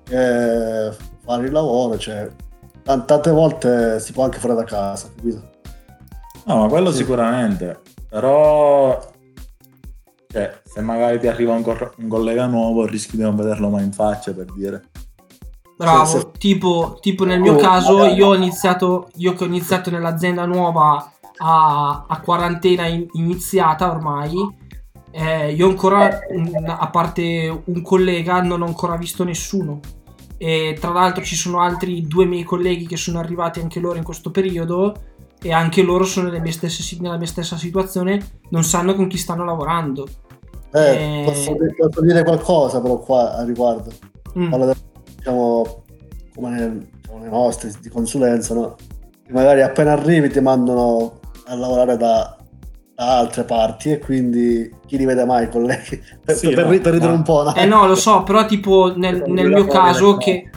che 0.02 0.92
fare 1.24 1.46
il 1.46 1.52
lavoro, 1.52 1.98
cioè, 1.98 2.28
tan- 2.82 3.06
tante 3.06 3.30
volte 3.30 4.00
si 4.00 4.12
può 4.12 4.24
anche 4.24 4.38
fare 4.38 4.54
da 4.54 4.64
casa, 4.64 5.10
capito? 5.14 5.50
no, 6.46 6.56
ma 6.58 6.68
quello 6.68 6.90
Sì. 6.90 6.98
sicuramente. 6.98 7.80
Però, 8.08 8.98
cioè, 10.28 10.60
se 10.64 10.80
magari 10.80 11.18
ti 11.18 11.26
arriva 11.26 11.52
un, 11.52 11.62
cor- 11.62 11.94
un 11.98 12.08
collega 12.08 12.46
nuovo, 12.46 12.86
rischi 12.86 13.16
di 13.16 13.22
non 13.22 13.36
vederlo 13.36 13.68
mai 13.68 13.84
in 13.84 13.92
faccia 13.92 14.32
per 14.32 14.46
dire. 14.52 14.84
Bravo, 15.76 16.04
Sì, 16.06 16.18
sì. 16.18 16.26
Tipo, 16.38 16.96
tipo 17.00 17.24
nel 17.24 17.40
mio 17.40 17.54
Oh, 17.54 17.58
caso, 17.58 17.98
magari. 17.98 18.14
io 18.14 18.26
ho 18.28 18.34
iniziato, 18.34 19.08
io 19.16 19.34
che 19.34 19.44
ho 19.44 19.46
iniziato 19.46 19.90
nell'azienda 19.90 20.46
nuova 20.46 21.12
a, 21.38 22.04
a 22.08 22.20
quarantena 22.20 22.86
in- 22.86 23.06
iniziata 23.12 23.90
ormai, 23.90 24.64
eh, 25.18 25.52
io 25.52 25.68
ancora, 25.68 26.20
mm, 26.32 26.66
a 26.66 26.88
parte 26.90 27.62
un 27.64 27.80
collega, 27.82 28.42
non 28.42 28.60
ho 28.60 28.66
ancora 28.66 28.96
visto 28.96 29.24
nessuno. 29.24 29.80
E 30.36 30.76
tra 30.78 30.90
l'altro 30.90 31.24
ci 31.24 31.34
sono 31.36 31.60
altri 31.60 32.06
due 32.06 32.26
miei 32.26 32.42
colleghi 32.44 32.86
che 32.86 32.98
sono 32.98 33.18
arrivati 33.18 33.60
anche 33.60 33.80
loro 33.80 33.96
in 33.96 34.04
questo 34.04 34.30
periodo 34.30 34.94
e 35.40 35.52
anche 35.52 35.82
loro 35.82 36.04
sono 36.04 36.26
nelle 36.26 36.40
mie 36.40 36.52
stesse 36.52 36.82
si- 36.82 37.00
nella 37.00 37.16
mia 37.16 37.26
stessa 37.26 37.56
situazione, 37.56 38.40
non 38.50 38.62
sanno 38.62 38.94
con 38.94 39.06
chi 39.08 39.16
stanno 39.16 39.44
lavorando. 39.44 40.06
Eh, 40.74 41.20
Eh. 41.20 41.22
Posso, 41.24 41.56
posso 41.78 42.00
dire 42.02 42.22
qualcosa 42.22 42.82
però 42.82 42.98
qua 42.98 43.36
a 43.36 43.44
riguardo. 43.44 43.90
Mm. 44.38 44.50
Parlo 44.50 44.74
diciamo, 45.16 45.82
come 46.34 46.50
nel- 46.50 46.88
diciamo, 47.00 47.18
nei 47.20 47.30
nostri 47.30 47.72
di 47.80 47.88
consulenza, 47.88 48.52
no? 48.52 48.74
Che 49.24 49.32
Magari 49.32 49.62
appena 49.62 49.92
arrivi 49.92 50.28
ti 50.28 50.40
mandano 50.40 51.20
a 51.46 51.54
lavorare 51.54 51.96
da, 51.96 52.35
da 52.96 53.18
altre 53.18 53.44
parti 53.44 53.90
e 53.92 53.98
quindi 53.98 54.74
chi 54.86 54.96
li 54.96 55.04
vede 55.04 55.24
mai 55.24 55.44
i 55.44 55.48
colleghi? 55.50 56.02
Per, 56.24 56.34
Sì, 56.34 56.48
per- 56.48 56.64
no, 56.64 56.80
per 56.80 56.92
ridere 56.94 57.12
no. 57.12 57.18
un 57.18 57.22
po', 57.22 57.42
no? 57.42 57.54
Eh 57.54 57.66
no, 57.66 57.86
lo 57.86 57.94
so, 57.94 58.22
però 58.22 58.46
tipo 58.46 58.94
nel, 58.96 59.22
nel 59.26 59.48
mio 59.48 59.66
caso 59.66 60.16
che... 60.16 60.50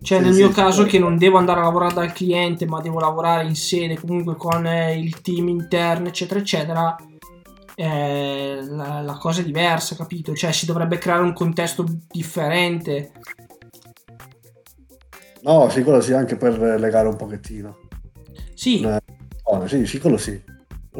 Cioè 0.00 0.18
Sì, 0.18 0.24
nel 0.24 0.34
mio 0.34 0.48
sì. 0.48 0.54
caso 0.54 0.84
che 0.84 0.98
non 0.98 1.16
devo 1.16 1.38
andare 1.38 1.60
a 1.60 1.62
lavorare 1.62 1.94
dal 1.94 2.12
cliente, 2.12 2.66
ma 2.66 2.80
devo 2.82 3.00
lavorare 3.00 3.46
in 3.46 3.56
sede 3.56 3.98
comunque 3.98 4.36
con 4.36 4.66
eh, 4.66 4.98
il 4.98 5.22
team 5.22 5.48
interno, 5.48 6.08
eccetera, 6.08 6.40
eccetera, 6.40 6.96
eh, 7.74 8.58
la, 8.68 9.00
la 9.00 9.16
cosa 9.18 9.40
è 9.40 9.44
diversa, 9.44 9.96
capito? 9.96 10.34
Cioè 10.34 10.52
si 10.52 10.66
dovrebbe 10.66 10.98
creare 10.98 11.22
un 11.22 11.32
contesto 11.32 11.86
differente. 12.10 13.12
No, 15.42 15.68
sì, 15.70 15.82
quello 15.82 16.02
sì, 16.02 16.12
anche 16.12 16.36
per 16.36 16.58
legare 16.78 17.08
un 17.08 17.16
pochettino. 17.16 17.78
Sì, 18.54 18.82
Eh, 18.84 19.68
sì, 19.68 19.86
sì, 19.86 19.98
quello 20.00 20.16
sì. 20.16 20.38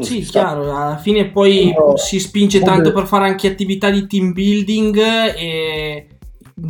Sì, 0.01 0.21
chiaro, 0.21 0.63
alla 0.75 0.97
fine 0.99 1.31
poi 1.31 1.73
Però- 1.73 1.97
si 1.97 2.19
spinge 2.19 2.61
tanto 2.61 2.93
per 2.93 3.07
fare 3.07 3.27
anche 3.29 3.49
attività 3.49 3.91
di 3.91 4.07
team 4.07 4.33
building 4.33 4.97
e 5.37 6.09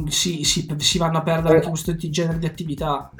si, 0.09 0.45
si- 0.45 0.67
si 0.79 0.99
vanno 0.99 1.19
a 1.19 1.23
perdere 1.23 1.57
anche 1.57 1.69
questo 1.69 1.95
genere 1.97 2.39
di 2.39 2.47
attività. 2.47 3.11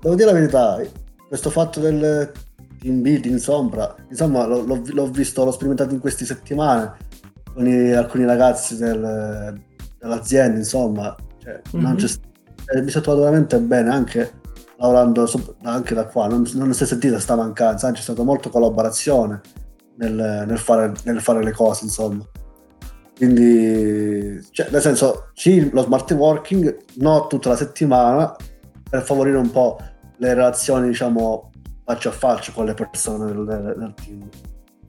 Devo 0.00 0.14
dire 0.14 0.26
la 0.30 0.34
verità, 0.38 0.80
questo 1.26 1.50
fatto 1.50 1.80
del 1.80 2.32
team 2.78 3.00
building, 3.00 3.34
insomma, 3.34 3.94
insomma 4.10 4.44
l'ho, 4.46 4.62
l'ho- 4.66 5.10
visto, 5.10 5.44
l'ho 5.44 5.52
sperimentato 5.52 5.94
in 5.94 6.00
queste 6.00 6.24
settimane 6.24 6.94
con 7.54 7.66
i- 7.66 7.92
alcuni 7.92 8.24
ragazzi 8.26 8.76
del- 8.76 9.58
dell'azienda, 9.98 10.58
insomma, 10.58 11.16
cioè, 11.42 11.60
non 11.72 11.92
Mhm. 11.92 11.96
c'è 11.96 12.06
eh, 12.74 12.82
mi 12.82 12.90
sono 12.90 13.04
trovato 13.04 13.24
veramente 13.24 13.58
bene 13.60 13.90
anche 13.90 14.32
lavorando 14.78 15.28
anche 15.62 15.94
da 15.94 16.06
qua, 16.06 16.26
non, 16.26 16.46
non 16.54 16.74
si 16.74 16.82
è 16.82 16.86
sentita 16.86 17.14
questa 17.14 17.36
mancanza, 17.36 17.86
anzi 17.86 17.98
c'è 17.98 18.04
stata 18.04 18.22
molta 18.22 18.50
collaborazione 18.50 19.40
nel, 19.96 20.44
nel 20.46 20.58
fare, 20.58 20.92
nel 21.04 21.20
fare 21.20 21.42
le 21.42 21.52
cose, 21.52 21.84
insomma. 21.84 22.24
Quindi, 23.16 24.46
cioè, 24.50 24.68
nel 24.70 24.82
senso, 24.82 25.30
sì, 25.32 25.70
lo 25.70 25.82
smart 25.82 26.10
working, 26.12 26.76
non 26.96 27.28
tutta 27.28 27.48
la 27.48 27.56
settimana, 27.56 28.36
per 28.88 29.02
favorire 29.02 29.38
un 29.38 29.50
po' 29.50 29.78
le 30.18 30.34
relazioni, 30.34 30.88
diciamo, 30.88 31.50
faccia 31.84 32.10
a 32.10 32.12
faccia 32.12 32.52
con 32.52 32.66
le 32.66 32.74
persone 32.74 33.32
del, 33.32 33.44
del 33.44 33.94
team. 33.94 34.28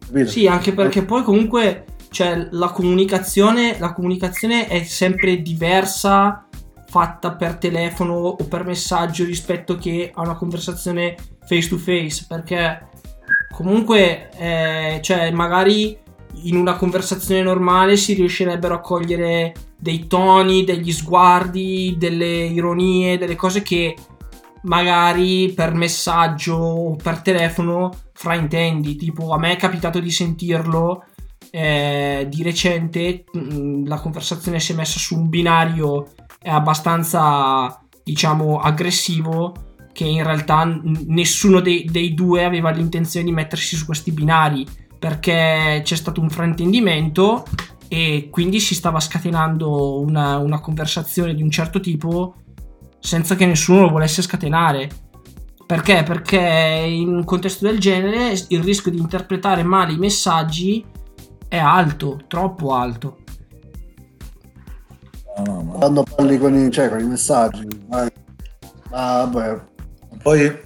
Capito? 0.06 0.30
Sì, 0.30 0.48
anche 0.48 0.74
perché 0.74 1.04
poi 1.04 1.24
comunque 1.24 1.86
cioè, 2.10 2.48
la, 2.52 2.70
comunicazione, 2.70 3.78
la 3.80 3.94
comunicazione 3.94 4.68
è 4.68 4.84
sempre 4.84 5.42
diversa 5.42 6.47
fatta 6.88 7.36
per 7.36 7.56
telefono 7.56 8.14
o 8.14 8.44
per 8.46 8.66
messaggio 8.66 9.26
rispetto 9.26 9.76
che 9.76 10.12
a 10.14 10.22
una 10.22 10.36
conversazione 10.36 11.16
face 11.46 11.68
to 11.68 11.78
face 11.78 12.26
perché 12.28 12.90
comunque 13.54 14.30
eh, 14.38 15.00
cioè 15.02 15.32
magari 15.32 15.98
in 16.44 16.56
una 16.56 16.76
conversazione 16.76 17.42
normale 17.42 17.98
si 17.98 18.14
riuscirebbero 18.14 18.76
a 18.76 18.80
cogliere 18.80 19.54
dei 19.78 20.08
toni, 20.08 20.64
degli 20.64 20.92
sguardi, 20.92 21.96
delle 21.98 22.46
ironie, 22.46 23.18
delle 23.18 23.36
cose 23.36 23.62
che 23.62 23.96
magari 24.64 25.52
per 25.54 25.74
messaggio 25.74 26.56
o 26.56 26.96
per 26.96 27.22
telefono 27.22 27.92
fraintendi. 28.14 28.96
Tipo, 28.96 29.32
a 29.32 29.38
me 29.38 29.54
è 29.54 29.56
capitato 29.56 30.00
di 30.00 30.12
sentirlo 30.12 31.06
eh, 31.52 32.28
di 32.30 32.44
recente. 32.44 33.24
mh, 33.32 33.88
La 33.88 34.00
conversazione 34.00 34.60
si 34.60 34.74
è 34.74 34.76
messa 34.76 35.00
su 35.00 35.16
un 35.16 35.30
binario 35.30 36.10
eh, 36.42 36.50
abbastanza, 36.50 37.82
diciamo, 38.04 38.60
aggressivo. 38.60 39.54
Che 39.92 40.06
in 40.06 40.24
realtà 40.24 40.64
nessuno 41.08 41.60
dei, 41.60 41.86
dei 41.86 42.14
due 42.14 42.46
aveva 42.46 42.70
l'intenzione 42.70 43.26
di 43.26 43.32
mettersi 43.32 43.76
su 43.76 43.86
questi 43.86 44.12
binari 44.12 44.64
perché 45.00 45.82
c'è 45.84 45.96
stato 45.96 46.22
un 46.22 46.30
fraintendimento 46.30 47.46
e 47.88 48.30
quindi 48.32 48.60
si 48.60 48.76
stava 48.76 49.00
scatenando 49.00 50.00
una, 50.02 50.38
una 50.38 50.60
conversazione 50.60 51.34
di 51.34 51.42
un 51.42 51.50
certo 51.50 51.80
tipo 51.80 52.36
senza 53.00 53.36
che 53.36 53.46
nessuno 53.46 53.82
lo 53.82 53.90
volesse 53.90 54.22
scatenare. 54.22 54.90
Perché? 55.66 56.04
Perché 56.04 56.86
in 56.88 57.10
un 57.10 57.24
contesto 57.24 57.66
del 57.66 57.80
genere 57.80 58.34
il 58.50 58.64
rischio 58.64 58.92
di 58.92 59.00
interpretare 59.00 59.64
male 59.64 59.94
i 59.94 59.98
messaggi 59.98 60.84
è 61.48 61.58
alto, 61.58 62.22
troppo 62.28 62.74
alto. 62.74 63.20
Quando 65.44 66.04
parli 66.04 66.38
con 66.38 66.56
i, 66.56 66.72
cioè, 66.72 66.90
con 66.90 67.00
i 67.00 67.04
messaggi, 67.04 67.68
eh, 67.94 68.12
ah, 68.92 69.30
vabbè, 69.30 69.60
Poi 70.24 70.60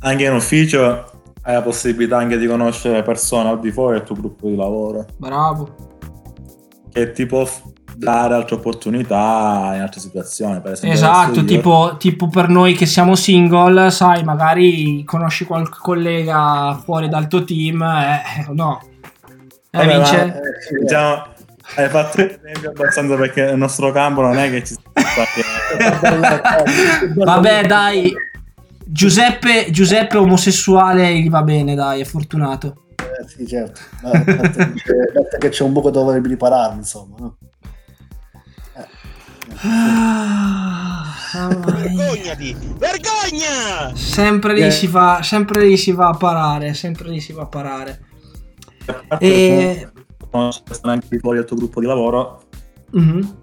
anche 0.00 0.24
in 0.24 0.32
ufficio 0.32 1.12
hai 1.42 1.54
la 1.54 1.62
possibilità 1.62 2.16
anche 2.16 2.38
di 2.38 2.46
conoscere 2.46 3.02
persone 3.02 3.48
al 3.50 3.60
di 3.60 3.70
fuori 3.70 3.98
del 3.98 4.06
tuo 4.06 4.16
gruppo 4.16 4.48
di 4.48 4.56
lavoro 4.56 5.06
Bravo. 5.16 5.68
che 6.90 7.12
ti 7.12 7.24
può 7.26 7.46
dare 7.96 8.34
altre 8.34 8.56
opportunità 8.56 9.72
in 9.74 9.80
altre 9.80 10.00
situazioni. 10.00 10.60
Per 10.60 10.72
esempio, 10.72 10.96
Esatto, 10.96 11.44
tipo, 11.44 11.96
tipo 11.98 12.28
per 12.28 12.48
noi 12.48 12.74
che 12.74 12.84
siamo 12.86 13.14
single, 13.14 13.90
sai, 13.90 14.22
magari 14.24 15.02
conosci 15.04 15.44
qualche 15.44 15.78
collega 15.80 16.78
fuori 16.84 17.08
dal 17.08 17.26
tuo 17.28 17.44
team, 17.44 17.82
eh, 17.82 18.46
no. 18.52 18.80
Eh, 19.70 19.78
Vabbè, 19.78 19.94
Vince? 19.96 20.16
ma, 20.16 20.34
eh, 20.34 20.80
diciamo, 20.80 21.22
hai 21.74 21.88
fatto 21.88 22.20
un 22.20 22.30
esempio 22.42 22.70
abbastanza 22.70 23.16
perché 23.16 23.44
nel 23.44 23.56
nostro 23.58 23.90
campo 23.92 24.20
non 24.22 24.38
è 24.38 24.48
che 24.50 24.64
ci 24.64 24.74
sta 24.74 24.92
Vabbè, 27.14 27.66
dai. 27.66 28.14
Giuseppe, 28.88 29.70
Giuseppe 29.70 30.16
omosessuale 30.16 31.12
gli 31.18 31.28
va 31.28 31.42
bene, 31.42 31.74
dai, 31.74 32.00
è 32.00 32.04
fortunato. 32.04 32.84
eh, 32.96 33.28
sì, 33.28 33.46
certo. 33.46 33.80
No, 34.02 34.10
basta 34.12 34.66
che 34.66 35.38
che 35.38 35.48
c'è 35.48 35.64
un 35.64 35.72
buco 35.72 35.90
dove 35.90 36.20
riparare, 36.22 36.74
insomma. 36.76 37.16
No? 37.18 37.36
Vergognati! 41.32 42.56
Vergogna! 42.78 43.94
Sempre 43.94 44.54
lì, 44.54 44.62
Eh. 44.62 44.70
si 44.70 44.86
va, 44.86 45.20
sempre 45.22 45.64
lì 45.64 45.76
si 45.76 45.92
va 45.92 46.08
a 46.08 46.14
parare, 46.16 46.74
sempre 46.74 47.08
lì 47.08 47.20
si 47.20 47.32
va 47.32 47.42
a 47.42 47.46
parare. 47.46 48.00
E... 49.18 49.88
conoscere 50.36 50.78
anche 50.82 51.06
di 51.10 51.18
fuori 51.18 51.38
del 51.38 51.46
tuo 51.46 51.56
gruppo 51.56 51.80
di 51.80 51.86
lavoro 51.86 52.42
Mhm. 52.90 53.36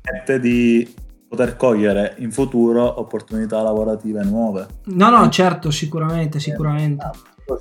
permette 0.00 0.40
di 0.40 0.94
poter 1.28 1.56
cogliere 1.56 2.14
in 2.18 2.32
futuro 2.32 3.00
opportunità 3.00 3.62
lavorative 3.62 4.22
nuove. 4.24 4.66
No, 4.86 5.10
no, 5.10 5.28
certo, 5.28 5.70
sicuramente, 5.70 6.40
sicuramente. 6.40 7.10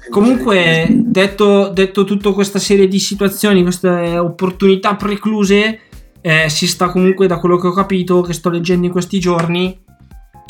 Comunque, 0.10 0.88
detto, 1.06 1.70
detto 1.70 2.04
tutta 2.04 2.32
questa 2.34 2.60
serie 2.60 2.88
di 2.88 3.00
situazioni, 3.00 3.62
queste 3.62 4.18
opportunità 4.18 4.96
precluse, 4.96 5.80
eh, 6.22 6.50
si 6.50 6.68
sta 6.68 6.90
comunque, 6.90 7.28
da 7.28 7.40
quello 7.40 7.58
che 7.58 7.68
ho 7.68 7.72
capito, 7.72 8.22
che 8.22 8.34
sto 8.34 8.50
leggendo 8.50 8.86
in 8.86 8.92
questi 8.92 9.20
giorni, 9.20 9.78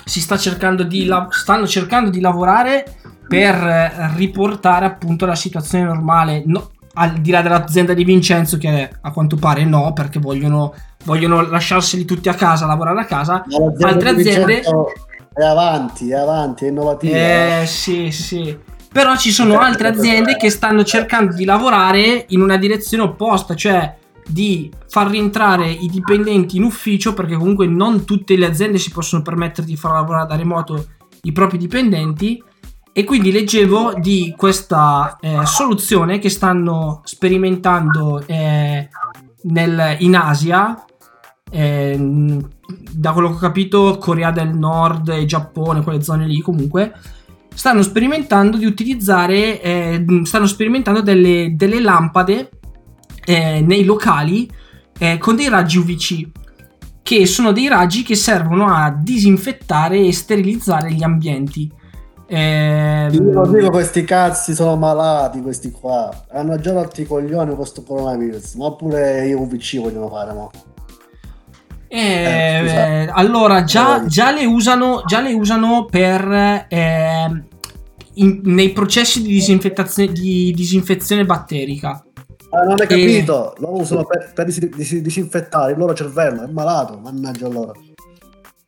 si 0.06 0.22
sta 0.22 0.38
cercando 0.38 0.84
di 0.84 1.06
la- 1.06 1.28
stanno 1.30 1.68
cercando 1.68 2.10
di 2.10 2.20
lavorare 2.20 2.86
per 3.28 4.14
riportare 4.16 4.86
appunto 4.86 5.26
la 5.26 5.36
situazione 5.36 5.84
normale. 5.84 6.44
No- 6.46 6.70
al 7.00 7.14
di 7.20 7.30
là 7.30 7.44
dell'azienda 7.44 7.94
di 7.94 8.04
Vincenzo, 8.04 8.58
che 8.58 8.90
a 9.00 9.12
quanto 9.12 9.36
pare 9.36 9.64
no, 9.66 9.94
perché 9.94 10.20
vogliono, 10.20 10.74
vogliono 11.06 11.48
lasciarseli 11.48 12.06
tutti 12.06 12.28
a 12.28 12.34
casa, 12.34 12.66
lavorare 12.66 13.02
a 13.02 13.06
casa. 13.06 13.44
Altre 13.82 14.10
aziende. 14.10 14.62
È 15.34 15.44
avanti, 15.44 16.10
è 16.10 16.16
avanti, 16.16 16.66
è 16.66 16.70
innovativa. 16.70 17.16
Eh 17.16 17.66
sì, 17.68 18.10
sì. 18.10 18.58
Però 18.92 19.16
ci 19.16 19.32
sono 19.32 19.60
altre 19.60 19.90
aziende 19.90 20.38
che 20.38 20.50
stanno 20.50 20.84
cercando 20.84 21.36
di 21.36 21.46
lavorare 21.46 22.26
in 22.30 22.42
una 22.42 22.58
direzione 22.58 23.04
opposta, 23.04 23.54
cioè 23.54 23.96
di 24.26 24.72
far 24.88 25.10
rientrare 25.10 25.70
i 25.70 25.88
dipendenti 25.88 26.58
in 26.58 26.64
ufficio, 26.64 27.14
perché 27.14 27.36
comunque 27.36 27.68
non 27.68 28.06
tutte 28.06 28.36
le 28.36 28.48
aziende 28.48 28.80
si 28.80 28.90
possono 28.90 29.22
permettere 29.22 29.68
di 29.68 29.78
far 29.78 29.92
lavorare 29.92 30.28
da 30.28 30.36
remoto 30.36 30.86
i 31.22 31.32
propri 31.32 31.60
dipendenti. 31.60 32.44
E 32.98 33.04
quindi 33.04 33.32
leggevo 33.32 33.94
di 34.00 34.34
questa 34.36 35.18
eh, 35.22 35.46
soluzione 35.46 36.18
che 36.18 36.30
stanno 36.30 37.02
sperimentando 37.04 38.24
eh, 38.26 38.90
nel- 39.44 39.98
in 40.00 40.16
Asia, 40.16 40.84
eh, 41.52 41.96
da 42.92 43.12
quello 43.12 43.28
che 43.30 43.36
ho 43.36 43.38
capito, 43.38 43.98
Corea 44.00 44.32
del 44.32 44.50
Nord 44.50 45.10
e 45.10 45.26
Giappone, 45.26 45.84
quelle 45.84 46.02
zone 46.02 46.26
lì 46.26 46.42
comunque, 46.42 46.92
stanno 47.54 47.84
sperimentando 47.84 48.58
di 48.58 48.66
utilizzare, 48.66 49.62
eh, 49.62 50.04
stanno 50.24 50.48
sperimentando 50.48 51.02
delle, 51.02 51.54
delle 51.56 51.80
lampade 51.80 52.50
eh, 53.26 53.62
nei 53.62 53.84
locali 53.84 54.50
eh, 54.98 55.20
con 55.20 55.36
dei 55.36 55.50
raggi 55.50 55.78
UVC, 55.78 56.30
che 57.04 57.28
sono 57.28 57.52
dei 57.52 57.68
raggi 57.68 58.02
che 58.02 58.16
servono 58.16 58.66
a 58.74 58.90
disinfettare 58.90 60.00
e 60.00 60.12
sterilizzare 60.12 60.92
gli 60.94 61.04
ambienti. 61.04 61.77
Ehm, 62.30 63.14
Io 63.14 63.22
non 63.32 63.54
dico 63.54 63.70
questi 63.70 64.04
cazzi 64.04 64.54
sono 64.54 64.76
malati 64.76 65.42
questi 65.42 65.72
qua. 65.72 66.26
Hanno 66.32 66.60
già 66.60 66.74
rotto 66.74 67.00
i 67.02 67.06
coglioni 67.06 67.48
con 67.48 67.56
questo 67.58 67.84
coronavirus. 67.84 68.56
Ma 68.56 68.72
pure 68.74 69.28
i 69.28 69.34
UVC 69.34 69.80
vogliono 69.80 70.10
fare, 70.10 70.34
mo. 70.34 70.52
Eh, 71.90 71.98
Eh, 72.00 72.60
scusa. 72.64 72.86
eh, 72.88 73.10
allora, 73.14 73.64
già, 73.64 74.04
Eh. 74.04 74.08
già 74.08 74.32
le 74.34 74.46
usano, 74.46 75.04
già 75.06 75.22
le 75.22 75.34
usano 75.34 75.86
per 75.86 76.66
ehm, 76.68 77.46
in- 78.16 78.42
nei 78.44 78.72
processi 78.74 79.22
di 79.22 79.30
disinfettazione, 79.30 80.12
di 80.12 80.52
disinfezione 80.54 81.24
batterica. 81.24 82.04
Ah, 82.50 82.64
non 82.64 82.72
hai 82.80 82.84
E- 82.84 82.88
capito? 82.88 83.54
Lo 83.60 83.80
usano 83.80 84.04
per, 84.04 84.32
per 84.34 84.46
dis- 84.46 84.68
dis- 84.76 84.98
disinfettare 85.02 85.72
il 85.72 85.78
loro 85.78 85.94
cervello. 85.94 86.44
È 86.44 86.48
malato, 86.52 87.00
mannaggia 87.02 87.48
loro. 87.48 87.74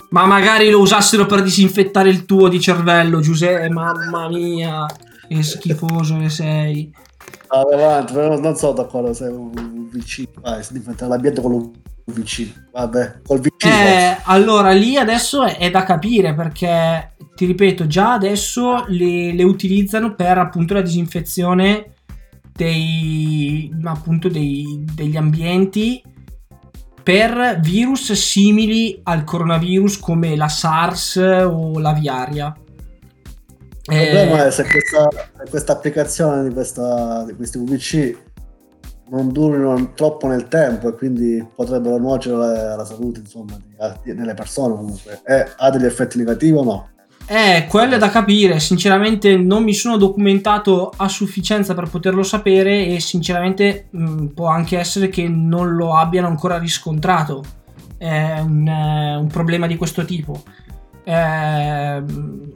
Ma 0.10 0.26
magari 0.26 0.70
lo 0.70 0.80
usassero 0.80 1.26
per 1.26 1.44
disinfettare 1.44 2.10
il 2.10 2.26
tuo 2.26 2.48
di 2.48 2.60
cervello, 2.60 3.20
Giuseppe. 3.20 3.70
Mamma 3.70 4.28
mia, 4.28 4.86
che 5.28 5.44
schifoso 5.44 6.18
che 6.18 6.30
sei. 6.30 6.92
Vabbè, 7.48 7.76
avanti, 7.76 8.14
però 8.14 8.40
non 8.40 8.56
sono 8.56 8.74
d'accordo 8.74 9.14
se 9.14 9.26
un 9.26 9.52
UVC. 9.56 10.24
Vai, 10.42 10.64
si 10.64 10.74
disinfetta 10.74 11.08
l'ambiente 11.08 11.42
con 11.42 11.52
l'UVC. 11.52 12.70
Vabbè, 12.72 13.22
col 13.26 13.40
VC. 13.40 13.66
Eh, 13.66 14.18
allora 14.24 14.72
lì 14.72 14.98
adesso 14.98 15.44
è, 15.44 15.58
è 15.58 15.70
da 15.70 15.84
capire 15.84 16.34
perché 16.34 17.12
ti 17.36 17.46
ripeto, 17.46 17.88
già 17.88 18.14
adesso 18.14 18.86
le, 18.88 19.34
le 19.34 19.44
utilizzano 19.44 20.14
per 20.16 20.38
appunto 20.38 20.74
la 20.74 20.82
disinfezione 20.82 21.94
dei, 22.52 23.72
appunto 23.84 24.28
dei- 24.28 24.84
degli 24.94 25.16
ambienti 25.16 26.02
per 27.10 27.60
virus 27.60 28.12
simili 28.12 29.00
al 29.02 29.24
coronavirus 29.24 29.98
come 30.00 30.36
la 30.36 30.48
SARS 30.48 31.16
o 31.16 31.80
l'aviaria. 31.80 32.56
Il 33.86 33.98
Eh, 33.98 34.12
problema 34.12 34.46
è 34.46 34.52
se 34.52 34.64
questa, 34.64 35.10
questa 35.50 35.72
applicazione 35.72 36.48
di, 36.48 36.54
questa, 36.54 37.24
di 37.26 37.34
questi 37.34 37.58
VPC 37.58 38.18
non 39.10 39.32
durino 39.32 39.92
troppo 39.96 40.28
nel 40.28 40.48
tempo 40.50 40.90
e 40.90 40.94
quindi 40.94 41.44
potrebbero 41.56 41.98
nuocere 41.98 42.36
alla, 42.36 42.86
salute 42.86 43.22
insomma, 43.22 43.58
di- 44.04 44.14
delle 44.14 44.36
persone 44.36 44.76
comunque. 44.76 45.20
E 45.26 45.48
ha 45.58 45.70
degli 45.72 45.86
effetti 45.86 46.20
negativi 46.20 46.56
o 46.56 46.64
no? 46.64 46.90
Eh, 47.32 47.68
quello 47.70 47.94
è 47.94 47.98
da 48.00 48.10
capire. 48.10 48.60
Sinceramente, 48.60 49.38
non 49.38 49.64
mi 49.64 49.76
sono 49.76 49.98
documentato 49.98 50.92
a 50.96 51.08
sufficienza 51.08 51.76
per 51.76 51.88
poterlo 51.88 52.24
sapere. 52.24 52.88
E 52.88 53.00
sinceramente, 53.00 53.88
mh, 53.92 54.26
può 54.28 54.48
anche 54.48 54.80
essere 54.80 55.10
che 55.10 55.28
non 55.28 55.76
lo 55.76 55.96
abbiano 55.96 56.28
ancora 56.28 56.58
riscontrato. 56.58 57.44
È 57.98 58.40
un, 58.40 58.68
eh, 58.68 59.16
un 59.16 59.28
problema 59.28 59.68
di 59.68 59.76
questo 59.76 60.06
tipo. 60.06 60.42
Ehm, 61.04 62.52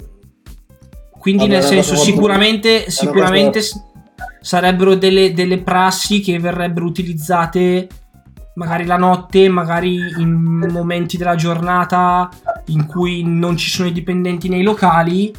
quindi, 1.20 1.44
Vabbè, 1.44 1.54
nel 1.54 1.64
senso, 1.64 1.96
sicuramente, 1.96 2.90
sicuramente 2.90 3.62
sarebbero 4.42 4.96
delle, 4.96 5.34
delle 5.34 5.60
prassi 5.60 6.20
che 6.20 6.40
verrebbero 6.40 6.86
utilizzate 6.88 7.88
magari 8.56 8.86
la 8.86 8.98
notte, 8.98 9.50
magari 9.50 9.98
in 10.18 10.32
momenti 10.72 11.18
della 11.18 11.36
giornata 11.36 12.30
in 12.66 12.86
cui 12.86 13.24
non 13.24 13.58
ci 13.58 13.70
sono 13.70 13.88
i 13.88 13.92
dipendenti 13.94 14.50
nei 14.50 14.64
locali 14.64 15.34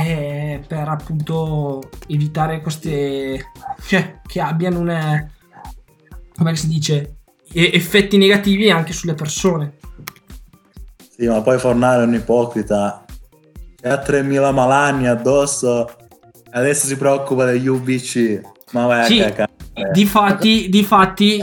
eh, 0.00 0.62
per 0.66 0.88
appunto 0.88 1.82
evitare 2.06 2.60
queste 2.60 3.50
cioè 3.84 4.20
che 4.26 4.40
abbiano 4.40 4.78
un 4.78 5.26
come 6.34 6.56
si 6.56 6.68
dice 6.68 7.16
effetti 7.52 8.16
negativi 8.16 8.70
anche 8.70 8.94
sulle 8.94 9.14
persone 9.14 9.74
Sì, 11.14 11.26
ma 11.26 11.42
poi 11.42 11.58
Fornare 11.58 12.02
è 12.02 12.06
un 12.06 12.14
ipocrita. 12.14 13.04
Che 13.76 13.88
ha 13.88 14.02
3.000 14.02 14.52
malanni 14.54 15.06
addosso 15.06 15.88
adesso 16.52 16.86
si 16.86 16.96
preoccupa 16.96 17.44
degli 17.44 17.66
UBC. 17.66 18.40
Ma 18.72 18.86
vai 18.86 19.06
Sì, 19.06 19.20
a 19.20 19.26
cacare. 19.26 19.51
Difatti 19.92 20.68
difatti 20.68 21.40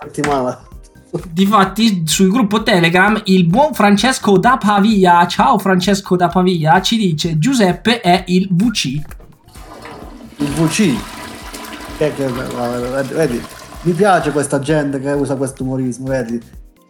settimana 0.00 0.66
Difatti 1.30 2.06
sul 2.06 2.30
gruppo 2.30 2.62
Telegram 2.62 3.20
il 3.24 3.46
buon 3.46 3.72
Francesco 3.72 4.38
da 4.38 4.58
Pavia, 4.58 5.26
ciao 5.26 5.58
Francesco 5.58 6.16
da 6.16 6.28
Pavia, 6.28 6.80
ci 6.82 6.96
dice 6.96 7.38
Giuseppe 7.38 8.00
è 8.00 8.24
il 8.26 8.48
VC. 8.50 8.84
Il 10.36 10.48
VC. 10.48 10.94
Che, 11.96 12.12
che- 12.14 12.26
vedi, 12.26 13.14
vedi, 13.14 13.42
mi 13.82 13.92
piace 13.92 14.32
questa 14.32 14.58
gente 14.58 15.00
che 15.00 15.10
usa 15.12 15.34
questo 15.36 15.62
umorismo, 15.62 16.08
vedi? 16.08 16.40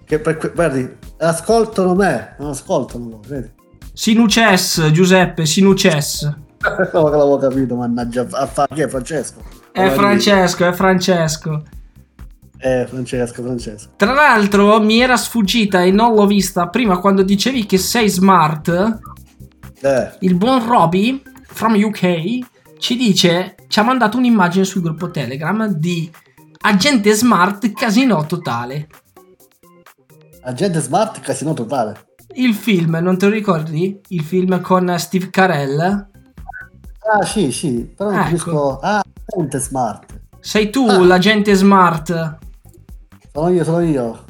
Che 0.05 0.19
per, 0.19 0.53
vedi, 0.55 0.97
ascoltano 1.19 1.95
me, 1.95 2.35
non 2.39 2.51
ascoltano 2.51 3.05
loro, 3.05 3.23
vedi? 3.27 3.51
Sinuces, 3.93 4.91
Giuseppe, 4.91 5.47
Sinuces. 5.47 6.23
Non 6.93 7.05
che 7.11 7.17
l'avevo 7.17 7.39
capito, 7.39 7.77
mannaggia, 7.77 8.27
a 8.33 8.47
fare 8.47 8.75
chi 8.75 8.81
è 8.81 8.89
Francesco? 8.89 9.41
È 9.73 9.91
Francesco, 9.91 10.67
è 10.67 10.73
Francesco. 10.73 11.63
Eh, 12.61 12.87
Francesco, 12.89 13.43
Francesco. 13.43 13.91
Tra 13.97 14.13
l'altro 14.13 14.81
mi 14.81 15.01
era 15.01 15.17
sfuggita 15.17 15.83
e 15.83 15.91
non 15.93 16.15
l'ho 16.15 16.27
vista 16.27 16.69
prima 16.69 16.99
quando 16.99 17.23
dicevi 17.23 17.67
che 17.67 17.79
sei 17.79 18.09
smart. 18.09 18.99
Eh, 19.81 20.11
Il 20.21 20.35
buon 20.35 20.67
Roby 20.67 21.23
from 21.47 21.75
UK 21.81 22.39
ci 22.79 22.97
dice, 22.97 23.55
ci 23.69 23.79
ha 23.79 23.83
mandato 23.85 24.17
un'immagine 24.17 24.65
sul 24.65 24.83
gruppo 24.83 25.11
Telegram 25.11 25.67
di 25.69 26.11
agente 26.63 27.13
smart 27.13 27.73
casino 27.73 28.27
totale. 28.27 28.89
agente 30.43 30.81
smart, 30.81 31.21
casino 31.21 31.53
totale. 31.55 32.07
Il 32.35 32.55
film, 32.55 32.97
non 33.01 33.17
te 33.19 33.27
lo 33.27 33.33
ricordi? 33.33 34.01
Il 34.09 34.23
film 34.23 34.61
con 34.61 34.93
Steve 34.99 35.31
Carell? 35.31 36.09
Ah, 37.11 37.25
sì, 37.25 37.51
sì, 37.53 37.91
però 37.97 38.11
non 38.11 38.19
Ecco. 38.19 38.27
capisco. 38.29 38.79
Ah, 38.81 39.03
agente 39.35 39.59
smart. 39.59 40.21
Sei 40.41 40.71
tu 40.71 40.87
l'agente 41.05 41.55
smart. 41.55 42.39
Sono 43.33 43.49
io, 43.51 43.65
sono 43.65 43.81
io. 43.81 44.25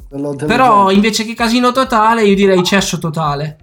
Però 0.45 0.89
invece 0.91 1.23
che 1.23 1.33
casino 1.35 1.71
totale, 1.71 2.23
io 2.23 2.35
direi 2.35 2.63
cesso 2.63 2.97
totale. 2.97 3.57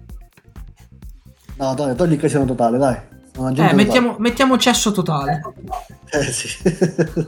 No, 1.57 1.73
dai, 1.73 1.95
togli 1.95 2.13
il 2.13 2.19
casino 2.19 2.45
totale, 2.45 2.77
dai. 2.77 2.95
Eh, 2.95 3.09
totale. 3.33 3.73
mettiamo, 3.73 4.15
mettiamo 4.19 4.57
cesso 4.57 4.91
totale. 4.91 5.41
Eh, 6.11 6.23
sì. 6.23 6.47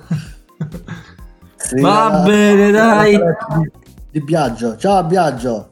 Sì, 1.61 1.81
Va 1.81 2.09
la- 2.09 2.19
bene, 2.21 2.71
dai. 2.71 3.17
Di, 3.17 3.71
di 4.11 4.21
Biagio. 4.21 4.77
Ciao 4.77 5.03
Biagio. 5.03 5.69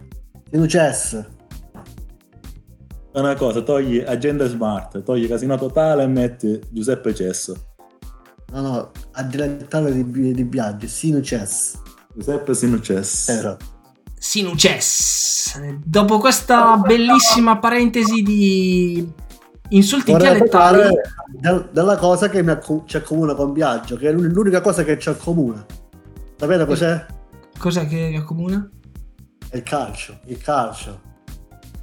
Sinuces. 0.52 1.26
Fai 3.12 3.22
una 3.22 3.36
cosa, 3.36 3.62
togli 3.62 4.04
agenda 4.06 4.46
smart, 4.48 5.02
togli 5.02 5.28
casino 5.28 5.58
totale 5.58 6.04
e 6.04 6.08
metti 6.08 6.60
Giuseppe 6.70 7.16
Cesso. 7.16 7.56
No, 8.52 8.62
no, 8.62 8.92
a 9.12 9.24
dilettare 9.24 9.92
di, 9.94 10.34
di 10.34 10.44
Biagio. 10.44 10.88
Sinuces. 10.88 11.80
Giuseppe 12.14 12.54
Sinuces. 12.54 13.28
Era. 13.28 13.58
Sinuces. 14.18 15.60
Dopo 15.84 16.18
questa 16.20 16.78
bellissima 16.78 17.58
parentesi 17.60 18.22
di 18.22 19.08
insulti 19.70 20.12
Vorrei 20.12 20.32
dialettali, 20.32 20.78
parlare 20.78 21.02
del- 21.40 21.70
della 21.72 21.98
cosa 21.98 22.30
che 22.30 22.42
mi 22.42 22.52
acco- 22.52 22.84
ci 22.86 22.98
accomuna 22.98 23.36
con 23.36 23.52
Biagio, 23.52 23.96
che 23.98 24.10
è 24.10 24.12
l'un- 24.12 24.28
l'unica 24.28 24.62
cosa 24.62 24.84
che 24.84 24.98
ci 24.98 25.10
accomuna. 25.10 25.66
Sapete 26.38 26.66
cos'è? 26.66 27.06
cos'è 27.58 27.88
che 27.88 28.16
accomuna? 28.18 28.70
È 29.50 29.58
il 29.58 29.64
calcio. 29.64 30.20
Il 30.26 30.38
calcio. 30.40 31.02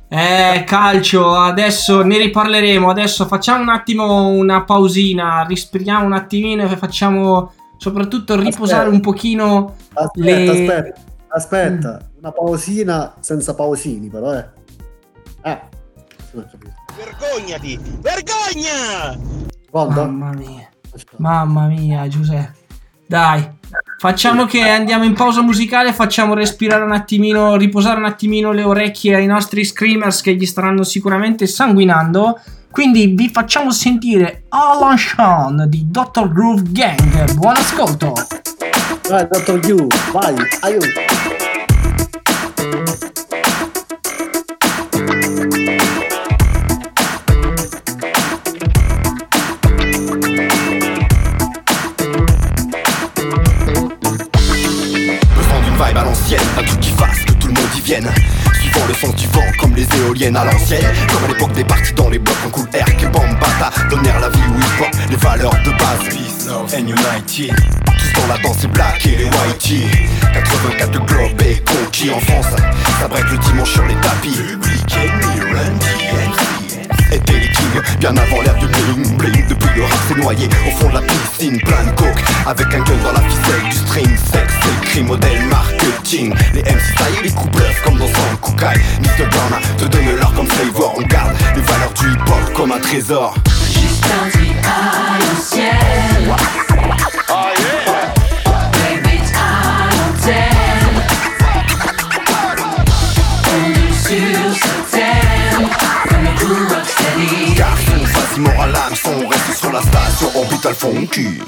Eh, 0.09 0.65
calcio, 0.67 1.35
adesso 1.35 2.03
ne 2.03 2.19
riparleremo. 2.19 2.89
Adesso 2.91 3.27
facciamo 3.27 3.63
un 3.63 3.69
attimo 3.69 4.29
una 4.29 4.65
pausina, 4.65 5.45
respiriamo 5.47 6.05
un 6.05 6.13
attimino 6.13 6.65
e 6.65 6.77
facciamo 6.77 7.53
soprattutto 7.77 8.37
riposare 8.37 8.89
Aspetta. 8.89 8.95
un 8.95 9.01
pochino 9.01 9.75
Aspetta, 9.93 10.25
le... 10.25 10.51
aspetta, 10.51 11.01
aspetta. 11.29 12.11
Una 12.19 12.33
pausina 12.33 13.15
senza 13.21 13.55
pausini, 13.55 14.09
però, 14.09 14.35
eh. 14.35 14.47
Eh. 15.43 15.61
non 16.33 16.45
ho 16.45 16.49
capito. 16.51 16.73
Vergognati! 16.97 17.79
Vergogna! 18.01 19.19
Pronto? 19.71 20.01
Mamma 20.05 20.33
mia. 20.33 20.69
Mamma 21.17 21.67
mia, 21.67 22.07
Giuseppe. 22.07 22.63
Dai, 23.07 23.51
facciamo 24.05 24.45
che 24.45 24.61
andiamo 24.61 25.05
in 25.05 25.15
pausa 25.15 25.41
musicale, 25.41 25.95
facciamo 25.95 26.35
respirare 26.35 26.85
un 26.85 26.93
attimino, 26.93 27.57
riposare 27.57 27.99
un 27.99 28.05
attimino 28.05 28.53
le 28.53 28.63
orecchie 28.63 29.15
ai 29.15 29.25
nostri 29.25 29.65
screamers 29.65 30.21
che 30.21 30.35
gli 30.35 30.45
staranno 30.45 30.83
sicuramente 30.83 31.47
sanguinando. 31.47 32.39
Quindi 32.71 33.07
vi 33.07 33.31
facciamo 33.31 33.71
sentire 33.71 34.43
Alan 34.51 34.99
Sean 34.99 35.65
di 35.69 35.87
Dr. 35.89 36.31
Groove 36.31 36.65
Gang. 36.67 37.33
Buon 37.33 37.57
ascolto. 37.57 38.13
Vai, 39.09 39.27
dottor 39.27 39.59
Q, 39.61 39.87
vai, 40.13 40.35
aiuto. 40.61 41.34
Suivant 57.85 58.87
le 58.89 58.95
sens 58.95 59.15
du 59.15 59.27
vent, 59.27 59.45
comme 59.61 59.75
les 59.75 59.87
éoliennes 59.99 60.37
à 60.37 60.45
l'ancienne. 60.47 60.87
Comme 61.13 61.25
à 61.25 61.29
l'époque 61.29 61.53
des 61.53 61.65
parties 61.65 61.93
dans 61.93 62.09
les 62.09 62.19
blocs 62.19 62.35
en 62.47 62.49
cool 62.49 62.67
air, 62.73 62.87
que 62.97 63.05
bambata, 63.05 63.71
donnèrent 63.91 64.21
la 64.21 64.31
vie 64.31 64.39
où 64.39 64.59
hip 64.59 64.81
hop, 64.81 64.89
les 65.11 65.17
valeurs 65.17 65.53
de 65.53 65.71
base. 65.71 66.09
Peace, 66.09 66.47
love 66.49 66.75
and 66.75 66.87
unity. 66.89 67.51
Tous 67.85 68.21
dans 68.21 68.27
la 68.27 68.39
danse, 68.39 68.63
les 68.63 68.69
blacks 68.69 69.05
et 69.05 69.17
les 69.17 69.25
whitey. 69.25 69.87
84 70.33 70.91
de 70.93 70.99
globe 70.99 71.43
et 71.43 71.63
conquis 71.63 72.11
en 72.11 72.21
France. 72.21 72.47
Ça 73.01 73.07
break 73.07 73.31
le 73.31 73.37
dimanche 73.37 73.73
sur 73.75 73.85
les 73.85 73.97
tapis. 73.97 74.31
Public 74.31 74.97
Enemy, 74.97 75.53
Les 77.15 77.21
kings, 77.21 77.81
bien 78.01 78.17
avant 78.17 78.43
l'ère 78.43 78.57
du 78.57 78.67
bling 78.67 79.17
bling 79.17 79.47
Depuis 79.47 79.69
le 79.77 79.85
rap 79.85 79.99
s'est 80.09 80.15
noyé 80.21 80.49
au 80.67 80.71
fond 80.77 80.89
de 80.89 80.95
la 80.95 81.01
piscine 81.01 81.61
Plein 81.61 81.85
de 81.85 81.91
coke, 81.97 82.25
avec 82.45 82.67
un 82.67 82.81
gun 82.81 82.97
dans 83.05 83.13
la 83.13 83.21
ficelle 83.21 83.63
Du 83.71 83.77
string, 83.77 84.17
sexe, 84.17 84.55
le 84.65 84.85
cri, 84.85 85.03
modèle, 85.03 85.45
marketing 85.49 86.35
Les 86.55 86.63
MC 86.63 86.95
taillent 86.97 87.23
les 87.23 87.31
coups 87.31 87.53
bluff 87.53 87.83
comme 87.85 87.99
dans 87.99 88.09
son 88.09 88.37
Kukai 88.43 88.81
Mr. 89.01 89.29
Burna 89.31 89.61
te 89.79 89.85
donne 89.85 90.17
l'or 90.19 90.35
comme 90.35 90.49
flavor 90.49 90.95
On 90.97 91.03
garde 91.03 91.37
les 91.55 91.63
valeurs 91.63 91.93
du 91.95 92.11
hip-hop 92.11 92.53
comme 92.57 92.73
un 92.73 92.81
trésor 92.81 93.35
Juste 93.69 94.05
un 94.07 94.29
petit 94.31 94.53
à 94.65 95.19
l'ancienne. 95.21 96.35
Baby, 98.73 99.21
à 99.35 99.87
l'antenne. 99.95 100.95
On 103.55 103.71
est 103.71 103.93
sur 103.93 104.09
ce 104.09 104.35
thème. 104.35 104.44
Comme 106.09 106.25
le 106.25 107.55
Garçon, 107.55 107.93
vas-y 107.97 108.61
à 108.61 108.67
l'hameçon 108.67 109.29
Reste 109.29 109.59
sur 109.59 109.73
la 109.73 109.81
station 109.81 110.31
Orbital 110.37 110.75
Funky 110.75 111.41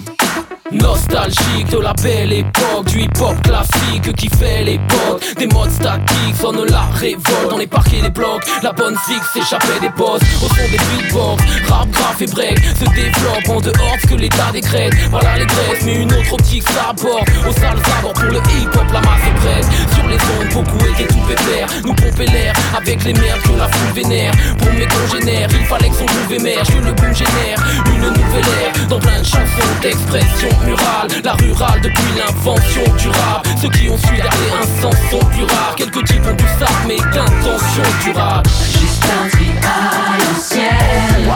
Nostalgique 0.73 1.71
de 1.71 1.79
la 1.79 1.93
belle 1.93 2.33
époque 2.33 2.87
Du 2.87 3.03
hip-hop 3.03 3.41
classique 3.43 4.13
qui 4.17 4.29
fait 4.29 4.65
l'époque 4.65 5.23
Des 5.39 5.47
modes 5.47 5.71
statiques 5.71 6.37
sonnent 6.41 6.65
la 6.69 6.83
révolte 6.95 7.51
Dans 7.51 7.59
les 7.59 7.67
parquets 7.67 8.03
des 8.03 8.11
blocs. 8.11 8.43
La 8.63 8.73
bonne 8.73 8.97
zig 9.07 9.21
s'échappait 9.33 9.81
des 9.81 9.91
boss 9.91 10.21
Au 10.43 10.49
son 10.49 10.71
des 10.71 10.79
beatbox 10.79 11.43
Rap, 11.69 11.89
graph 11.91 12.21
et 12.21 12.27
break 12.27 12.59
Se 12.59 12.85
développe 12.95 13.49
en 13.49 13.61
dehors 13.61 13.97
de 13.97 14.01
ce 14.03 14.07
que 14.09 14.15
l'état 14.17 14.51
décrète. 14.53 14.93
Voilà 15.11 15.39
les 15.39 15.47
graisses 15.47 15.85
mais 15.85 16.03
une 16.03 16.13
autre 16.13 16.33
optique 16.33 16.65
s'aborde. 16.69 17.29
Au 17.49 17.53
sales 17.53 17.79
abords 17.99 18.13
pour 18.13 18.25
le 18.25 18.39
hip-hop 18.39 18.87
la 18.93 19.01
masse 19.01 19.23
est 19.29 19.39
prête. 19.41 19.67
Sur 19.95 20.07
les 20.09 20.17
ondes 20.17 20.53
beaucoup 20.53 20.85
étaient 20.87 21.13
tout 21.13 21.21
pépère. 21.29 21.69
Nous 21.85 21.95
pomper 21.95 22.27
l'air 22.27 22.53
avec 22.77 23.05
les 23.05 23.13
merdes 23.13 23.43
que 23.43 23.57
la 23.57 23.69
foule 23.69 24.03
vénère. 24.03 24.33
Pour 24.59 24.73
mes 24.73 24.87
congénères 24.87 25.49
il 25.53 25.67
fallait 25.67 25.91
que 25.91 25.97
son 25.97 26.07
groove 26.07 26.33
émerge 26.33 26.69
Que 26.69 26.85
le 26.85 26.93
boom 26.93 27.15
génère 27.15 27.59
une 27.95 28.09
nouvelle 28.09 28.53
ère. 28.65 28.89
Dans 28.89 28.99
plein 28.99 29.21
de 29.21 29.25
chansons 29.25 29.73
d'expression 29.81 30.56
murale 30.65 31.09
La 31.25 31.33
rurale 31.35 31.81
depuis 31.81 32.13
l'invention 32.17 32.83
du 32.99 33.09
rap 33.09 33.47
Ceux 33.61 33.71
qui 33.71 33.89
ont 33.89 33.99
su 33.99 34.15
garder 34.15 34.51
un 34.61 34.83
sens 34.83 34.97
sont 35.11 35.25
plus 35.27 35.45
rares 35.45 35.75
Quelques 35.77 36.05
types 36.05 36.27
ont 36.27 36.35
du 36.35 36.45
sac 36.59 36.71
mais 36.87 36.97
d'intention 36.97 37.83
durable 38.05 38.49
Juste 38.73 39.05
un 39.05 39.29
tri 39.29 39.51
à 39.63 40.19
l'ancienne. 40.19 41.35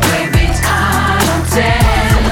Breakbeat 0.00 0.60
à 0.64 1.18
l'antenne. 1.26 2.26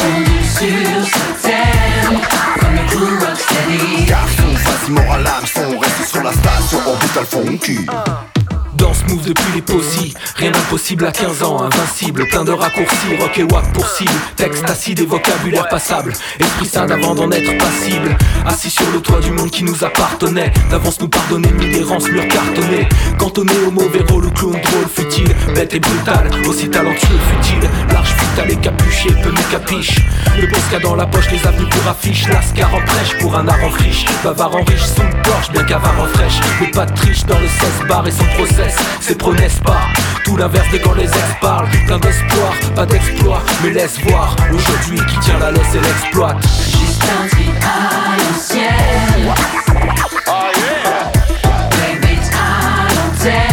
On 0.00 0.22
est 0.22 0.46
sur 0.48 1.06
ce 1.06 1.46
thème. 1.46 2.20
Comme 2.60 2.74
le 2.74 2.84
crew 2.86 3.08
Rocksteady. 3.24 4.04
Garçon, 4.06 4.50
mort 4.90 5.12
à 5.12 5.18
l'hameçon 5.18 5.78
Reste 5.78 6.10
sur 6.10 6.22
la 6.22 6.32
station 6.32 6.78
Orbital 6.86 8.37
Funky 8.78 8.84
Danse 8.84 9.04
move 9.08 9.24
depuis 9.24 9.44
les 9.54 9.62
possibles, 9.62 10.18
rien 10.36 10.50
d'impossible 10.50 11.06
à 11.06 11.12
15 11.12 11.42
ans, 11.42 11.62
invincible, 11.62 12.26
plein 12.28 12.44
de 12.44 12.52
raccourcis, 12.52 13.16
rock 13.18 13.38
et 13.38 13.42
wack 13.42 13.72
pour 13.72 13.86
cible, 13.88 14.10
texte 14.36 14.68
acide 14.68 15.00
et 15.00 15.06
vocabulaire 15.06 15.68
passable, 15.68 16.12
esprit 16.38 16.66
sain 16.66 16.86
d'avant 16.86 17.14
d'en 17.14 17.30
être 17.30 17.56
passible, 17.58 18.16
assis 18.46 18.70
sur 18.70 18.90
le 18.92 19.00
toit 19.00 19.20
du 19.20 19.30
monde 19.30 19.50
qui 19.50 19.64
nous 19.64 19.84
appartenait, 19.84 20.52
d'avance 20.70 21.00
nous 21.00 21.08
pardonner, 21.08 21.50
mille 21.52 21.76
errances, 21.76 22.08
murs 22.08 22.28
cartonnés, 22.28 22.88
cantonné 23.18 23.52
au 23.66 23.70
mauvais 23.70 24.04
rôle, 24.08 24.24
le 24.24 24.30
clown 24.30 24.52
drôle, 24.52 24.88
futile, 24.94 25.34
bête 25.54 25.74
et 25.74 25.80
brutal, 25.80 26.30
aussi 26.46 26.68
talentueux, 26.68 27.18
futile, 27.30 27.70
large, 27.92 28.08
futal 28.08 28.50
et 28.50 28.56
capuché, 28.56 29.10
peu 29.22 29.30
nous 29.30 29.50
capiche, 29.50 30.00
le 30.40 30.46
Bosca 30.46 30.78
dans 30.80 30.94
la 30.94 31.06
poche, 31.06 31.30
les 31.30 31.46
avenues 31.46 31.68
pour 31.68 31.90
affiche, 31.90 32.28
lascar 32.28 32.74
en 32.74 32.80
prêche 32.80 33.18
pour 33.20 33.36
un 33.36 33.46
art 33.48 33.64
en 33.64 33.70
friche, 33.70 34.04
bavard 34.22 34.54
en 34.54 34.62
riche, 34.62 34.84
sous 34.84 35.02
le 35.02 35.22
porche, 35.22 35.50
bien 35.50 35.64
qu'avare 35.64 36.00
en 36.00 36.06
fraîche, 36.06 36.40
mais 36.60 36.70
pas 36.70 36.86
de 36.86 36.94
triche 36.94 37.24
dans 37.24 37.38
le 37.38 37.46
16 37.46 37.88
bar 37.88 38.06
et 38.06 38.10
son 38.10 38.24
process, 38.68 38.86
c'est 39.00 39.18
prenez 39.18 39.48
pas 39.64 39.80
Tout 40.24 40.36
l'inverse 40.36 40.70
de 40.70 40.78
quand 40.78 40.94
les 40.94 41.04
ex 41.04 41.24
parlent 41.40 41.68
Plein 41.86 41.98
d'espoir, 41.98 42.52
pas 42.74 42.86
d'exploit 42.86 43.42
Mais 43.62 43.70
laisse 43.70 43.98
voir 44.00 44.36
aujourd'hui 44.52 45.00
qui 45.08 45.18
tient 45.20 45.38
la 45.38 45.50
laisse 45.50 45.74
et 45.74 45.80
l'exploite 45.80 46.42
Juste 46.42 47.02
un 47.04 47.28
tri 47.28 47.46
à 47.62 48.16
l'ancienne. 48.16 49.34
À 50.26 50.48
l'antenne. 52.94 53.48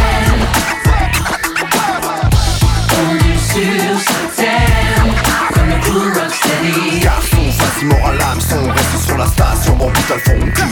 Sur 3.48 4.00
ce 4.00 4.36
thème. 4.36 5.10
Comme 5.54 5.70
le 5.70 5.78
crew 5.82 6.20
Rocksteady. 6.20 7.00
Garçon, 7.00 7.44
vas-y 7.58 7.86
mort 7.86 8.08
à 8.08 8.14
l'hameçon 8.14 8.70
Reste 8.70 9.06
sur 9.06 9.18
la 9.18 9.28
station 9.28 9.78
Orbital 9.80 10.20
Funky 10.20 10.64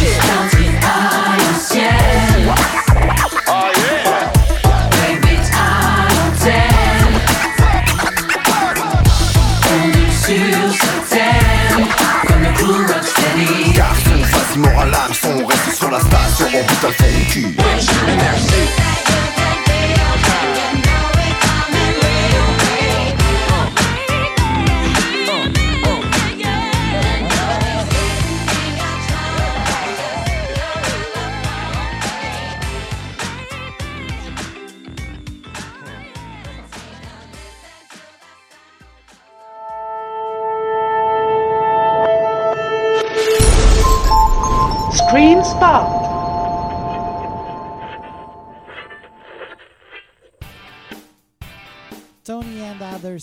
Juste 0.00 0.22
un 0.24 0.48
tri 0.48 0.66
à 0.82 1.36
l'ancienne. 1.36 2.95
Oxymore 14.56 14.80
à 14.80 14.86
l'âme, 14.86 15.12
son 15.12 15.44
reste 15.44 15.76
sur 15.76 15.90
la 15.90 16.00
station, 16.00 16.46
on 16.46 16.64
bouge 16.64 16.82
le 16.82 16.90
fond 16.92 17.18
du 17.18 17.24
cul. 17.26 17.46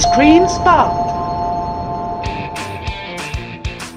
Screen 0.00 0.48
Spot. 0.48 1.12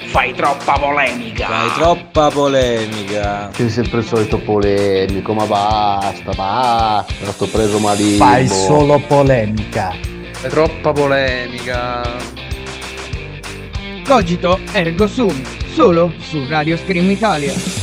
Fai 0.08 0.34
troppa 0.34 0.78
polemica. 0.78 1.48
Fai 1.48 1.72
troppa 1.76 2.30
polemica. 2.30 3.50
Sei 3.54 3.70
sempre 3.70 4.00
il 4.00 4.06
solito 4.06 4.38
polemico, 4.38 5.34
ma 5.34 5.46
basta, 5.46 6.34
basta, 6.34 7.32
sto 7.32 7.48
preso 7.48 7.80
malissimo. 7.80 8.26
Fai 8.26 8.48
solo 8.50 9.00
polemica. 9.00 9.94
È 10.42 10.48
troppa 10.50 10.92
polemica. 10.92 12.02
Cogito 14.06 14.60
ergo 14.74 15.08
sum, 15.08 15.42
solo 15.74 16.12
su 16.20 16.46
Radio 16.50 16.76
Scream 16.76 17.10
Italia. 17.10 17.83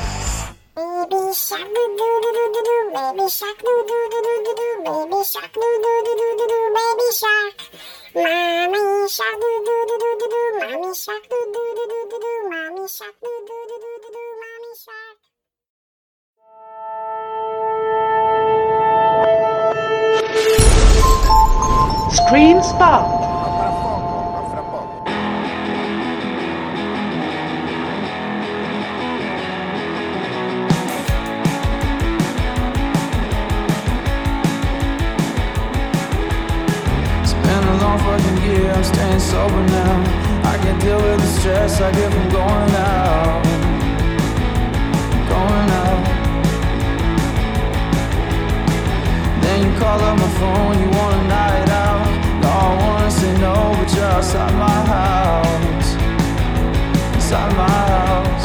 baby 3.01 3.29
shark, 3.29 3.57
do 3.57 3.73
do 3.89 3.97
do 4.11 4.19
do 4.21 4.33
do 4.45 4.53
do, 4.59 4.67
baby 4.85 5.23
shark, 5.25 5.53
do 5.53 5.67
do 5.83 5.93
do 6.05 6.13
do 6.19 6.27
do 6.37 6.45
do, 6.51 6.59
baby 6.75 7.09
shark. 7.19 7.57
Mommy 8.13 9.09
shark, 9.09 9.35
do 9.41 9.49
do 9.65 9.75
do 9.89 9.95
do 10.01 10.09
do 10.19 10.27
do, 10.33 10.41
mommy 10.59 10.93
shark, 10.93 11.23
do 11.29 11.39
do 11.53 11.63
do 11.77 11.83
do 11.91 11.99
do 12.11 12.17
do, 12.21 12.33
mommy 12.51 12.85
shark, 12.87 13.15
do 13.21 13.31
do 13.47 13.57
do 13.69 13.75
do 13.83 13.91
do 14.03 14.09
do, 14.15 14.23
mommy 14.41 14.71
shark. 14.83 15.19
Screen 22.11 22.61
Spark. 22.61 23.20
I'm 38.73 38.83
staying 38.83 39.19
sober 39.19 39.63
now. 39.67 39.95
I 40.51 40.57
can't 40.63 40.81
deal 40.81 40.97
with 40.97 41.19
the 41.19 41.31
stress 41.39 41.81
I 41.81 41.91
get 41.91 42.11
from 42.11 42.29
going 42.29 42.73
out. 42.75 43.43
Going 45.31 45.69
out. 45.81 46.03
Then 49.43 49.57
you 49.65 49.79
call 49.79 49.99
up 49.99 50.17
my 50.17 50.29
phone, 50.39 50.79
you 50.81 50.89
want 50.97 51.15
a 51.15 51.23
night 51.27 51.69
out. 51.69 52.05
No, 52.41 52.49
I 52.49 52.71
wanna 52.83 53.11
say 53.11 53.33
no, 53.39 53.53
but 53.77 53.93
you're 53.93 54.05
outside 54.05 54.53
my 54.53 54.79
house. 54.95 55.89
Inside 57.15 57.55
my 57.55 57.69
house. 57.69 58.40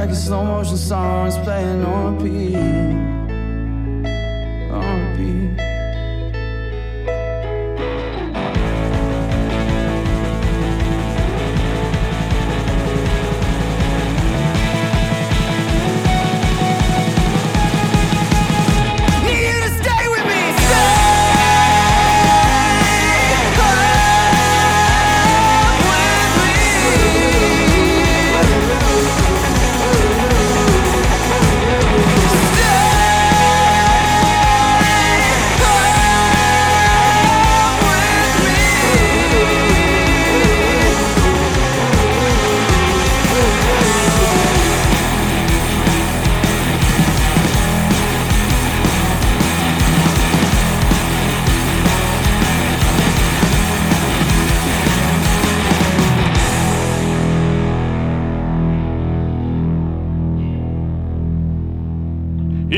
Like 0.00 0.08
a 0.08 0.16
slow 0.16 0.42
motion 0.46 0.78
song, 0.78 1.26
it's 1.26 1.36
playing 1.36 1.84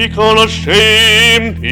I 0.02 0.10
conoscenti. 0.10 1.70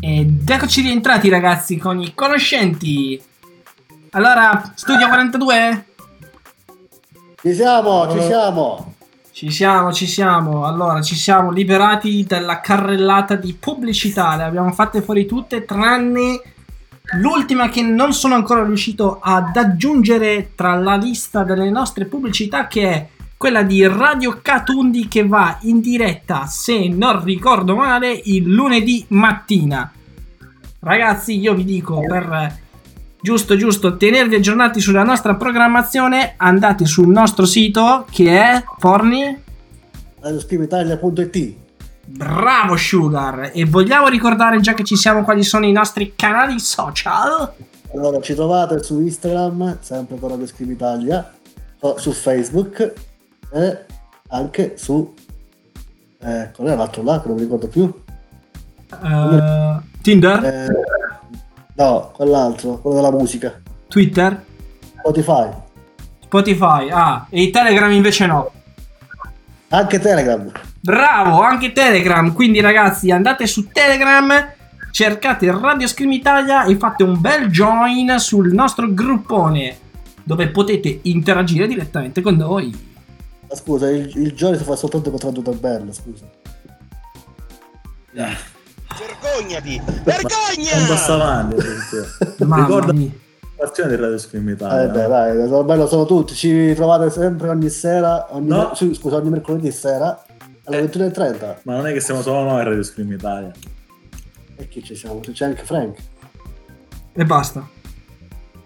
Ed 0.00 0.50
eccoci 0.50 0.82
rientrati 0.82 1.30
ragazzi 1.30 1.78
con 1.78 1.98
i 1.98 2.12
conoscenti. 2.12 3.18
Allora, 4.10 4.72
studio 4.74 5.06
42? 5.06 5.86
Ci 7.40 7.54
siamo, 7.54 8.06
ci 8.12 8.20
siamo. 8.20 8.94
Ci 9.32 9.50
siamo, 9.50 9.92
ci 9.94 10.06
siamo. 10.06 10.66
Allora, 10.66 11.00
ci 11.00 11.14
siamo 11.14 11.50
liberati 11.50 12.24
dalla 12.24 12.60
carrellata 12.60 13.34
di 13.34 13.54
pubblicità. 13.54 14.36
Le 14.36 14.42
abbiamo 14.42 14.72
fatte 14.72 15.00
fuori 15.00 15.24
tutte, 15.24 15.64
tranne 15.64 16.38
l'ultima 17.14 17.70
che 17.70 17.80
non 17.80 18.12
sono 18.12 18.34
ancora 18.34 18.62
riuscito 18.62 19.20
ad 19.22 19.56
aggiungere 19.56 20.50
tra 20.54 20.74
la 20.74 20.96
lista 20.96 21.44
delle 21.44 21.70
nostre 21.70 22.04
pubblicità, 22.04 22.66
che 22.66 22.90
è 22.90 23.06
quella 23.36 23.62
di 23.62 23.86
Radio 23.86 24.40
Catundi 24.42 25.08
che 25.08 25.26
va 25.26 25.58
in 25.62 25.80
diretta, 25.80 26.46
se 26.46 26.88
non 26.88 27.22
ricordo 27.22 27.74
male, 27.74 28.20
il 28.24 28.48
lunedì 28.48 29.04
mattina. 29.08 29.92
Ragazzi, 30.80 31.38
io 31.38 31.54
vi 31.54 31.64
dico 31.64 32.00
per 32.00 32.64
giusto 33.20 33.56
giusto 33.56 33.96
tenervi 33.96 34.36
aggiornati 34.36 34.80
sulla 34.80 35.02
nostra 35.02 35.34
programmazione, 35.34 36.34
andate 36.36 36.84
sul 36.86 37.08
nostro 37.08 37.44
sito 37.44 38.06
che 38.10 38.30
è 38.30 38.64
Forni 38.78 39.44
radioscreamitalia.it 40.26 41.54
Bravo 42.06 42.76
Sugar! 42.76 43.50
E 43.52 43.64
vogliamo 43.64 44.08
ricordare 44.08 44.60
già 44.60 44.74
che 44.74 44.84
ci 44.84 44.96
siamo 44.96 45.22
quali 45.22 45.42
sono 45.42 45.66
i 45.66 45.72
nostri 45.72 46.14
canali 46.14 46.58
social? 46.60 47.52
Allora, 47.92 48.20
ci 48.20 48.34
trovate 48.34 48.82
su 48.82 49.00
Instagram, 49.00 49.78
sempre 49.80 50.16
con 50.18 50.30
Radio 50.30 50.46
Scream 50.46 50.70
Italia, 50.70 51.32
o 51.80 51.98
su 51.98 52.12
Facebook 52.12 52.92
e 53.52 53.84
anche 54.28 54.76
su... 54.76 55.14
Eh, 56.18 56.50
qual 56.54 56.68
è 56.68 56.74
l'altro 56.74 57.02
là 57.02 57.20
che 57.20 57.28
non 57.28 57.36
mi 57.36 57.42
ricordo 57.42 57.68
più? 57.68 57.92
Eh, 58.90 59.76
Tinder? 60.02 60.44
Eh, 60.44 60.68
no, 61.74 62.10
quell'altro, 62.14 62.78
quello 62.78 62.96
della 62.96 63.10
musica. 63.10 63.60
Twitter? 63.88 64.44
Spotify. 64.98 65.48
Spotify, 66.20 66.88
ah, 66.90 67.26
e 67.30 67.42
i 67.42 67.50
Telegram 67.50 67.90
invece 67.92 68.26
no. 68.26 68.50
Anche 69.68 69.98
Telegram. 69.98 70.50
Bravo, 70.80 71.40
anche 71.40 71.72
Telegram. 71.72 72.32
Quindi 72.32 72.60
ragazzi, 72.60 73.10
andate 73.10 73.46
su 73.46 73.68
Telegram, 73.68 74.48
cercate 74.90 75.50
Radio 75.50 75.86
Scream 75.86 76.12
Italia 76.12 76.64
e 76.64 76.76
fate 76.76 77.02
un 77.02 77.20
bel 77.20 77.48
join 77.48 78.18
sul 78.18 78.52
nostro 78.52 78.92
gruppone 78.92 79.78
dove 80.22 80.48
potete 80.48 81.00
interagire 81.02 81.66
direttamente 81.66 82.20
con 82.20 82.36
noi. 82.36 82.94
Scusa, 83.56 83.88
il, 83.90 84.10
il 84.16 84.32
Johnny 84.32 84.56
si 84.58 84.64
fa 84.64 84.76
soltanto 84.76 85.10
tradotto 85.10 85.52
bello, 85.52 85.92
scusa. 85.92 86.24
Vergognati! 88.12 89.80
Un 89.84 90.02
Vergogna! 90.04 90.86
passo 90.88 91.12
avanti. 91.14 91.54
perché- 91.62 92.44
Mamma 92.44 92.64
Ricorda 92.66 92.92
partita 93.56 93.88
di 93.88 93.96
Radio 93.96 94.18
Scream 94.18 94.48
Italia. 94.50 94.84
Eh 94.84 94.88
beh, 94.88 95.08
dai, 95.08 95.38
ormai 95.50 95.78
lo 95.78 95.86
sono 95.86 96.04
tutti. 96.04 96.34
Ci 96.34 96.74
trovate 96.74 97.10
sempre 97.10 97.48
ogni 97.48 97.70
sera, 97.70 98.26
ogni, 98.34 98.48
No. 98.48 98.74
sì, 98.74 98.92
scusa, 98.94 99.16
ogni 99.16 99.30
mercoledì 99.30 99.70
sera 99.72 100.22
alle 100.64 100.82
21.30. 100.84 101.56
Ma 101.62 101.76
non 101.76 101.86
è 101.86 101.92
che 101.92 102.00
siamo 102.00 102.20
solo 102.22 102.42
noi 102.42 102.60
a 102.60 102.64
Radio 102.64 102.82
Scream 102.82 103.12
Italia. 103.12 103.50
E 104.56 104.68
chi 104.68 104.82
ci 104.82 104.94
siamo? 104.94 105.20
C'è 105.20 105.44
anche 105.44 105.64
Frank. 105.64 105.98
E 107.14 107.24
basta. 107.24 107.66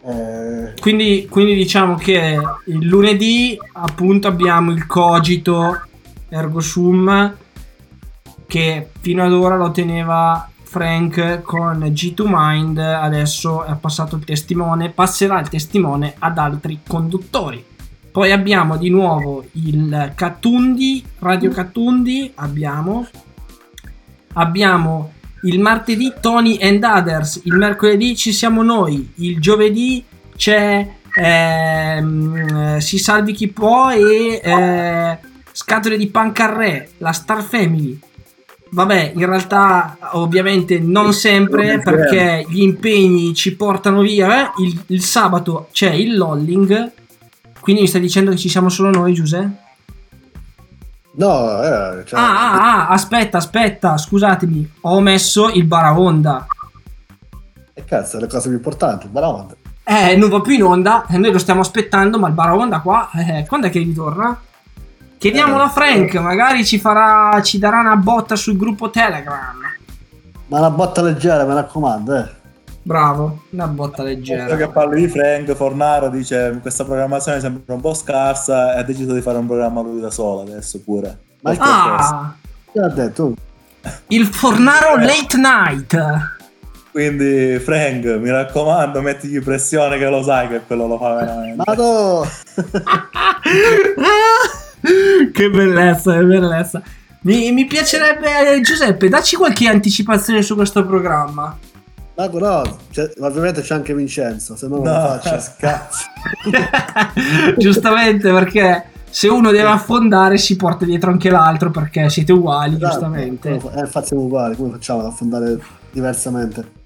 Eh, 0.02 0.72
Quindi, 0.80 1.26
quindi 1.30 1.54
diciamo 1.54 1.94
che 1.96 2.38
il 2.66 2.86
lunedì 2.86 3.58
appunto 3.72 4.28
abbiamo 4.28 4.70
il 4.70 4.86
cogito 4.86 5.82
ergo 6.30 6.60
sum 6.60 7.36
che 8.46 8.88
fino 9.00 9.24
ad 9.24 9.32
ora 9.32 9.56
lo 9.56 9.70
teneva 9.70 10.48
Frank 10.62 11.42
con 11.42 11.78
G2 11.78 12.22
Mind, 12.26 12.78
adesso 12.78 13.64
è 13.64 13.74
passato 13.74 14.16
il 14.16 14.24
testimone, 14.24 14.90
passerà 14.90 15.40
il 15.40 15.48
testimone 15.48 16.14
ad 16.18 16.38
altri 16.38 16.80
conduttori. 16.86 17.64
Poi 18.10 18.32
abbiamo 18.32 18.76
di 18.76 18.88
nuovo 18.88 19.44
il 19.52 20.12
Cattundi, 20.14 21.04
Radio 21.18 21.50
Cattundi, 21.50 22.32
abbiamo 22.36 23.06
abbiamo 24.34 25.12
il 25.42 25.58
martedì 25.60 26.12
Tony 26.20 26.58
and 26.60 26.82
Others, 26.82 27.42
il 27.44 27.54
mercoledì 27.54 28.16
ci 28.16 28.32
siamo 28.32 28.62
noi, 28.62 29.12
il 29.16 29.40
giovedì 29.40 30.04
c'è 30.36 30.86
ehm, 31.14 32.76
eh, 32.76 32.80
Si 32.80 32.98
salvi 32.98 33.32
chi 33.32 33.48
può 33.48 33.90
e 33.90 34.40
eh, 34.42 35.18
Scatole 35.52 35.96
di 35.96 36.06
Pancarré, 36.08 36.90
la 36.98 37.12
Star 37.12 37.42
Family. 37.42 37.98
Vabbè, 38.72 39.12
in 39.16 39.26
realtà 39.26 39.98
ovviamente 40.12 40.78
non 40.78 41.12
sempre 41.12 41.80
perché 41.82 42.46
gli 42.48 42.62
impegni 42.62 43.34
ci 43.34 43.56
portano 43.56 44.00
via. 44.00 44.44
eh. 44.44 44.62
Il, 44.62 44.80
il 44.86 45.02
sabato 45.02 45.68
c'è 45.72 45.90
il 45.90 46.16
lolling, 46.16 46.92
quindi 47.60 47.82
mi 47.82 47.88
stai 47.88 48.00
dicendo 48.00 48.30
che 48.30 48.36
ci 48.36 48.48
siamo 48.48 48.68
solo 48.68 48.90
noi, 48.90 49.12
Giuseppe? 49.12 49.69
No, 51.12 51.62
eh, 51.62 52.04
cioè, 52.06 52.18
Ah, 52.18 52.52
ah, 52.52 52.60
ah, 52.60 52.88
aspetta, 52.88 53.38
aspetta, 53.38 53.96
scusatemi, 53.96 54.72
ho 54.82 55.00
messo 55.00 55.50
il 55.50 55.64
Baraonda. 55.64 56.46
e 57.72 57.84
cazzo, 57.84 58.18
le 58.18 58.26
cose 58.26 58.48
più 58.48 58.56
importanti, 58.56 59.06
Baraonda. 59.08 59.54
Eh, 59.82 60.14
non 60.16 60.28
va 60.28 60.40
più 60.40 60.52
in 60.54 60.62
onda, 60.62 61.06
eh, 61.08 61.18
noi 61.18 61.32
lo 61.32 61.38
stiamo 61.38 61.60
aspettando, 61.60 62.18
ma 62.18 62.28
il 62.28 62.34
Baraonda 62.34 62.80
qua, 62.80 63.10
eh, 63.14 63.44
quando 63.48 63.66
è 63.66 63.70
che 63.70 63.78
ritorna? 63.80 64.38
Chiediamolo 65.18 65.62
a 65.64 65.68
Frank, 65.68 66.14
magari 66.14 66.64
ci 66.64 66.78
farà, 66.78 67.42
ci 67.42 67.58
darà 67.58 67.80
una 67.80 67.96
botta 67.96 68.36
sul 68.36 68.56
gruppo 68.56 68.88
Telegram. 68.90 69.58
Ma 70.46 70.58
una 70.58 70.70
botta 70.70 71.02
leggera, 71.02 71.44
mi 71.44 71.54
raccomando, 71.54 72.16
eh. 72.16 72.28
Bravo, 72.82 73.42
una 73.50 73.66
botta 73.66 74.02
leggera. 74.02 74.56
che 74.56 74.68
parli 74.68 75.02
di 75.02 75.08
Frank, 75.08 75.52
Fornaro 75.54 76.08
dice 76.08 76.58
questa 76.62 76.84
programmazione 76.84 77.38
sembra 77.40 77.74
un 77.74 77.80
po' 77.80 77.92
scarsa 77.94 78.74
e 78.74 78.78
ha 78.78 78.82
deciso 78.82 79.12
di 79.12 79.20
fare 79.20 79.36
un 79.38 79.46
programma 79.46 79.82
lui 79.82 80.00
da 80.00 80.10
solo 80.10 80.40
adesso 80.42 80.80
pure. 80.80 81.18
Ma 81.42 81.54
Ah, 81.58 82.34
Chi 82.72 82.78
l'ha 82.78 82.88
detto? 82.88 83.34
il 84.08 84.26
Fornaro 84.26 84.96
Late 84.96 85.36
Night. 85.36 85.98
Quindi 86.90 87.58
Frank, 87.60 88.04
mi 88.04 88.30
raccomando, 88.30 89.00
mettigli 89.00 89.40
pressione 89.40 89.96
che 89.98 90.08
lo 90.08 90.22
sai 90.22 90.48
che 90.48 90.60
quello 90.66 90.86
lo 90.88 90.98
fa 90.98 91.14
veramente. 91.14 91.62
Ma 91.64 91.74
no! 91.74 92.24
che 95.32 95.50
bellezza, 95.50 96.14
che 96.14 96.24
bellezza. 96.24 96.82
Mi, 97.22 97.52
mi 97.52 97.66
piacerebbe, 97.66 98.54
eh, 98.54 98.60
Giuseppe, 98.62 99.08
dacci 99.08 99.36
qualche 99.36 99.68
anticipazione 99.68 100.42
su 100.42 100.54
questo 100.56 100.84
programma. 100.86 101.56
Ma 102.28 102.38
no, 102.38 102.78
cioè, 102.90 103.10
ovviamente 103.20 103.62
c'è 103.62 103.74
anche 103.74 103.94
Vincenzo, 103.94 104.56
se 104.56 104.66
no 104.68 104.76
non 104.76 104.84
lo 104.84 104.90
No, 104.92 104.98
faccio. 105.18 105.40
scazzo. 105.40 106.04
giustamente 107.56 108.30
perché 108.32 108.84
se 109.08 109.28
uno 109.28 109.50
deve 109.50 109.68
affondare 109.68 110.36
si 110.38 110.56
porta 110.56 110.84
dietro 110.84 111.10
anche 111.10 111.30
l'altro 111.30 111.70
perché 111.70 112.08
siete 112.10 112.32
uguali, 112.32 112.76
giustamente. 112.76 113.50
Eh, 113.50 113.80
infatti 113.80 114.08
siamo 114.08 114.24
uguali, 114.24 114.54
come 114.56 114.70
facciamo 114.72 115.00
ad 115.00 115.06
affondare 115.06 115.58
diversamente? 115.90 116.78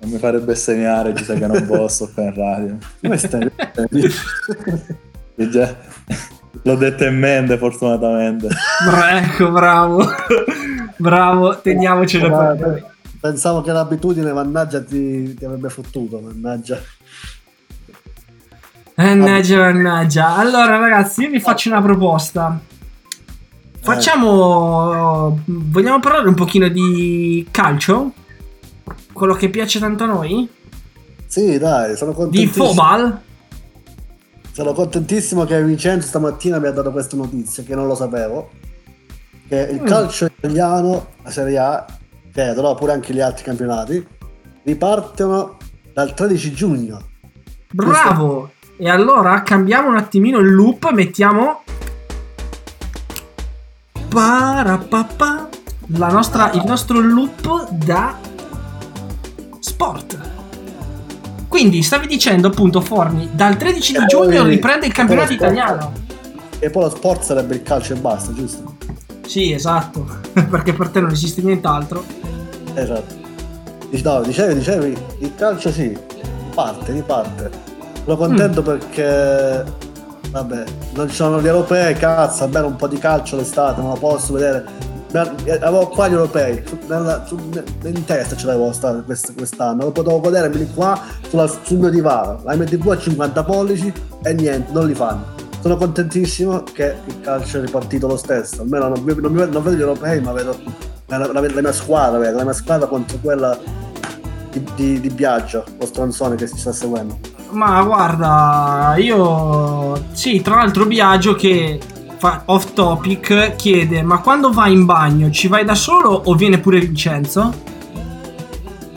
Non 0.00 0.10
mi 0.10 0.18
fare 0.18 0.38
bestemmiare, 0.40 1.14
ci 1.14 1.24
sa 1.24 1.34
che 1.34 1.46
non 1.46 1.64
posso 1.66 2.10
in 2.16 2.34
radio. 2.34 2.76
Come 3.00 3.16
stai? 3.16 3.50
Già- 5.50 5.76
L'ho 6.62 6.74
detto 6.74 7.04
in 7.04 7.16
mente, 7.18 7.56
fortunatamente. 7.58 8.48
Ecco, 9.12 9.50
bravo. 9.50 10.04
bravo, 10.96 11.60
teniamocelo 11.60 12.28
per 12.36 12.58
noi. 12.66 12.84
Pensavo 13.20 13.60
che 13.60 13.70
l'abitudine, 13.72 14.32
mannaggia, 14.32 14.82
ti, 14.82 15.34
ti 15.34 15.44
avrebbe 15.44 15.68
fottuto, 15.68 16.20
mannaggia. 16.20 16.80
Mannaggia, 18.94 19.58
mannaggia. 19.58 20.36
Allora, 20.36 20.78
ragazzi, 20.78 21.22
io 21.22 21.30
vi 21.30 21.40
faccio 21.40 21.68
una 21.70 21.82
proposta. 21.82 22.58
Facciamo. 23.82 25.38
Vogliamo 25.44 26.00
parlare 26.00 26.28
un 26.28 26.34
pochino 26.34 26.68
di 26.68 27.46
calcio? 27.50 28.12
Quello 29.12 29.34
che 29.34 29.50
piace 29.50 29.78
tanto 29.78 30.04
a 30.04 30.06
noi? 30.06 30.48
Sì, 31.26 31.58
dai, 31.58 31.96
sono 31.96 32.10
Di 32.12 32.16
contentissimo. 32.16 32.66
Fobal? 32.66 33.20
Sono 34.52 34.72
contentissimo 34.72 35.44
che 35.44 35.62
Vincenzo 35.62 36.06
stamattina 36.08 36.58
mi 36.58 36.66
ha 36.66 36.72
dato 36.72 36.90
questa 36.90 37.16
notizia, 37.16 37.62
che 37.62 37.74
non 37.74 37.86
lo 37.86 37.94
sapevo. 37.94 38.50
Che 39.48 39.56
il 39.72 39.80
Mm. 39.82 39.86
calcio 39.86 40.26
italiano, 40.26 41.08
la 41.22 41.30
Serie 41.30 41.58
A, 41.58 41.86
no, 42.34 42.74
pure 42.74 42.92
anche 42.92 43.12
gli 43.12 43.20
altri 43.20 43.44
campionati, 43.44 44.06
ripartono 44.62 45.56
dal 45.92 46.14
13 46.14 46.52
giugno. 46.52 47.02
Bravo! 47.70 48.52
E 48.76 48.88
allora 48.88 49.42
cambiamo 49.42 49.88
un 49.88 49.96
attimino 49.96 50.38
il 50.38 50.54
loop, 50.54 50.90
mettiamo. 50.92 51.62
Parapapà, 54.08 55.48
la 55.96 56.08
nostra, 56.08 56.50
il 56.52 56.62
nostro 56.64 57.00
loop 57.00 57.70
da 57.70 58.18
sport. 59.60 60.18
Quindi 61.46 61.82
stavi 61.82 62.06
dicendo 62.06 62.48
appunto 62.48 62.80
Forni, 62.80 63.28
dal 63.32 63.56
13 63.56 63.92
di 63.92 64.06
giugno 64.06 64.44
riprende 64.44 64.86
il 64.86 64.92
campionato 64.92 65.32
italiano. 65.32 65.92
E 66.58 66.70
poi 66.70 66.84
lo 66.84 66.90
sport 66.90 67.22
sarebbe 67.22 67.56
il 67.56 67.62
calcio 67.62 67.92
e 67.92 67.96
basta, 67.96 68.32
giusto? 68.32 68.76
Sì, 69.30 69.52
esatto, 69.52 70.04
perché 70.50 70.72
per 70.72 70.88
te 70.88 70.98
non 71.00 71.12
esiste 71.12 71.40
nient'altro. 71.40 72.02
Esatto. 72.74 73.14
No, 74.02 74.20
dicevi, 74.22 74.54
dicevi, 74.54 74.96
il 75.18 75.32
calcio 75.36 75.70
sì, 75.70 75.96
parte, 76.52 76.90
riparte. 76.90 77.48
Sono 78.02 78.16
contento 78.16 78.60
perché, 78.60 79.64
vabbè, 80.32 80.64
non 80.94 81.08
ci 81.08 81.14
sono 81.14 81.40
gli 81.40 81.46
europei, 81.46 81.94
cazzo, 81.94 82.42
almeno 82.42 82.66
un 82.66 82.74
po' 82.74 82.88
di 82.88 82.98
calcio 82.98 83.36
l'estate, 83.36 83.80
non 83.80 83.90
lo 83.92 83.98
posso 84.00 84.32
vedere. 84.32 84.64
Eh, 85.44 85.52
Avevo 85.60 85.86
qua 85.86 86.08
gli 86.08 86.12
europei, 86.14 86.62
su- 86.66 86.78
nella- 86.88 87.24
su- 87.24 87.38
in 87.84 88.04
testa 88.04 88.34
ce 88.34 88.46
l'avevo 88.46 88.72
sta- 88.72 89.00
quest- 89.04 89.32
quest'anno, 89.36 89.84
lo 89.84 89.92
potevo 89.92 90.18
godermi 90.18 90.56
di 90.56 90.68
qua 90.74 91.00
sulla- 91.28 91.46
sul 91.62 91.78
mio 91.78 91.90
divano, 91.90 92.40
la 92.44 92.56
MTV 92.56 92.88
a 92.90 92.98
50 92.98 93.44
pollici 93.44 93.92
e 94.24 94.32
niente, 94.34 94.72
non 94.72 94.86
li 94.86 94.94
fanno. 94.94 95.38
Sono 95.60 95.76
contentissimo 95.76 96.62
che 96.72 96.94
il 97.04 97.20
calcio 97.20 97.58
è 97.58 97.60
ripartito 97.60 98.06
lo 98.06 98.16
stesso, 98.16 98.62
almeno 98.62 98.88
non, 98.88 99.02
non, 99.04 99.32
non 99.32 99.62
vedo 99.62 99.72
gli 99.72 99.80
europei, 99.80 100.20
ma 100.20 100.32
vedo 100.32 100.58
la, 101.06 101.18
la- 101.18 101.32
la 101.32 101.60
mia 101.60 101.72
squadra, 101.72 102.18
vedo 102.18 102.38
la 102.38 102.44
mia 102.44 102.52
squadra 102.54 102.86
contro 102.86 103.18
quella 103.20 103.58
di, 104.50 104.64
di, 104.74 105.00
di 105.00 105.10
Biagio, 105.10 105.64
lo 105.78 105.84
stronzone 105.86 106.36
che 106.36 106.46
si 106.46 106.56
sta 106.56 106.72
seguendo. 106.72 107.18
Ma 107.50 107.82
guarda, 107.82 108.94
io 108.96 110.02
sì, 110.12 110.40
tra 110.40 110.54
l'altro 110.56 110.86
Biagio 110.86 111.34
che 111.34 111.78
fa 112.16 112.42
off 112.46 112.72
topic 112.72 113.56
chiede 113.56 114.02
"Ma 114.02 114.20
quando 114.20 114.50
vai 114.52 114.72
in 114.72 114.84
bagno 114.86 115.30
ci 115.30 115.48
vai 115.48 115.64
da 115.64 115.74
solo 115.74 116.10
o 116.24 116.34
viene 116.36 116.58
pure 116.58 116.78
Vincenzo?" 116.80 117.52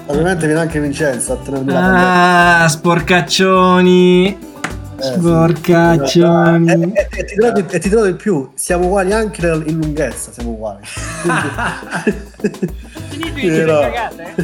Ovviamente 0.05 0.45
viene 0.45 0.61
anche 0.61 0.79
Vincenzo 0.79 1.33
a 1.33 1.35
tenermi 1.37 1.71
la. 1.73 2.63
Ah, 2.63 2.67
sporcaccioni. 2.69 4.51
Sporcaccioni. 5.03 6.71
E, 6.71 6.91
e- 6.93 7.07
e 7.17 7.23
ti 7.25 7.35
dirò 7.35 7.51
di, 7.51 7.65
e 7.69 7.79
ti 7.79 7.89
dirò 7.89 8.03
di 8.05 8.13
più, 8.15 8.49
siamo 8.53 8.85
uguali 8.85 9.11
anche 9.13 9.45
in 9.47 9.79
lunghezza, 9.79 10.31
siamo 10.31 10.51
uguali. 10.51 10.79
No. 13.65 13.79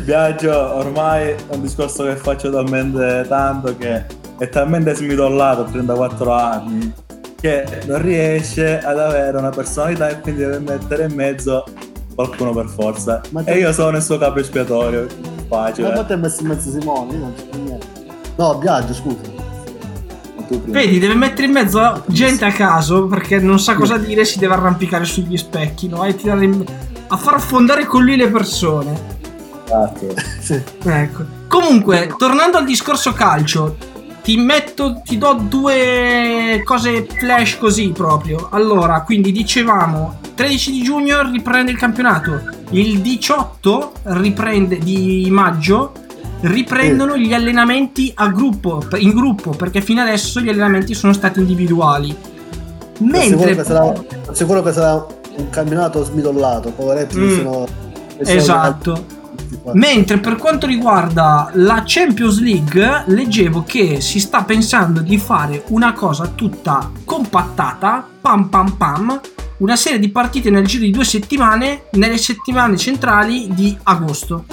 Viaggio 0.03 0.75
ormai 0.75 1.29
è 1.29 1.35
un 1.49 1.61
discorso 1.61 2.03
che 2.05 2.15
faccio 2.15 2.51
talmente 2.51 3.25
tanto 3.27 3.75
che 3.77 4.05
è 4.37 4.47
talmente 4.49 4.93
smidollato 4.93 5.61
a 5.61 5.65
34 5.65 6.31
anni 6.31 6.93
che 7.39 7.65
non 7.87 8.01
riesce 8.01 8.79
ad 8.79 8.99
avere 8.99 9.37
una 9.37 9.49
personalità 9.49 10.09
e 10.09 10.19
quindi 10.19 10.41
deve 10.41 10.59
mettere 10.59 11.05
in 11.05 11.13
mezzo 11.13 11.63
qualcuno 12.13 12.53
per 12.53 12.67
forza. 12.67 13.21
Ma 13.31 13.43
E 13.45 13.57
io 13.57 13.71
sono 13.73 13.97
il 13.97 14.03
suo 14.03 14.17
capo 14.17 14.39
espiatorio. 14.39 15.07
Ma 15.49 15.65
Facile. 15.65 15.91
poi 15.91 16.05
ti 16.05 16.11
hai 16.13 16.19
messo 16.19 16.41
in 16.41 16.47
mezzo 16.47 16.69
Simone, 16.69 17.13
io 17.13 17.19
non 17.19 17.33
c'è 17.33 17.57
niente. 17.57 17.85
No, 18.35 18.55
Biagio, 18.57 18.93
scusa. 18.93 19.38
Vedi, 20.65 20.99
deve 20.99 21.15
mettere 21.15 21.47
in 21.47 21.53
mezzo 21.53 22.03
gente 22.07 22.45
a 22.45 22.51
caso 22.51 23.05
perché 23.05 23.39
non 23.39 23.59
sa 23.59 23.75
cosa 23.75 23.97
dire, 23.97 24.25
si 24.25 24.39
deve 24.39 24.53
arrampicare 24.53 25.05
sugli 25.05 25.37
specchi, 25.37 25.87
no? 25.87 26.03
E 26.05 26.15
tirare 26.15 26.43
in- 26.45 26.63
a 27.07 27.17
far 27.17 27.35
affondare 27.35 27.85
con 27.85 28.03
lui 28.03 28.15
le 28.15 28.27
persone. 28.29 29.17
Esatto. 29.65 30.67
Ecco. 30.89 31.25
Comunque, 31.47 32.13
tornando 32.17 32.57
al 32.57 32.65
discorso 32.65 33.13
calcio, 33.13 33.77
ti 34.23 34.37
metto, 34.37 35.01
ti 35.03 35.17
do 35.17 35.33
due 35.33 36.61
cose 36.63 37.05
flash 37.05 37.57
così 37.57 37.89
proprio. 37.89 38.49
Allora, 38.51 39.01
quindi 39.01 39.31
dicevamo, 39.31 40.19
13 40.35 40.71
di 40.71 40.83
giugno 40.83 41.29
riprende 41.31 41.71
il 41.71 41.77
campionato, 41.77 42.41
il 42.71 42.99
18 42.99 43.91
riprende 44.03 44.77
di 44.77 45.27
maggio 45.29 45.93
riprendono 46.41 47.17
gli 47.17 47.33
allenamenti 47.33 48.11
a 48.15 48.27
gruppo, 48.29 48.81
in 48.97 49.11
gruppo, 49.11 49.51
perché 49.51 49.81
fino 49.81 50.01
adesso 50.01 50.39
gli 50.39 50.49
allenamenti 50.49 50.93
sono 50.93 51.13
stati 51.13 51.39
individuali. 51.39 52.15
Sono 52.97 53.13
sicuro, 53.13 53.37
Mentre 53.37 53.55
che 53.55 53.63
sarà, 53.63 53.93
sicuro 54.31 54.61
che 54.61 54.73
sarà 54.73 55.05
un 55.37 55.49
campionato 55.49 56.03
smidollato, 56.03 56.71
poveretti 56.71 57.17
Mm. 57.17 57.35
sono- 57.37 57.65
Esatto. 58.19 59.17
Mentre 59.73 60.17
per 60.19 60.35
quanto 60.35 60.67
riguarda 60.67 61.49
la 61.53 61.83
Champions 61.85 62.39
League, 62.39 63.03
leggevo 63.07 63.63
che 63.65 64.01
si 64.01 64.19
sta 64.19 64.43
pensando 64.43 65.01
di 65.01 65.17
fare 65.17 65.63
una 65.69 65.93
cosa 65.93 66.27
tutta 66.27 66.91
compattata, 67.05 68.05
pam 68.21 68.47
pam 68.49 68.71
pam, 68.71 69.19
una 69.57 69.75
serie 69.75 69.99
di 69.99 70.09
partite 70.09 70.49
nel 70.49 70.65
giro 70.65 70.83
di 70.83 70.91
due 70.91 71.03
settimane, 71.03 71.83
nelle 71.93 72.17
settimane 72.17 72.77
centrali 72.77 73.47
di 73.53 73.77
agosto. 73.83 74.45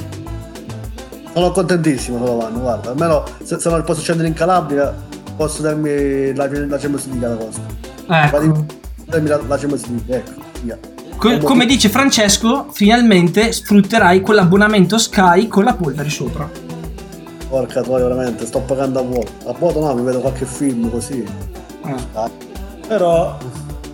Sono 1.37 1.51
contentissimo 1.51 2.17
se 2.17 2.25
lo 2.25 2.37
vanno, 2.37 2.61
guarda. 2.61 2.93
Almeno 2.93 3.23
se, 3.43 3.61
se 3.61 3.69
non 3.69 3.85
posso 3.85 4.01
scendere 4.01 4.27
in 4.27 4.33
Calabria, 4.33 4.95
posso 5.37 5.61
darmi 5.61 6.35
la, 6.35 6.49
la 6.49 6.79
Champions 6.79 7.07
League 7.09 7.27
alla 7.27 7.37
costa. 7.37 7.61
Ecco. 8.09 8.65
Darmi 9.05 9.29
la, 9.29 9.41
la 9.47 9.59
Champions 9.59 9.87
League, 9.87 10.17
ecco. 10.17 10.41
via. 10.63 10.79
Co- 11.19 11.37
come 11.41 11.67
dice 11.67 11.91
Francesco, 11.91 12.69
finalmente 12.73 13.53
sfrutterai 13.53 14.23
quell'abbonamento 14.23 14.97
Sky 14.97 15.47
con 15.47 15.65
la 15.65 15.75
polvere 15.75 16.09
sopra. 16.09 16.49
Porca 17.51 17.83
troia, 17.83 18.05
veramente, 18.07 18.47
sto 18.47 18.61
pagando 18.61 19.01
a 19.01 19.03
vuoto. 19.03 19.31
A 19.45 19.53
vuoto 19.53 19.81
no, 19.81 19.95
mi 19.95 20.05
vedo 20.05 20.21
qualche 20.21 20.47
film 20.47 20.91
così. 20.91 21.23
Ah. 22.15 22.31
Però, 22.89 23.37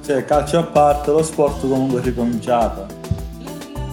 cioè, 0.06 0.24
calcio 0.24 0.60
a 0.60 0.62
parte, 0.62 1.10
lo 1.10 1.24
sport 1.24 1.62
comunque 1.62 2.02
è 2.02 2.04
ricominciato. 2.04 2.91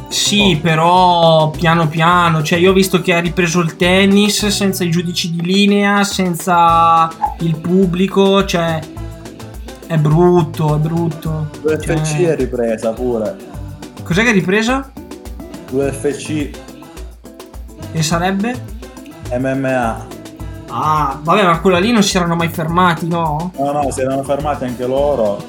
Sì, 0.10 0.60
però 0.61 1.52
piano 1.52 1.88
piano, 1.88 2.41
cioè 2.41 2.57
io 2.57 2.72
ho 2.72 2.73
visto 2.73 2.99
che 2.99 3.14
ha 3.14 3.19
ripreso 3.19 3.60
il 3.60 3.76
tennis 3.76 4.48
senza 4.48 4.84
i 4.84 4.90
giudici 4.90 5.31
di 5.31 5.41
linea, 5.41 6.03
senza 6.03 7.07
il 7.41 7.56
pubblico, 7.57 8.44
cioè 8.44 8.80
è 9.86 9.98
brutto, 9.98 10.76
è 10.76 10.80
brutto. 10.80 11.49
UFC 11.61 12.03
Cioè, 12.03 12.27
è 12.30 12.36
ripresa 12.36 12.91
pure. 12.91 13.36
Cos'è 14.03 14.23
che 14.23 14.30
è 14.31 14.34
ripresa? 14.34 14.91
UFC 15.72 16.49
E 17.91 18.02
sarebbe? 18.02 18.60
MMA. 19.38 20.07
Ah, 20.69 21.19
vabbè, 21.22 21.44
ma 21.44 21.60
quella 21.60 21.80
lì 21.80 21.91
non 21.91 22.03
si 22.03 22.18
erano 22.18 22.36
mai 22.36 22.49
fermati, 22.49 23.07
no? 23.07 23.52
No, 23.57 23.72
no, 23.72 23.91
si 23.91 24.02
erano 24.02 24.23
fermati 24.23 24.65
anche 24.65 24.86
loro 24.86 25.44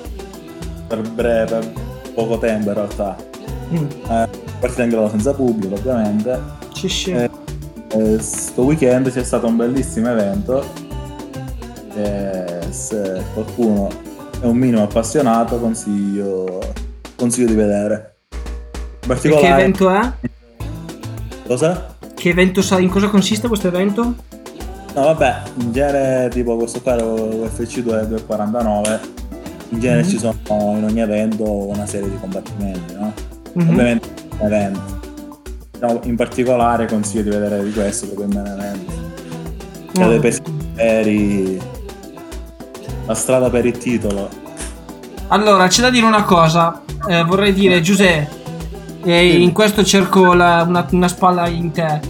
per 0.86 1.00
breve, 1.00 1.58
per 1.58 2.12
poco 2.14 2.38
tempo 2.38 2.68
in 2.68 2.74
realtà. 2.74 3.16
Mm. 3.72 3.86
Eh, 4.08 4.28
partita 4.60 4.82
anche 4.82 4.94
loro 4.94 5.08
senza 5.08 5.32
pubblico, 5.32 5.74
ovviamente. 5.74 6.38
Sì, 6.74 6.88
sì. 6.88 7.10
Eh, 7.12 7.30
eh, 7.92 8.18
sto 8.20 8.62
weekend 8.62 9.10
c'è 9.10 9.24
stato 9.24 9.46
un 9.46 9.56
bellissimo 9.56 10.10
evento. 10.10 10.64
E 11.94 12.58
se 12.70 13.22
qualcuno 13.34 13.88
è 14.40 14.46
un 14.46 14.56
minimo 14.56 14.82
appassionato, 14.82 15.58
consiglio, 15.58 16.60
consiglio 17.16 17.48
di 17.48 17.54
vedere. 17.54 18.14
In 19.06 19.16
che 19.18 19.46
evento 19.48 19.90
è? 19.90 20.12
cosa? 21.46 21.96
Che 22.14 22.28
evento 22.28 22.62
sa? 22.62 22.78
In 22.78 22.90
cosa 22.90 23.08
consiste 23.08 23.48
questo 23.48 23.66
evento? 23.66 24.14
No, 24.94 25.02
vabbè, 25.02 25.42
in 25.56 25.72
genere, 25.72 26.28
tipo 26.30 26.56
questo 26.56 26.80
qua 26.80 26.94
UFC 27.02 27.80
2 27.80 28.06
249. 28.06 29.00
In 29.70 29.80
genere 29.80 30.02
Mhm. 30.02 30.08
ci 30.08 30.18
sono 30.18 30.34
in 30.48 30.84
ogni 30.84 31.00
evento 31.00 31.44
una 31.68 31.86
serie 31.86 32.10
di 32.10 32.18
combattimenti, 32.18 32.94
no? 32.94 33.12
Mhm. 33.54 33.68
Ovviamente 33.68 34.08
evento. 34.40 34.98
Diciamo, 35.72 36.00
in 36.04 36.16
particolare 36.16 36.86
consiglio 36.86 37.22
di 37.22 37.30
vedere 37.30 37.64
di 37.64 37.72
questo 37.72 38.06
proprio 38.06 38.26
in 38.26 38.32
main 38.34 38.46
event. 38.46 38.90
Oh. 39.98 40.08
dei 40.08 40.18
pesi 40.20 40.40
veri. 40.74 41.60
La 43.06 43.14
strada 43.14 43.50
per 43.50 43.66
il 43.66 43.76
titolo. 43.76 44.28
Allora, 45.28 45.66
c'è 45.68 45.82
da 45.82 45.90
dire 45.90 46.06
una 46.06 46.22
cosa. 46.24 46.82
Eh, 47.08 47.22
vorrei 47.24 47.52
dire, 47.52 47.80
Giuseppe, 47.80 48.38
e 49.04 49.26
in 49.38 49.52
questo 49.52 49.82
cerco 49.84 50.32
la- 50.34 50.64
una, 50.66 50.86
una 50.90 51.08
spalla 51.08 51.48
in 51.48 51.70
te. 51.72 52.00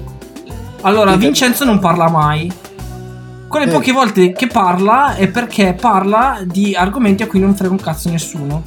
Allora, 0.83 1.17
Vincenzo 1.17 1.65
non 1.65 1.79
parla 1.79 2.09
mai. 2.09 2.51
Quelle 3.49 3.67
Eh. 3.67 3.71
poche 3.71 3.93
volte 3.93 4.33
che 4.33 4.47
parla 4.47 5.15
è 5.17 5.29
perché 5.29 5.77
parla 5.79 6.41
di 6.45 6.75
argomenti 6.75 7.23
a 7.23 7.27
cui 7.27 7.41
non 7.41 7.55
frega 7.55 7.73
un 7.73 7.81
cazzo 7.81 8.09
nessuno. 8.11 8.63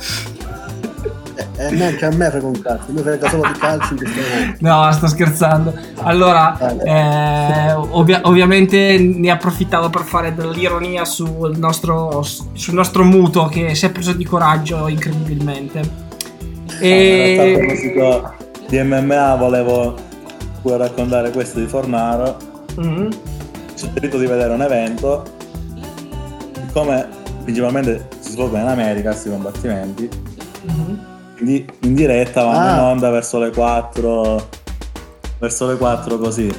E 1.57 1.71
neanche 1.71 2.05
a 2.05 2.11
me 2.11 2.29
frega 2.29 2.45
un 2.45 2.61
cazzo, 2.61 2.91
mi 2.91 3.01
frega 3.01 3.29
solo 3.29 3.43
di 3.51 3.59
calcio 3.59 3.93
in 3.93 3.99
questo 3.99 4.19
momento. 4.21 4.57
No, 4.63 4.91
sto 4.91 5.07
scherzando. 5.07 5.73
Allora, 6.01 6.57
eh, 6.83 7.73
ovvia- 7.73 8.21
ovviamente 8.23 8.97
ne 8.97 9.29
approfittavo 9.29 9.89
per 9.89 10.01
fare 10.01 10.33
dell'ironia 10.33 11.05
sul 11.05 11.57
nostro, 11.57 12.21
sul 12.21 12.73
nostro 12.73 13.03
muto 13.03 13.45
che 13.47 13.75
si 13.75 13.85
è 13.85 13.91
preso 13.91 14.13
di 14.13 14.23
coraggio 14.25 14.87
incredibilmente. 14.87 15.79
In 15.79 16.79
realtà, 16.79 17.41
a 17.41 17.45
E... 17.45 17.57
proposito 17.57 18.33
di 18.67 18.81
MMA 18.81 19.35
volevo 19.35 19.95
raccontare 20.63 21.31
questo 21.31 21.59
di 21.59 21.67
Fornaro. 21.67 22.37
Mhm. 22.75 23.09
Ho 23.09 23.77
suggerito 23.77 24.17
di 24.17 24.25
vedere 24.25 24.53
un 24.53 24.61
evento. 24.61 25.23
Siccome 26.65 27.07
principalmente 27.43 28.07
si 28.19 28.31
svolgono 28.31 28.63
in 28.63 28.69
America 28.69 29.09
questi 29.09 29.29
combattimenti, 29.29 30.09
in 31.49 31.93
diretta 31.93 32.43
vanno 32.43 32.59
Ah. 32.59 32.73
in 32.73 32.79
onda 32.79 33.09
verso 33.09 33.39
le 33.39 33.51
4. 33.51 34.47
Verso 35.39 35.67
le 35.67 35.77
4 35.77 36.17
così. 36.17 36.53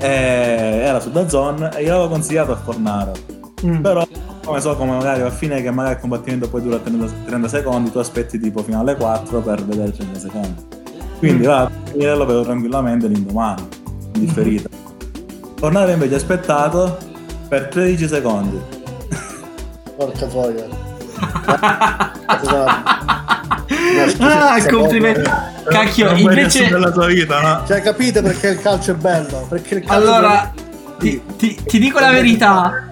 E 0.00 0.06
era 0.06 1.00
su 1.00 1.10
Dazon 1.10 1.70
e 1.74 1.82
io 1.82 1.92
l'avevo 1.92 2.08
consigliato 2.08 2.52
a 2.52 2.56
Fornaro. 2.56 3.12
Mm. 3.66 3.80
Però 3.80 4.06
come 4.44 4.60
so 4.60 4.76
come 4.76 4.92
magari 4.92 5.22
a 5.22 5.30
fine 5.30 5.60
che 5.62 5.70
magari 5.70 5.94
il 5.94 6.00
combattimento 6.00 6.48
poi 6.48 6.62
dura 6.62 6.78
30, 6.78 7.06
30 7.26 7.48
secondi, 7.48 7.90
tu 7.90 7.98
aspetti 7.98 8.38
tipo 8.38 8.62
fino 8.62 8.78
alle 8.80 8.96
4 8.96 9.40
per 9.40 9.64
vedere 9.64 9.90
30 9.92 10.18
secondi. 10.18 10.66
Quindi 11.18 11.42
Mm. 11.44 11.46
va 11.46 11.62
a 11.62 11.70
finire 11.90 12.14
lo 12.16 12.24
vedo 12.26 12.42
tranquillamente 12.42 13.08
l'indomani, 13.08 13.66
in 14.14 14.20
differita. 14.20 14.68
Tornare 15.56 15.92
invece 15.92 16.14
aspettato 16.14 16.96
per 17.48 17.66
13 17.68 18.06
secondi. 18.06 18.60
Porca 19.96 20.26
troia. 20.26 20.64
Ah, 24.18 24.64
complimenti. 24.68 25.30
Cacchio, 25.68 26.06
Non 26.06 26.20
puoi 26.20 26.34
invece- 26.36 26.68
della 26.68 26.90
tua 26.90 27.06
vita, 27.06 27.40
no? 27.40 27.66
Cioè, 27.66 27.80
capite 27.82 28.22
perché 28.22 28.48
il 28.48 28.60
calcio 28.60 28.92
è 28.92 28.94
bello? 28.94 29.46
Perché 29.48 29.74
il 29.76 29.80
calcio 29.84 29.94
Allora, 29.94 30.52
ti, 30.98 31.20
ti- 31.36 31.58
ti 31.66 31.78
dico 31.78 31.98
la 31.98 32.10
verità. 32.10 32.84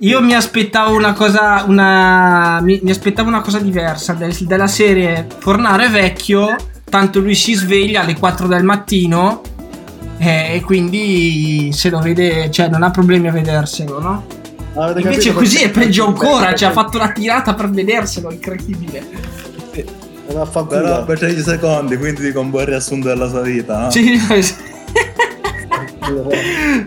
Io 0.00 0.20
mi 0.20 0.34
aspettavo 0.34 0.94
una 0.94 1.12
cosa. 1.12 1.64
Una, 1.66 2.60
mi, 2.60 2.80
mi 2.82 2.90
aspettavo 2.90 3.28
una 3.28 3.40
cosa 3.40 3.58
diversa. 3.60 4.12
del- 4.14 4.34
della 4.40 4.66
serie 4.66 5.26
Fornaro 5.38 5.82
è 5.82 5.88
vecchio. 5.90 6.56
Tanto 6.88 7.20
lui 7.20 7.34
si 7.34 7.54
sveglia 7.54 8.02
alle 8.02 8.16
4 8.18 8.46
del 8.46 8.62
mattino. 8.64 9.40
eh, 10.18 10.54
E 10.56 10.60
quindi 10.60 11.70
se 11.72 11.88
lo 11.88 11.98
vede, 12.00 12.50
cioè 12.50 12.68
non 12.68 12.82
ha 12.82 12.90
problemi 12.90 13.28
a 13.28 13.32
vederselo, 13.32 14.00
no? 14.00 14.24
Avete 14.74 15.00
Invece 15.00 15.32
così 15.32 15.62
è 15.62 15.70
peggio 15.70 16.06
ancora. 16.06 16.54
Cioè, 16.54 16.68
ha 16.68 16.72
fatto 16.72 16.96
una 16.98 17.10
tirata 17.12 17.54
per 17.54 17.70
vederselo, 17.70 18.30
incredibile. 18.30 19.04
Però 20.80 21.04
per 21.04 21.18
13 21.18 21.42
secondi, 21.42 21.96
quindi 21.96 22.22
dico 22.22 22.40
un 22.40 22.50
buon 22.50 22.64
riassunto 22.64 23.08
della 23.08 23.28
sua 23.28 23.40
vita, 23.42 23.78
no? 23.78 23.90
Sì, 23.90 24.18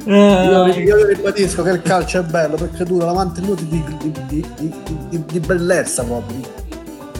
Io, 0.08 0.66
io 0.98 1.06
ribadisco 1.08 1.64
che 1.64 1.70
il 1.72 1.82
calcio 1.82 2.20
è 2.20 2.24
bello 2.24 2.56
perché 2.56 2.84
dura 2.84 3.06
90 3.08 3.42
minuti 3.42 3.68
di, 3.68 3.84
di- 4.28 4.46
di- 5.10 5.24
di- 5.26 5.40
bellezza 5.40 6.04
proprio, 6.04 6.38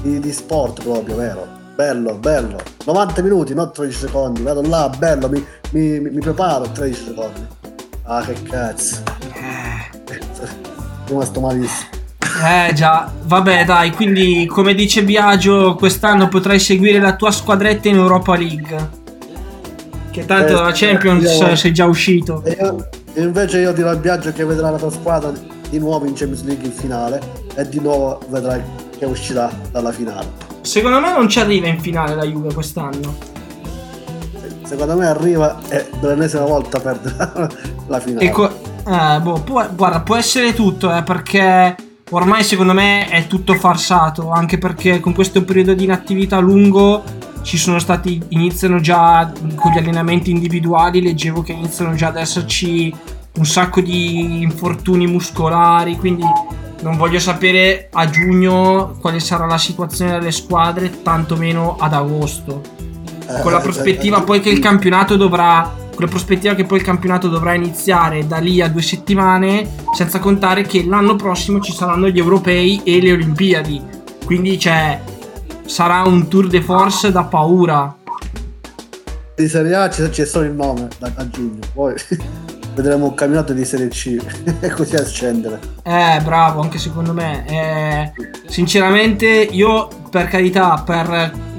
di, 0.02 0.32
sport 0.32 0.84
proprio, 0.84 1.16
vero? 1.16 1.48
Bello, 1.76 2.16
bello. 2.18 2.58
90 2.86 3.22
minuti, 3.22 3.54
non 3.54 3.72
13 3.74 3.98
secondi. 3.98 4.42
Vado 4.44 4.62
là, 4.62 4.90
bello, 4.98 5.28
mi, 5.30 5.44
mi- 5.72 6.00
mi- 6.00 6.10
mi 6.12 6.20
preparo 6.20 6.70
13 6.70 7.04
secondi. 7.06 7.46
Ah, 8.04 8.22
che 8.24 8.34
cazzo. 8.44 8.98
Sono 10.34 10.50
rimasto 11.08 11.40
malissimo. 11.40 11.90
Eh 12.44 12.74
già, 12.74 13.10
vabbè 13.24 13.64
dai, 13.66 13.92
quindi 13.92 14.46
come 14.46 14.74
dice 14.76 15.04
Biagio, 15.04 15.76
quest'anno 15.76 16.28
potrai 16.28 16.60
seguire 16.60 17.00
la 17.00 17.16
tua 17.16 17.32
squadretta 17.32 17.88
in 17.88 17.96
Europa 17.96 18.36
League. 18.36 18.90
Che 20.12 20.26
tanto 20.26 20.52
Eh, 20.60 20.62
la 20.64 20.72
Champions 20.74 21.24
io- 21.40 21.56
sei 21.56 21.74
già 21.74 21.86
uscito. 21.86 22.42
E 22.44 22.58
io- 22.60 22.90
invece 23.16 23.60
io 23.60 23.72
dirò 23.72 23.90
al 23.90 24.00
viaggio 24.00 24.32
che 24.34 24.44
vedrà 24.46 24.70
la 24.70 24.78
tua 24.78 24.92
squadra 24.92 25.32
di 25.70 25.80
nuovo 25.80 26.06
in 26.06 26.14
Champions 26.14 26.44
League 26.44 26.66
in 26.66 26.72
finale 26.74 27.22
e 27.56 27.68
di 27.70 27.80
nuovo 27.80 28.20
vedrai 28.30 28.62
che 28.98 29.06
uscirà 29.06 29.50
dalla 29.72 29.92
finale. 29.92 30.44
secondo 30.62 31.00
me 31.00 31.12
non 31.12 31.30
ci 31.30 31.40
arriva 31.40 31.68
in 31.68 31.80
finale 31.80 32.16
la 32.16 32.26
Juve 32.26 32.54
quest'anno. 32.54 33.16
Secondo 34.64 34.96
me 34.98 35.06
arriva 35.08 35.60
e 35.70 35.86
per 36.00 36.10
l'ennesima 36.10 36.44
volta 36.44 36.80
perde 36.80 37.14
la 37.88 38.00
finale. 38.00 38.26
E 38.26 38.30
co- 38.32 38.52
eh, 38.88 39.20
boh, 39.22 39.42
può- 39.42 39.70
guarda, 39.74 40.02
può 40.02 40.16
essere 40.16 40.54
tutto, 40.54 40.92
eh, 40.96 41.04
perché 41.04 41.76
ormai 42.12 42.44
secondo 42.44 42.74
me 42.74 43.08
è 43.08 43.28
tutto 43.28 43.56
farsato, 43.56 44.32
anche 44.32 44.58
perché 44.58 45.00
con 45.00 45.14
questo 45.14 45.44
periodo 45.44 45.74
di 45.74 45.86
inattività 45.86 46.40
lungo 46.40 47.04
ci 47.42 47.58
sono 47.58 47.80
stati, 47.80 48.22
iniziano 48.30 48.80
già 48.80 49.32
con 49.56 49.72
gli 49.72 49.78
allenamenti 49.78 50.32
individuali, 50.32 51.02
leggevo 51.02 51.42
che 51.42 51.52
iniziano 51.52 51.94
già 51.94 52.08
ad 52.08 52.18
esserci 52.18 52.94
un 53.38 53.46
sacco 53.46 53.82
di 53.82 54.42
infortuni 54.42 55.08
muscolari, 55.08 55.98
quindi 55.98 56.24
non 56.82 56.98
voglio 56.98 57.20
sapere 57.20 57.90
a 57.92 58.10
giugno 58.10 58.98
quale 59.00 59.20
sarà 59.20 59.46
la 59.46 59.58
situazione 59.58 60.12
delle 60.12 60.32
squadre, 60.32 61.02
tantomeno 61.02 61.76
ad 61.80 61.94
agosto. 61.94 62.62
Con 63.42 63.52
la 63.52 63.60
Eh, 63.60 63.62
prospettiva 63.62 64.20
eh, 64.20 64.24
poi 64.24 64.40
che 64.40 64.50
il 64.50 64.60
campionato 64.60 65.16
dovrà 65.16 65.74
con 65.96 66.04
la 66.04 66.10
prospettiva 66.12 66.54
che 66.54 66.66
poi 66.66 66.80
il 66.80 66.84
campionato 66.84 67.30
dovrà 67.30 67.54
iniziare 67.54 68.28
da 68.28 68.38
lì 68.38 68.62
a 68.62 68.68
due 68.68 68.82
settimane, 68.82 69.68
senza 69.96 70.20
contare 70.20 70.64
che 70.64 70.86
l'anno 70.86 71.16
prossimo 71.16 71.62
ci 71.62 71.72
saranno 71.72 72.10
gli 72.10 72.20
europei 72.20 72.82
e 72.84 73.02
le 73.02 73.14
Olimpiadi. 73.14 73.82
Quindi 74.26 74.60
cioè, 74.60 75.00
sarà 75.66 76.04
un 76.04 76.28
tour 76.28 76.48
de 76.48 76.62
force 76.62 77.12
da 77.12 77.24
paura. 77.24 77.96
Di 79.36 79.48
Serie 79.48 79.76
A 79.76 79.88
c'è, 79.88 80.10
c'è 80.10 80.26
solo 80.26 80.46
il 80.46 80.54
nome 80.54 80.88
da, 81.00 81.12
a 81.16 81.30
giugno, 81.30 81.60
poi 81.74 81.94
vedremo 82.76 83.06
un 83.06 83.14
campionato 83.14 83.54
di 83.54 83.66
Serie 83.66 83.88
C 83.88 84.18
e 84.60 84.70
così 84.70 84.96
a 84.96 85.06
scendere. 85.06 85.60
Eh, 85.84 86.20
bravo, 86.24 86.62
anche 86.62 86.78
secondo 86.78 87.14
me. 87.14 87.46
Eh, 87.48 88.12
sinceramente, 88.48 89.28
io 89.28 89.88
per 90.10 90.28
carità, 90.28 90.84
per 90.86 91.55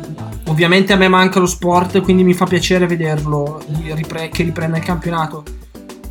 ovviamente 0.48 0.92
a 0.92 0.96
me 0.96 1.08
manca 1.08 1.38
lo 1.38 1.46
sport, 1.46 2.00
quindi 2.02 2.24
mi 2.24 2.34
fa 2.34 2.44
piacere 2.46 2.86
vederlo 2.86 3.60
ripre- 3.94 4.28
che 4.28 4.42
riprenda 4.42 4.76
il 4.78 4.84
campionato. 4.84 5.42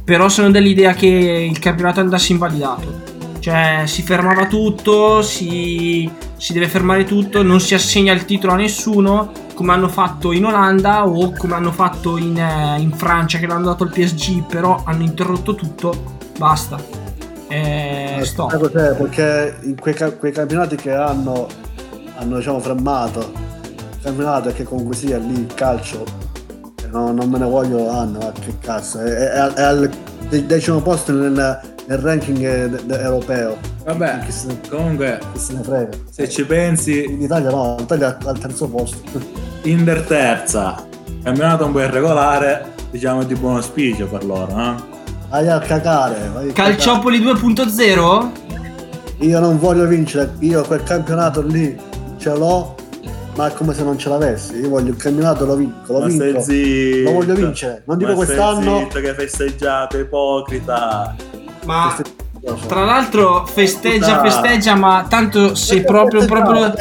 Però 0.04 0.30
sono 0.30 0.52
dell'idea 0.52 0.94
che 0.94 1.08
il 1.08 1.58
campionato 1.60 2.00
andasse 2.00 2.32
invalidato. 2.32 3.14
Cioè, 3.40 3.84
si 3.86 4.02
fermava 4.02 4.48
tutto, 4.48 5.22
si, 5.22 6.10
si 6.36 6.54
deve 6.54 6.68
fermare 6.68 7.04
tutto, 7.04 7.44
non 7.44 7.60
si 7.60 7.74
assegna 7.76 8.12
il 8.14 8.26
titolo 8.26 8.54
a 8.54 8.56
nessuno, 8.56 9.32
come 9.54 9.72
hanno 9.72 9.88
fatto 9.88 10.32
in 10.32 10.46
Olanda 10.46 11.06
o 11.08 11.32
come 11.32 11.54
hanno 11.54 11.72
fatto 11.72 12.18
in, 12.18 12.38
eh, 12.38 12.80
in 12.80 12.92
Francia, 12.92 13.38
che 13.38 13.46
l'hanno 13.48 13.66
dato 13.66 13.84
al 13.84 13.90
PSG, 13.92 14.44
però 14.46 14.82
hanno 14.84 15.04
interrotto 15.04 15.54
tutto, 15.56 16.18
basta. 16.38 16.78
Eh, 17.48 18.18
Eh, 18.20 18.26
stop. 18.26 18.50
sai 18.50 18.60
cos'è? 18.60 18.96
Perché 18.96 19.58
in 19.64 19.80
quei, 19.80 19.96
quei 20.18 20.32
campionati 20.32 20.76
che 20.76 20.92
hanno, 20.92 21.48
hanno 22.18 22.38
diciamo, 22.38 22.60
fermato 22.60 23.32
campionato 24.06 24.50
è 24.50 24.54
che 24.54 24.64
comunque 24.64 24.96
sia 24.96 25.18
lì 25.18 25.34
il 25.34 25.54
calcio 25.56 26.04
eh, 26.84 26.88
no- 26.92 27.12
non 27.12 27.28
me 27.28 27.40
ne 27.40 27.46
voglio 27.46 27.90
hanno 27.90 28.20
ma 28.20 28.32
che 28.40 28.54
cazzo 28.60 29.00
è, 29.00 29.04
è- 29.12 29.54
è 29.54 29.62
al 29.64 29.90
de- 30.30 30.46
decimo 30.46 30.80
posto 30.82 31.12
nel, 31.12 31.32
nel 31.88 31.98
ranking 31.98 32.40
eh, 32.44 32.70
europeo 33.02 33.58
Vabbè, 33.84 34.20
Chi 34.26 34.32
se, 34.32 34.60
comunque, 34.70 35.20
chi 35.34 35.40
se 35.40 35.54
ne 35.54 35.64
frega 35.64 35.90
se 36.10 36.30
ci 36.30 36.46
pensi, 36.46 37.04
in 37.04 37.22
Italia 37.22 37.50
no 37.50 37.76
l'Italia 37.80 38.16
è 38.18 38.28
al 38.28 38.38
terzo 38.38 38.68
posto 38.68 38.98
Inter 39.66 40.02
terza, 40.04 40.86
campionato 41.24 41.66
un 41.66 41.72
po' 41.72 41.80
irregolare, 41.82 42.74
diciamo 42.92 43.24
di 43.24 43.34
buon 43.34 43.56
auspicio 43.56 44.06
per 44.06 44.24
loro, 44.24 44.54
no? 44.56 44.86
vai 45.30 45.48
a 45.50 45.58
cagare 45.58 46.30
vai 46.32 46.50
a 46.50 46.54
Calciopoli 46.54 47.20
2.0? 47.20 47.74
cagare. 47.74 48.32
io 49.22 49.40
non 49.40 49.58
voglio 49.58 49.88
vincere 49.88 50.34
io 50.40 50.62
quel 50.64 50.84
campionato 50.84 51.42
lì 51.42 51.76
ce 52.18 52.30
l'ho 52.36 52.76
ma 53.36 53.48
è 53.48 53.54
come 53.54 53.74
se 53.74 53.84
non 53.84 53.98
ce 53.98 54.10
l'avessi 54.10 54.56
io 54.56 54.70
voglio 54.70 54.92
il 54.92 54.98
campionato 54.98 55.46
lo 55.46 55.56
vinco 55.56 55.94
lo 55.94 56.00
Ma 56.00 56.06
vinco 56.06 56.40
zitto. 56.42 57.10
lo 57.10 57.12
voglio 57.12 57.34
vincere 57.34 57.84
non 57.86 57.98
dico 57.98 58.14
quest'anno 58.14 58.80
zitto 58.80 59.00
che 59.00 59.10
hai 59.10 59.16
festeggiato, 59.16 59.98
ipocrita. 59.98 61.16
Ma 61.66 61.96
tra 62.68 62.84
l'altro 62.86 63.44
festeggia, 63.48 64.22
festeggia, 64.22 64.76
ma 64.76 65.06
tanto 65.10 65.56
se 65.56 65.82
proprio, 65.82 66.26
proprio... 66.26 66.74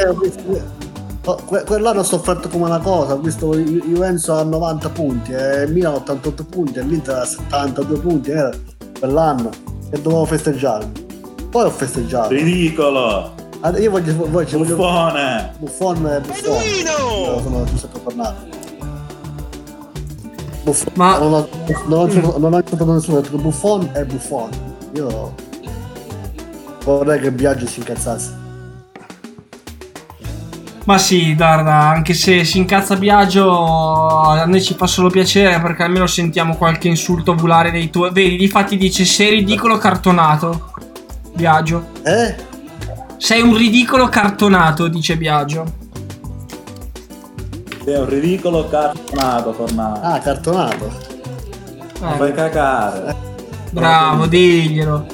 Que- 1.47 1.65
Quell'anno 1.65 2.01
ho 2.01 2.03
sofferto 2.03 2.51
come 2.51 2.67
una 2.67 2.81
cosa, 2.81 3.15
ho 3.15 3.19
visto 3.19 3.57
Ju- 3.57 3.83
Juventus 3.87 4.29
a 4.29 4.43
90 4.43 4.89
punti, 4.91 5.33
e 5.33 5.67
Milan 5.69 5.95
a 5.95 5.97
88 5.97 6.45
punti, 6.45 6.79
e 6.79 6.83
l'Inter 6.83 7.17
a 7.17 7.25
72 7.25 7.99
punti, 7.99 8.31
era 8.31 8.51
quell'anno, 8.99 9.49
e 9.91 9.99
dovevo 10.03 10.27
festeggiare. 10.27 10.87
Poi 11.49 11.65
ho 11.65 11.71
festeggiato. 11.71 12.29
Ridicolo. 12.29 13.33
Ah, 13.65 13.71
Io 13.79 13.91
voglio, 13.91 14.15
voglio, 14.15 14.59
voglio 14.59 14.77
Buffone. 14.77 15.53
Buffon 15.59 16.07
e 16.07 16.21
Buffon. 16.21 16.63
Io 16.63 17.41
sono 17.41 17.65
giusto 17.65 17.89
per 17.89 18.01
parlare. 18.03 18.37
Buffon. 20.63 20.93
Ma- 20.97 21.17
Non 21.19 21.33
ho, 21.33 21.49
non 21.87 21.99
ho, 21.99 22.39
non 22.39 22.95
nessuno, 22.95 23.17
ho 23.17 23.21
detto 23.23 23.37
che 23.37 23.43
Buffon 23.43 23.89
è 23.95 24.05
Buffon. 24.05 24.51
Io 24.97 25.35
vorrei 26.85 27.19
che 27.21 27.33
Biagio 27.33 27.67
si 27.67 27.79
incazzasse. 27.79 28.43
Ma 30.85 30.99
sì, 30.99 31.35
guarda, 31.35 31.73
anche 31.73 32.13
se 32.13 32.45
si 32.45 32.59
incazza 32.59 32.97
Biagio, 32.97 33.51
a 34.19 34.45
noi 34.45 34.63
ci 34.63 34.75
fa 34.75 34.87
solo 34.87 35.09
piacere 35.09 35.59
perché 35.63 35.85
almeno 35.85 36.07
sentiamo 36.07 36.57
qualche 36.57 36.89
insulto 36.89 37.35
volare 37.35 37.71
dei 37.71 37.89
tuoi... 37.89 38.13
Vedi, 38.13 38.37
difatti 38.37 38.77
dice 38.77 39.07
sei 39.07 39.31
ridicolo 39.31 39.79
cartonato, 39.79 40.73
Biagio. 41.33 41.87
Eh? 42.03 42.53
Sei 43.25 43.41
un 43.41 43.57
ridicolo 43.57 44.09
cartonato, 44.11 44.87
dice 44.87 45.17
Biagio. 45.17 45.65
Sei 47.83 47.95
un 47.99 48.07
ridicolo 48.07 48.69
cartonato, 48.69 49.55
Fornato. 49.55 50.01
Ah, 50.03 50.19
cartonato. 50.19 50.93
Ma 52.03 52.17
fai 52.17 52.35
cagare. 52.35 53.17
Bravo, 53.71 54.27
diglielo. 54.27 55.07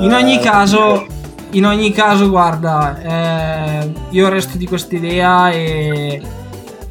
In 0.00 0.12
ogni 0.12 0.38
caso, 0.38 1.06
in 1.52 1.64
ogni 1.64 1.92
caso, 1.92 2.28
guarda, 2.28 3.00
eh, 3.00 3.92
io 4.10 4.28
resto 4.28 4.58
di 4.58 4.66
questa 4.66 4.94
idea 4.94 5.50
e 5.50 6.20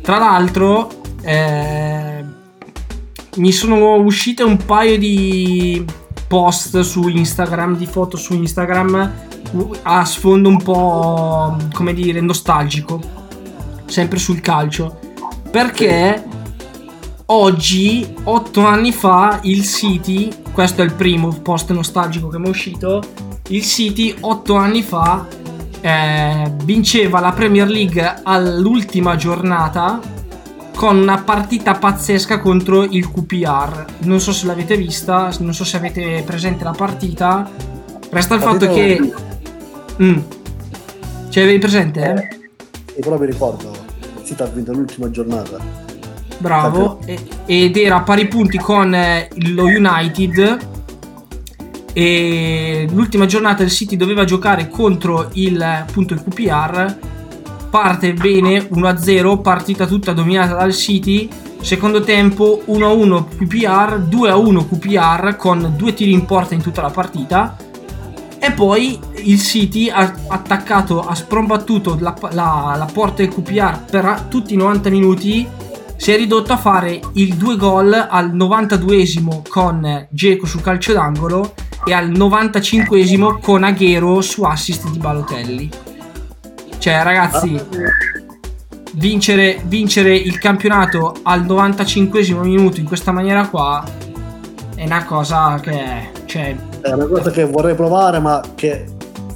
tra 0.01 0.17
l'altro 0.17 0.89
eh, 1.21 2.25
mi 3.35 3.51
sono 3.51 3.97
uscite 3.97 4.41
un 4.41 4.57
paio 4.65 4.97
di 4.97 5.85
post 6.27 6.79
su 6.79 7.07
Instagram, 7.07 7.77
di 7.77 7.85
foto 7.85 8.17
su 8.17 8.33
Instagram 8.33 9.29
a 9.83 10.05
sfondo 10.05 10.49
un 10.49 10.61
po' 10.61 11.57
come 11.73 11.93
dire 11.93 12.21
nostalgico, 12.21 12.99
sempre 13.85 14.19
sul 14.19 14.41
calcio, 14.41 14.99
perché 15.51 16.23
oggi, 17.27 18.13
otto 18.23 18.65
anni 18.65 18.91
fa, 18.91 19.39
il 19.43 19.63
City, 19.63 20.29
questo 20.51 20.81
è 20.81 20.85
il 20.85 20.93
primo 20.93 21.29
post 21.29 21.71
nostalgico 21.71 22.27
che 22.27 22.39
mi 22.39 22.47
è 22.47 22.49
uscito, 22.49 23.01
il 23.49 23.63
City 23.63 24.15
otto 24.21 24.55
anni 24.55 24.81
fa 24.81 25.27
eh, 25.81 26.51
vinceva 26.63 27.19
la 27.19 27.31
Premier 27.31 27.67
League 27.67 28.21
all'ultima 28.23 29.15
giornata 29.15 29.99
con 30.75 30.97
una 30.97 31.21
partita 31.21 31.75
pazzesca 31.75 32.39
contro 32.39 32.83
il 32.83 33.11
QPR. 33.11 33.85
Non 33.99 34.19
so 34.19 34.31
se 34.33 34.45
l'avete 34.47 34.75
vista, 34.75 35.31
non 35.39 35.53
so 35.53 35.63
se 35.63 35.77
avete 35.77 36.23
presente 36.25 36.63
la 36.63 36.71
partita. 36.71 37.49
Resta 38.09 38.35
il 38.35 38.41
fatto 38.41 38.67
che... 38.67 39.13
Mm. 40.01 40.17
Ce 41.29 41.39
l'avevi 41.39 41.59
presente? 41.59 42.01
eh? 42.13 42.37
Sì, 42.93 42.99
però 43.01 43.17
mi 43.17 43.25
ricordo, 43.25 43.71
il 43.71 44.25
City 44.25 44.43
ha 44.43 44.45
vinto 44.47 44.71
l'ultima 44.71 45.09
giornata. 45.09 45.57
Bravo, 46.37 46.99
e- 47.05 47.19
ed 47.45 47.77
era 47.77 47.97
a 47.97 48.01
pari 48.01 48.27
punti 48.27 48.57
con 48.57 48.93
eh, 48.93 49.29
lo 49.53 49.63
United. 49.63 50.71
E 51.93 52.87
l'ultima 52.91 53.25
giornata 53.27 53.61
il 53.63 53.69
City 53.69 53.95
doveva 53.95 54.23
giocare 54.25 54.67
contro 54.67 55.29
il, 55.33 55.61
appunto, 55.61 56.13
il 56.13 56.23
QPR. 56.23 56.97
Parte 57.69 58.13
bene 58.13 58.67
1-0, 58.67 59.41
partita 59.41 59.85
tutta 59.85 60.13
dominata 60.13 60.55
dal 60.55 60.73
City. 60.73 61.29
Secondo 61.61 62.01
tempo 62.01 62.61
1-1 62.67 63.25
QPR, 63.37 64.07
2-1 64.09 64.67
QPR 64.67 65.35
con 65.37 65.73
due 65.77 65.93
tiri 65.93 66.11
in 66.11 66.25
porta 66.25 66.53
in 66.55 66.61
tutta 66.61 66.81
la 66.81 66.89
partita. 66.89 67.55
E 68.45 68.51
poi 68.51 68.99
il 69.23 69.39
City 69.39 69.89
ha 69.89 70.13
attaccato, 70.27 70.99
ha 70.99 71.15
sprombattuto 71.15 71.95
la, 71.97 72.13
la- 72.31 72.75
la 72.77 72.87
porta 72.91 73.23
del 73.23 73.29
QPR 73.33 73.85
per 73.89 74.25
tutti 74.27 74.53
i 74.53 74.57
90 74.57 74.89
minuti. 74.89 75.47
Si 75.95 76.11
è 76.11 76.17
ridotto 76.17 76.51
a 76.51 76.57
fare 76.57 76.99
il 77.13 77.35
2 77.35 77.55
gol 77.55 77.93
al 77.93 78.35
92esimo 78.35 79.43
con 79.47 80.07
Geco 80.09 80.45
sul 80.45 80.59
calcio 80.61 80.91
d'angolo 80.91 81.53
e 81.85 81.93
al 81.93 82.09
95esimo 82.11 83.39
con 83.39 83.63
Aghero 83.63 84.19
su 84.19 84.43
assist 84.43 84.89
di 84.89 84.97
Balotelli. 84.97 85.69
Cioè, 86.79 87.01
ragazzi, 87.01 87.57
vincere, 88.95 89.61
vincere 89.67 90.15
il 90.17 90.37
campionato 90.37 91.15
al 91.23 91.45
95esimo 91.45 92.41
minuto 92.43 92.81
in 92.81 92.85
questa 92.87 93.13
maniera 93.13 93.47
qua 93.47 93.81
è 94.75 94.83
una 94.83 95.05
cosa 95.05 95.57
che. 95.61 96.09
Cioè, 96.25 96.71
È 96.83 96.91
una 96.91 97.05
cosa 97.05 97.31
che 97.31 97.45
vorrei 97.45 97.75
provare, 97.75 98.19
ma 98.19 98.41
che 98.55 98.85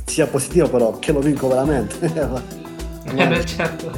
sia 0.05 0.27
positiva 0.27 0.67
però, 0.67 0.99
che 0.99 1.11
lo 1.13 1.19
vinco 1.19 1.47
veramente. 1.47 2.55
Eh 3.15 3.25
beh, 3.25 3.45
certo. 3.45 3.89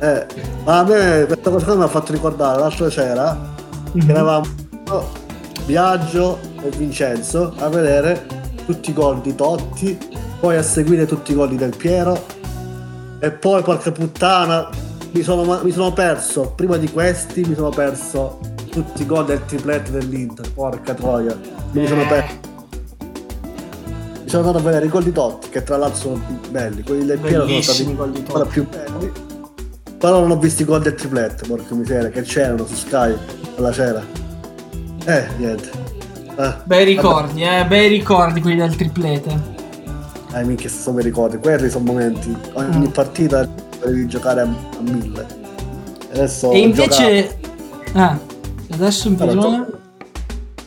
Eh, 0.00 0.26
ma 0.64 0.78
a 0.80 0.82
me 0.82 1.24
questa 1.26 1.50
cosa 1.50 1.74
mi 1.76 1.84
ha 1.84 1.86
fatto 1.88 2.10
ricordare 2.10 2.58
l'altra 2.58 2.90
sera 2.90 3.54
Mhm. 3.92 4.04
che 4.04 4.10
eravamo 4.10 4.46
io, 4.88 5.08
Biagio 5.66 6.38
e 6.62 6.70
Vincenzo 6.70 7.54
a 7.58 7.68
vedere 7.68 8.26
tutti 8.66 8.90
i 8.90 8.92
gol 8.92 9.20
di 9.20 9.36
Totti, 9.36 9.96
poi 10.40 10.56
a 10.56 10.62
seguire 10.64 11.06
tutti 11.06 11.30
i 11.30 11.34
gol 11.36 11.48
di 11.50 11.56
Del 11.56 11.76
Piero 11.76 12.24
e 13.20 13.30
poi 13.30 13.62
porca 13.62 13.92
puttana 13.92 14.68
mi 15.12 15.22
sono, 15.22 15.60
mi 15.62 15.70
sono 15.70 15.92
perso, 15.92 16.52
prima 16.56 16.76
di 16.76 16.90
questi 16.90 17.42
mi 17.42 17.54
sono 17.54 17.68
perso 17.70 18.40
tutti 18.82 19.02
i 19.02 19.06
gol 19.06 19.24
del 19.24 19.42
tripletto 19.46 19.90
dell'Inter, 19.92 20.52
porca 20.52 20.92
troia, 20.92 21.34
mi 21.72 21.86
sono 21.86 22.02
Eh. 22.02 22.06
perso. 22.06 22.34
Mi 24.22 24.28
sono 24.28 24.42
andato 24.46 24.58
a 24.58 24.60
vedere 24.68 24.84
i 24.84 24.88
gol 24.90 25.02
di 25.04 25.12
Totti, 25.12 25.48
che 25.48 25.62
tra 25.62 25.78
l'altro 25.78 25.98
sono 25.98 26.20
belli, 26.50 26.82
quelli 26.82 27.06
del 27.06 27.18
Piero 27.18 27.46
sono 27.46 27.62
stati 27.62 27.88
i 27.88 27.94
gol 27.96 28.10
di 28.10 28.18
Totti. 28.22 28.30
ancora 28.32 28.44
più 28.44 28.68
belli. 28.68 29.12
Però 29.98 30.20
non 30.20 30.30
ho 30.32 30.36
visto 30.38 30.60
i 30.60 30.64
gol 30.66 30.82
del 30.82 30.94
tripletto, 30.94 31.46
porca 31.46 31.74
miseria, 31.74 32.10
che 32.10 32.20
c'erano 32.20 32.66
su 32.66 32.74
Sky 32.74 33.16
alla 33.56 33.72
sera. 33.72 34.02
Eh, 35.06 35.26
niente. 35.38 35.70
Eh, 36.38 36.54
Bei 36.64 36.84
ricordi, 36.84 37.42
eh, 37.44 37.64
bei 37.66 37.88
ricordi 37.88 38.42
quelli 38.42 38.58
del 38.58 38.76
triplete. 38.76 39.28
vabbè. 40.28 40.38
Eh, 40.40 40.44
minchia, 40.44 40.68
sono 40.68 40.96
bei 40.96 41.04
ricordi. 41.04 41.38
Quelli 41.38 41.70
sono 41.70 41.84
momenti. 41.86 42.36
Ogni 42.52 42.88
Mm. 42.88 42.90
partita 42.90 43.48
devi 43.82 44.06
giocare 44.06 44.42
a, 44.42 44.44
a 44.44 44.80
mille. 44.82 45.26
Adesso 46.12 46.50
E 46.52 46.58
invece... 46.58 47.38
Ah, 47.94 48.18
adesso 48.76 49.08
Allora, 49.08 49.24
bisogna... 49.34 49.56
gioca- 49.58 49.78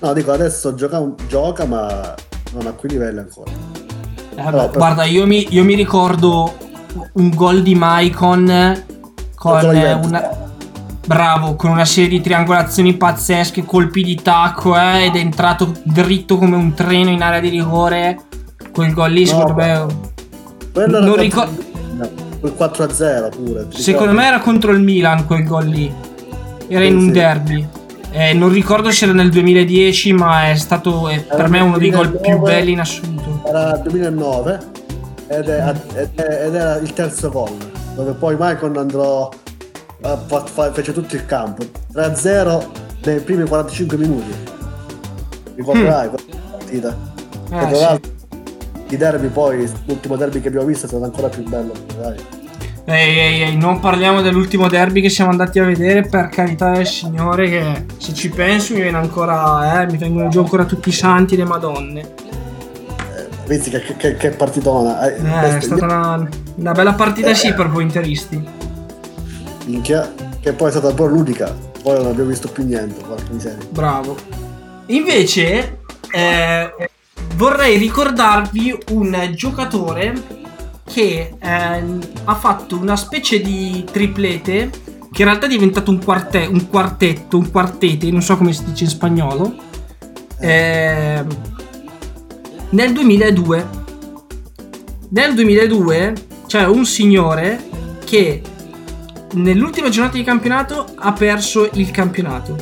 No, 0.02 0.14
dico, 0.14 0.31
adesso 0.31 0.76
gioca, 0.76 1.03
gioca 1.27 1.65
ma 1.65 2.14
non 2.53 2.68
a 2.68 2.72
quei 2.72 2.91
livelli 2.91 3.19
ancora. 3.19 3.52
Eh, 4.36 4.41
Allora, 4.41 4.68
per- 4.68 4.77
Guarda, 4.77 5.03
io 5.06 5.26
mi, 5.27 5.45
io 5.49 5.64
mi 5.64 5.76
ricordo 5.76 6.53
un 7.14 7.30
gol 7.30 7.61
di 7.61 7.76
Maicon 7.76 8.84
con 9.36 9.65
una... 9.65 10.48
Bravo, 11.06 11.56
con 11.56 11.72
una 11.72 11.86
serie 11.86 12.10
di 12.10 12.22
triangolazioni 12.22 12.95
pazzesche, 12.95 13.65
colpi 13.65 14.03
di 14.03 14.14
tacco, 14.22 14.77
eh, 14.77 15.06
ed 15.06 15.15
è 15.15 15.19
entrato 15.19 15.73
dritto 15.81 16.38
come 16.38 16.56
un 16.56 16.76
treno 16.76 17.10
in 17.10 17.23
area 17.23 17.40
di 17.40 17.49
rigore. 17.49 18.19
Quel 18.72 18.94
gol 18.94 19.11
lì, 19.11 19.22
No, 19.23 19.27
secondo 19.27 19.53
me... 19.56 19.88
Quello 20.72 20.99
Non 20.99 21.15
ricordo... 21.15 21.52
quel 22.40 22.53
4-0 22.56 23.30
pure. 23.31 23.68
Secondo 23.72 24.14
me 24.14 24.27
era 24.27 24.40
contro 24.40 24.72
il 24.72 24.81
Milan 24.81 25.26
quel 25.26 25.44
gol 25.45 25.65
lì. 25.65 25.91
Era 26.68 26.84
in 26.86 26.95
un 26.95 27.11
derby. 27.11 27.68
Eh, 28.11 28.34
non 28.34 28.49
ricordo 28.49 28.91
se 28.91 29.06
era 29.06 29.14
nel 29.14 29.30
2010, 29.30 30.14
ma 30.14 30.49
è 30.49 30.56
stato 30.56 31.07
è 31.10 31.22
per 31.23 31.48
me 31.49 31.60
nel 31.60 31.68
uno 31.68 31.77
dei 31.77 31.90
gol 31.91 32.10
più 32.10 32.19
2009. 32.19 32.52
belli 32.52 32.72
in 32.72 32.80
assoluto. 32.80 33.41
Era 33.45 33.76
il 33.76 33.81
2009 33.84 34.60
ed, 35.27 35.48
è- 35.48 35.73
ed 35.94 36.10
è- 36.15 36.45
ed 36.45 36.56
era 36.56 36.76
il 36.77 36.91
terzo 36.94 37.30
gol, 37.30 37.56
dove 37.95 38.14
poi 38.14 38.36
Maicon 38.36 38.77
andrò 38.77 39.30
fece 40.73 40.94
tutto 40.94 41.15
il 41.15 41.26
campo 41.26 41.64
3-0 41.91 42.65
nei 43.03 43.19
primi 43.19 43.45
45 43.45 43.98
minuti. 43.98 44.34
Ricorderai 45.56 46.10
quella 46.10 46.38
partita. 46.52 46.98
Eh, 47.52 47.57
e 47.57 47.68
tra 47.68 47.99
sì. 48.02 48.94
i 48.94 48.98
derby 48.98 49.27
poi, 49.27 49.69
l'ultimo 49.86 50.15
derby 50.15 50.41
che 50.41 50.48
abbiamo 50.48 50.65
visto 50.65 50.86
è 50.86 50.90
stato 50.90 51.03
ancora 51.03 51.27
più 51.27 51.44
bello. 51.44 51.73
Dai. 52.02 52.15
Ehi, 52.91 53.20
ehi, 53.20 53.41
ehi, 53.44 53.56
non 53.57 53.80
parliamo 53.80 54.22
dell'ultimo 54.22 54.68
derby 54.68 55.02
che 55.02 55.10
siamo 55.10 55.30
andati 55.30 55.60
a 55.60 55.64
vedere, 55.64 56.02
per 56.02 56.30
carità 56.30 56.72
del 56.72 56.88
Signore, 56.88 57.48
che 57.48 57.86
se 57.98 58.14
ci 58.16 58.30
penso 58.30 58.74
mi 58.74 58.82
viene 58.82 58.98
ancora, 58.98 59.82
eh, 59.82 59.86
mi 59.91 59.98
vengono 59.98 60.28
giù 60.30 60.40
ancora 60.40 60.66
tutti 60.66 60.90
i 60.90 60.91
santi 60.91 61.36
e 61.36 61.38
le 61.38 61.45
madonne. 61.45 62.14
Visti 63.45 63.70
che, 63.72 63.95
che, 63.98 64.16
che 64.16 64.30
partitona. 64.32 65.07
Eh, 65.07 65.20
Eh, 65.24 65.57
è 65.57 65.61
stata 65.61 65.86
una, 65.86 66.30
una 66.56 66.72
bella 66.72 66.94
partita 66.94 67.34
sì 67.34 67.53
per 67.53 67.70
voi 67.70 67.84
interisti. 67.84 68.44
minchia, 69.66 70.11
che 70.41 70.53
poi 70.53 70.68
è 70.68 70.72
stata 70.72 70.91
poi 70.94 71.10
l'unica. 71.10 71.56
Poi 71.82 71.95
non 71.98 72.07
abbiamo 72.07 72.30
visto 72.30 72.48
più 72.48 72.66
niente, 72.66 73.02
porca 73.07 73.32
miseria. 73.32 73.66
Bravo. 73.70 74.16
Invece, 74.88 75.80
eh, 76.11 76.74
vorrei 77.36 77.78
ricordarvi 77.78 78.78
un 78.91 79.32
giocatore 79.34 80.14
che 80.91 81.36
ehm, 81.40 81.99
ha 82.26 82.36
fatto 82.36 82.78
una 82.78 82.95
specie 82.95 83.41
di 83.41 83.86
triplete 83.90 84.70
che 85.11 85.22
in 85.22 85.28
realtà 85.28 85.45
è 85.45 85.49
diventato 85.49 85.91
un, 85.91 86.03
quarte- 86.03 86.45
un 86.45 86.68
quartetto, 86.68 87.38
un 87.38 87.49
quartete, 87.49 88.11
non 88.11 88.22
so 88.22 88.38
come 88.38 88.53
si 88.53 88.64
dice 88.64 88.86
in 88.86 88.90
spagnolo. 88.90 89.56
Ehm, 90.40 91.28
nel 92.72 92.94
2002 92.94 93.78
nel 95.10 95.34
2002 95.34 96.14
c'è 96.45 96.66
un 96.68 96.86
signore 96.86 97.68
che 98.06 98.41
nell'ultima 99.34 99.90
giornata 99.90 100.18
di 100.18 100.24
campionato 100.24 100.86
ha 100.95 101.11
perso 101.14 101.68
il 101.74 101.90
campionato 101.90 102.56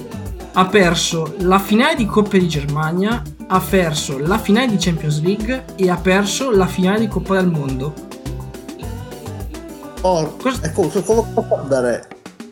ha 0.53 0.65
perso 0.65 1.35
la 1.39 1.59
finale 1.59 1.95
di 1.95 2.05
Coppa 2.05 2.37
di 2.37 2.47
Germania 2.47 3.21
ha 3.47 3.59
perso 3.59 4.17
la 4.17 4.37
finale 4.37 4.67
di 4.67 4.77
Champions 4.77 5.21
League 5.21 5.65
e 5.75 5.89
ha 5.89 5.97
perso 5.97 6.51
la 6.51 6.67
finale 6.67 7.01
di 7.01 7.07
Coppa 7.07 7.35
del 7.35 7.51
Mondo 7.51 8.06
Oh, 10.01 10.37
e 10.61 10.71
come, 10.71 10.89
come 11.03 11.23
può 11.33 11.59
andare 11.61 12.07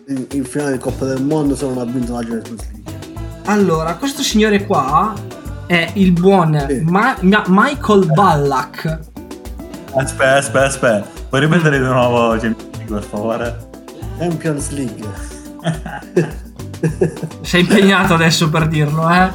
in, 0.07 0.25
in 0.31 0.43
finale 0.43 0.73
di 0.73 0.77
Coppa 0.79 1.05
del 1.05 1.21
Mondo 1.23 1.55
se 1.55 1.65
non 1.65 1.77
ha 1.77 1.85
vinto 1.85 2.13
la 2.13 2.19
Champions 2.21 2.61
League? 2.71 2.83
allora 3.45 3.95
questo 3.95 4.23
signore 4.23 4.65
qua 4.65 5.13
è 5.67 5.91
il 5.93 6.11
buon 6.11 6.83
Ma- 6.83 7.15
Ma- 7.21 7.43
Michael 7.47 8.11
Ballack 8.13 8.99
Aspetta, 9.97 10.35
aspetta, 10.35 10.65
aspetta. 10.65 11.07
Puoi 11.29 11.41
ripetere 11.41 11.79
di 11.79 11.85
nuovo, 11.85 12.31
Champions 12.37 12.75
League, 12.77 12.95
per 12.95 13.03
favore? 13.03 13.69
Champions 14.17 14.69
League. 14.71 15.07
sei 17.41 17.61
impegnato 17.61 18.13
adesso 18.13 18.49
per 18.49 18.67
dirlo 18.67 19.09
eh 19.09 19.31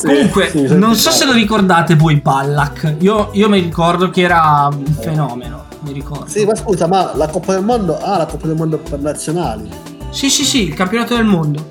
Comunque, 0.00 0.48
sì, 0.50 0.74
non 0.76 0.94
so 0.94 1.10
se 1.10 1.24
lo 1.24 1.32
ricordate 1.32 1.94
voi 1.96 2.16
Ballack. 2.20 2.96
Io, 3.00 3.30
io 3.32 3.48
mi 3.48 3.60
ricordo 3.60 4.10
che 4.10 4.22
era 4.22 4.68
un 4.70 4.84
fenomeno. 4.86 5.65
Mi 5.86 5.92
ricordo. 5.92 6.26
Sì, 6.26 6.44
ma 6.44 6.54
scusa, 6.56 6.88
ma 6.88 7.12
la 7.14 7.28
Coppa 7.28 7.54
del 7.54 7.64
Mondo 7.64 7.96
ah, 7.98 8.18
la 8.18 8.26
Coppa 8.26 8.48
del 8.48 8.56
Mondo 8.56 8.78
per 8.78 8.98
nazionali. 8.98 9.68
Sì, 10.10 10.28
sì, 10.30 10.44
sì, 10.44 10.64
il 10.64 10.74
campionato 10.74 11.14
del 11.14 11.24
mondo. 11.24 11.64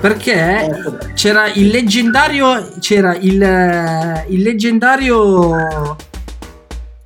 Perché 0.00 0.70
c'era 1.14 1.52
il 1.52 1.68
leggendario. 1.68 2.70
C'era 2.78 3.14
il, 3.16 4.24
il 4.28 4.42
leggendario. 4.42 5.96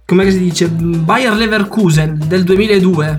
Come 0.05 0.31
si 0.31 0.39
dice? 0.39 0.69
Bayer 0.69 1.33
Leverkusen 1.35 2.23
del 2.27 2.45
2002. 2.45 3.19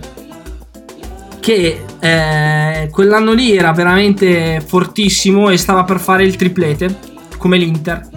Che 1.40 1.86
eh, 2.00 2.90
quell'anno 2.92 3.34
lì 3.34 3.58
era 3.58 3.72
veramente 3.72 4.62
fortissimo 4.66 5.50
e 5.50 5.58
stava 5.58 5.84
per 5.84 6.00
fare 6.00 6.24
il 6.24 6.36
triplete. 6.36 6.98
Come 7.38 7.58
l'Inter. 7.58 8.08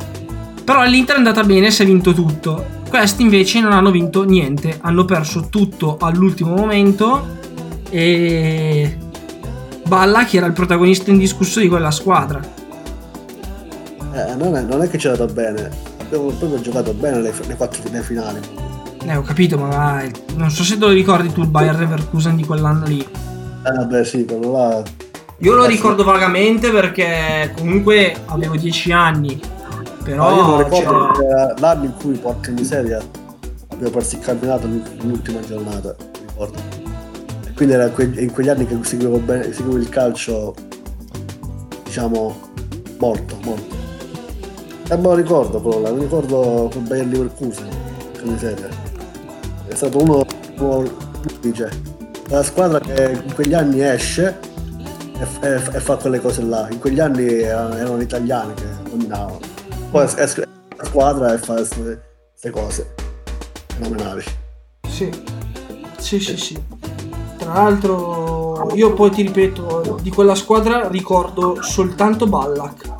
Però 0.65 0.81
all'Inter 0.81 1.17
è 1.17 1.19
andata 1.19 1.43
bene, 1.45 1.71
si 1.71 1.83
è 1.83 1.87
vinto 1.87 2.13
tutto. 2.13 2.81
Questi 2.89 3.23
invece 3.23 3.61
non 3.61 3.73
hanno 3.73 3.91
vinto 3.91 4.25
niente. 4.25 4.79
Hanno 4.81 5.05
perso 5.05 5.49
tutto 5.49 5.97
all'ultimo 6.01 6.55
momento. 6.55 7.39
E. 7.91 8.97
Balla 9.87 10.25
che 10.25 10.37
era 10.37 10.47
il 10.47 10.53
protagonista 10.53 11.11
indiscusso 11.11 11.61
di 11.61 11.69
quella 11.69 11.91
squadra. 11.91 12.41
Eh, 14.15 14.35
non, 14.37 14.57
è, 14.57 14.63
non 14.63 14.83
è 14.83 14.89
che 14.89 14.99
ci 14.99 15.07
è 15.07 15.11
andato 15.11 15.33
bene. 15.33 15.71
Abbiamo 15.99 16.31
proprio 16.31 16.61
giocato 16.61 16.93
bene 16.93 17.21
le, 17.21 17.33
le 17.47 17.57
quattro 17.57 17.83
le 17.91 18.03
finali. 18.03 18.41
Eh, 19.05 19.17
ho 19.17 19.23
capito, 19.23 19.59
ma 19.59 19.67
vai, 19.67 20.13
non 20.37 20.51
so 20.51 20.63
se 20.63 20.79
te 20.79 20.85
lo 20.85 20.93
ricordi 20.93 21.33
tu 21.33 21.41
il 21.41 21.49
Bayer 21.49 21.77
Leverkusen 21.77 22.37
di 22.37 22.45
quell'anno 22.45 22.87
lì. 22.87 23.01
Eh, 23.01 23.71
vabbè, 23.71 24.05
sì, 24.05 24.25
quello 24.25 24.53
là. 24.53 24.83
Io 25.39 25.55
lo 25.55 25.65
ricordo 25.65 26.05
vagamente 26.05 26.71
perché 26.71 27.53
comunque 27.57 28.15
avevo 28.27 28.57
10 28.57 28.93
anni. 28.93 29.41
Però 30.05 30.29
No, 30.29 30.37
io 30.37 30.47
non 30.47 30.63
ricordo 30.63 31.15
cioè, 31.15 31.61
l'anno 31.61 31.85
in 31.85 31.95
cui, 31.95 32.17
porca 32.17 32.51
miseria, 32.51 33.01
abbiamo 33.69 33.91
perso 33.91 34.17
il 34.17 34.23
campionato 34.23 34.67
l'ultima 35.03 35.41
giornata, 35.41 35.95
ricordo. 36.27 36.59
E 37.47 37.53
quindi 37.55 37.75
era 37.75 37.93
in 37.97 38.33
quegli 38.33 38.49
anni 38.49 38.67
che 38.67 38.77
seguivo, 38.83 39.19
bene, 39.19 39.53
seguivo 39.53 39.77
il 39.77 39.89
calcio, 39.89 40.55
diciamo, 41.85 42.35
molto, 42.99 43.37
molto. 43.45 43.75
E 44.89 44.97
me 44.97 45.03
lo 45.03 45.15
ricordo 45.15 45.61
quello 45.61 45.81
là, 45.81 45.93
mi 45.93 46.01
ricordo 46.01 46.69
con 46.73 46.87
Bayern 46.87 47.11
Leverkusen, 47.11 47.69
porca 48.13 48.31
miseria. 48.31 48.69
È 49.69 49.75
stato 49.75 50.03
uno, 50.03 50.25
uno 50.59 50.91
dice, 51.41 51.71
la 52.29 52.43
squadra 52.43 52.81
che 52.81 53.21
in 53.25 53.35
quegli 53.35 53.55
anni 53.55 53.83
esce 53.83 54.39
e, 55.41 55.59
fa 55.59 55.97
quelle 55.97 56.21
cose 56.21 56.43
là. 56.43 56.67
In 56.71 56.79
quegli 56.79 57.01
anni 57.01 57.41
erano, 57.41 57.75
erano 57.77 57.99
gli 57.99 58.03
italiani 58.03 58.55
che 58.55 58.65
dominavano. 58.89 59.52
Poi 59.93 60.05
es- 60.05 60.17
esce 60.17 60.49
la 60.75 60.85
squadra 60.85 61.35
e 61.35 61.39
fa 61.39 61.55
queste 61.55 62.51
cose 62.51 62.95
fenomenali. 63.77 64.25
Sì. 64.89 65.11
Sì, 65.99 66.19
sì, 66.19 66.37
sì. 66.39 66.59
Tra 67.37 67.53
l'altro, 67.53 68.73
io 68.75 68.95
poi 68.95 69.11
ti 69.11 69.21
ripeto, 69.21 69.99
di 70.01 70.09
quella 70.09 70.35
squadra 70.35 70.89
ricordo 70.89 71.61
soltanto 71.61 72.27
Ballack. 72.27 72.91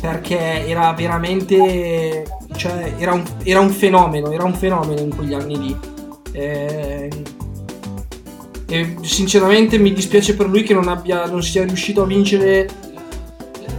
Perché 0.00 0.66
era 0.66 0.90
veramente. 0.94 2.24
Cioè, 2.56 2.94
era 2.96 3.12
un, 3.12 3.24
era 3.42 3.60
un 3.60 3.70
fenomeno, 3.70 4.30
era 4.32 4.44
un 4.44 4.54
fenomeno 4.54 5.00
in 5.00 5.14
quegli 5.14 5.34
anni 5.34 5.58
lì. 5.58 5.78
Eh, 6.32 7.10
e 8.70 8.96
sinceramente 9.02 9.76
mi 9.76 9.92
dispiace 9.92 10.34
per 10.34 10.48
lui 10.48 10.62
che 10.62 10.72
non, 10.72 10.88
abbia, 10.88 11.26
non 11.26 11.42
sia 11.42 11.64
riuscito 11.64 12.02
a 12.02 12.06
vincere 12.06 12.68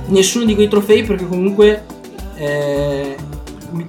nessuno 0.08 0.46
di 0.46 0.54
quei 0.54 0.68
trofei 0.68 1.04
perché 1.04 1.28
comunque 1.28 1.84
eh, 2.40 3.18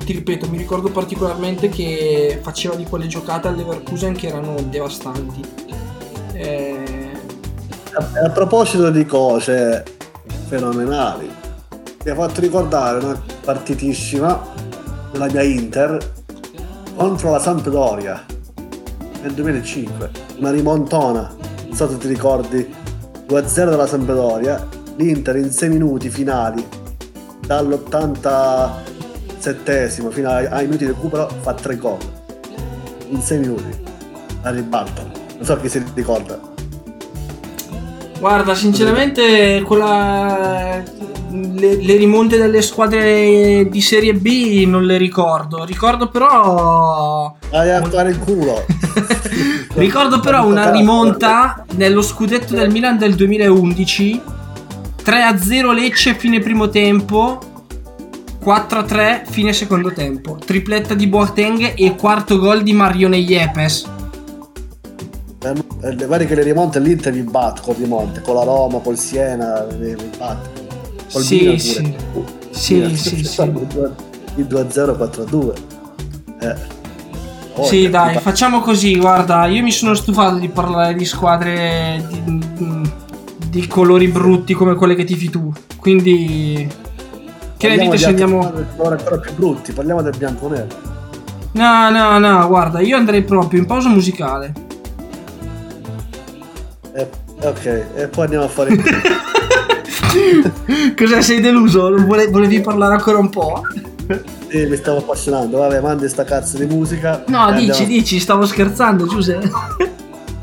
ti 0.05 0.12
ripeto 0.12 0.51
mi 0.51 0.59
ricordo 0.59 0.90
particolarmente 0.90 1.68
che 1.68 2.40
faceva 2.43 2.74
di 2.74 2.85
quelle 2.85 3.06
giocate 3.06 3.47
al 3.47 3.55
Leverkusen 3.55 4.14
che 4.14 4.27
erano 4.27 4.56
devastanti. 4.68 5.43
Eh, 6.32 7.10
A, 7.93 8.27
a 8.27 8.31
proposito 8.31 8.90
di 8.90 9.06
cose 9.06 9.85
fenomenali, 10.48 11.31
mi 12.05 12.10
ha 12.10 12.14
fatto 12.14 12.40
ricordare 12.40 13.05
una 13.05 13.22
partitissima 13.44 14.43
della 15.12 15.27
mia 15.27 15.43
Inter 15.43 16.12
contro 16.97 17.31
la 17.31 17.39
Sampdoria 17.39 18.24
nel 19.22 19.32
2005, 19.32 20.10
una 20.39 20.51
rimontona, 20.51 21.32
non 21.66 21.77
so 21.77 21.89
se 21.89 21.98
ti 21.98 22.09
ricordi, 22.09 22.74
2-0 23.28 23.68
della 23.68 23.86
Sampdoria, 23.86 24.66
l'Inter 24.97 25.36
in 25.36 25.51
6 25.51 25.68
minuti 25.68 26.10
finali, 26.10 26.66
dall'87 27.51 30.12
fino 30.12 30.31
ai, 30.31 30.66
minuti 30.66 30.85
di 30.85 30.93
recupero 30.93 31.28
fa 31.40 31.52
3 31.52 31.77
gol, 31.78 31.98
in 33.09 33.20
6 33.20 33.39
minuti, 33.40 33.77
la 34.43 34.51
ribalta, 34.51 35.02
non 35.02 35.44
so 35.44 35.56
chi 35.56 35.68
si 35.68 35.82
ricorda. 35.94 36.39
Guarda, 38.20 38.55
sinceramente, 38.55 39.62
quella, 39.62 40.81
le, 41.31 41.82
le 41.82 41.97
rimonte 41.97 42.36
delle 42.36 42.62
squadre 42.62 43.66
di 43.68 43.81
Serie 43.81 44.14
B 44.14 44.64
non 44.66 44.85
le 44.85 44.97
ricordo. 44.97 45.64
Ricordo 45.64 46.09
però. 46.09 47.35
Vai 47.51 47.72
a 47.72 47.82
fare 47.82 48.10
il 48.10 48.18
culo. 48.18 48.64
Ricordo 49.74 50.20
però 50.20 50.47
una 50.47 50.70
rimonta 50.70 51.64
nello 51.77 52.02
scudetto 52.02 52.55
del 52.55 52.70
Milan 52.70 52.98
del 52.98 53.14
2011. 53.14 54.39
3-0 55.05 55.72
Lecce 55.72 56.14
fine 56.14 56.40
primo 56.40 56.68
tempo. 56.68 57.39
4-3 58.43 59.22
fine 59.27 59.52
secondo 59.52 59.93
tempo. 59.93 60.36
Tripletta 60.44 60.94
di 60.94 61.06
Boateng 61.06 61.74
e 61.77 61.94
quarto 61.94 62.39
gol 62.39 62.62
di 62.62 62.72
Marione 62.72 63.18
Yepes. 63.18 63.89
Eh, 65.43 65.94
Le 65.94 66.06
pare 66.06 66.27
che 66.27 66.35
le 66.35 66.43
rimonte 66.43 66.81
l'Inter 66.81 67.12
li 67.14 67.22
batte 67.22 67.60
con 67.62 67.74
rimonte, 67.77 68.20
con 68.20 68.35
la 68.35 68.44
Roma, 68.44 68.78
col 68.78 68.98
Siena, 68.98 69.64
li 69.64 69.97
batte. 70.18 70.68
Col 71.12 71.22
Sì, 71.22 71.39
Milan 71.40 71.59
sì. 71.59 71.94
pure. 72.12 72.27
Sì, 72.51 72.74
Milan, 72.74 72.97
sì, 72.97 73.24
sì. 73.24 73.43
Il 74.36 74.47
2-0, 74.47 74.97
4-2. 74.97 75.52
Eh. 76.40 76.56
Oh, 77.55 77.64
Sì, 77.64 77.89
dai, 77.90 78.18
facciamo 78.18 78.60
così. 78.60 78.97
Guarda, 78.97 79.47
io 79.47 79.62
mi 79.62 79.72
sono 79.72 79.94
stufato 79.94 80.36
di 80.36 80.48
parlare 80.48 80.94
di 80.94 81.05
squadre 81.05 82.02
di, 82.09 82.22
di 82.24 82.90
colori 83.68 84.09
brutti 84.09 84.55
come 84.55 84.74
quelle 84.74 84.94
che 84.94 85.05
tifi 85.05 85.28
tu. 85.31 85.52
Quindi, 85.77 86.68
che 87.56 87.68
ne 87.68 87.77
Parliamo 87.77 87.82
dite 87.90 87.97
di 87.97 87.98
se 87.98 88.09
andiamo. 88.09 88.52
squadre 88.72 88.98
ancora 88.98 89.18
più 89.18 89.32
brutti, 89.35 89.72
parliamo 89.72 90.02
del 90.02 90.14
bianconero. 90.16 90.66
No, 91.52 91.90
no, 91.90 92.18
no, 92.18 92.47
guarda, 92.47 92.81
io 92.81 92.97
andrei 92.97 93.22
proprio 93.22 93.59
in 93.60 93.66
pausa 93.66 93.89
musicale. 93.89 94.52
Eh, 96.93 97.09
ok, 97.43 97.64
e 97.94 98.09
poi 98.09 98.24
andiamo 98.24 98.44
a 98.44 98.48
fare 98.48 98.77
Cos'è, 100.97 101.22
sei 101.22 101.40
deluso? 101.40 101.94
Vole- 102.05 102.28
volevi 102.28 102.60
parlare 102.60 102.94
ancora 102.94 103.18
un 103.18 103.31
po'? 103.31 103.62
Sì, 104.48 104.66
mi 104.66 104.77
stavo 104.77 104.98
appassionando. 104.98 105.59
Vabbè, 105.59 105.81
mandi 105.81 106.09
sta 106.09 106.24
cazzo 106.24 106.56
di 106.59 106.66
musica. 106.66 107.22
No, 107.28 107.52
dici, 107.52 107.70
andiamo- 107.70 107.86
dici, 107.86 108.18
stavo 108.18 108.44
scherzando, 108.47 109.06
Giuseppe. 109.06 109.51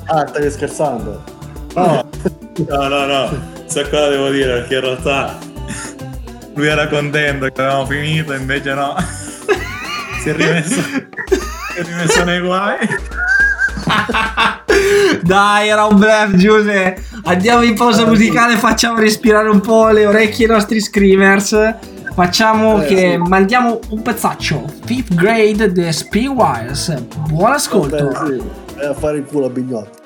Ah, 0.06 0.26
stavi 0.28 0.50
scherzando? 0.50 1.22
No, 1.76 2.04
No, 2.58 2.88
no, 2.88 3.06
no, 3.06 3.30
sai 3.66 3.84
cosa 3.90 4.10
devo 4.10 4.30
dire? 4.30 4.60
Perché 4.60 4.76
in 4.76 4.82
realtà 4.82 5.38
lui 6.56 6.68
era 6.68 6.88
contento 6.88 7.46
che 7.48 7.62
avevamo 7.62 7.86
finito, 7.86 8.34
invece 8.34 8.74
no. 8.74 8.96
si 10.22 10.30
è 10.30 10.34
rimesso, 10.34 10.82
si 10.82 11.80
è 11.80 11.84
rimesso 11.84 12.24
nei 12.24 12.40
guai. 12.42 12.78
Dai, 15.22 15.70
era 15.70 15.86
un 15.86 15.98
bluff, 15.98 16.34
Giuseppe. 16.36 17.04
Andiamo 17.24 17.62
in 17.64 17.76
pausa 17.76 18.06
musicale, 18.06 18.56
facciamo 18.56 19.00
respirare 19.00 19.50
un 19.50 19.60
po' 19.60 19.90
le 19.90 20.06
orecchie 20.06 20.46
ai 20.46 20.52
nostri 20.52 20.80
screamers. 20.80 21.76
Facciamo 22.14 22.82
Eh, 22.82 22.88
che 22.88 23.12
sì. 23.12 23.30
mandiamo 23.30 23.80
un 23.90 24.02
pezzaccio. 24.02 24.66
Fifth 24.86 25.14
grade 25.14 25.72
The 25.72 25.92
Speed 25.92 26.28
Wires. 26.28 26.94
Buon 27.30 27.52
ascolto. 27.52 28.10
Vabbè, 28.12 28.34
sì. 28.34 28.42
Vai 28.76 28.86
a 28.88 28.94
fare 28.96 29.18
il 29.18 29.26
culo 29.26 29.46
a 29.46 29.50
Bignotto. 29.50 29.97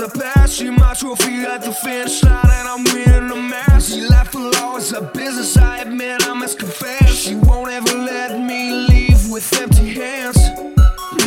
As 0.00 0.02
I 0.02 0.18
pass. 0.18 0.52
See 0.52 0.70
my 0.70 0.94
trophy 0.94 1.42
at 1.42 1.62
the 1.62 1.72
finish 1.72 2.22
line, 2.22 2.50
and 2.50 2.68
I'm 2.68 2.84
winning 2.84 3.28
the 3.28 3.36
match. 3.36 3.82
See, 3.82 4.06
life 4.06 4.34
will 4.34 4.54
always 4.56 4.92
a 4.92 5.02
business. 5.02 5.56
I 5.56 5.78
admit 5.78 6.26
I 6.28 6.34
must 6.34 6.58
confess. 6.58 7.14
She 7.14 7.34
won't 7.34 7.70
ever 7.70 7.96
let 7.96 8.38
me 8.40 8.72
leave 8.72 9.30
with 9.30 9.60
empty 9.60 9.94
hands. 9.94 10.38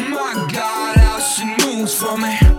My 0.10 0.48
God, 0.52 0.98
how 0.98 1.20
she 1.20 1.46
moves 1.66 1.94
for 1.94 2.18
me. 2.18 2.51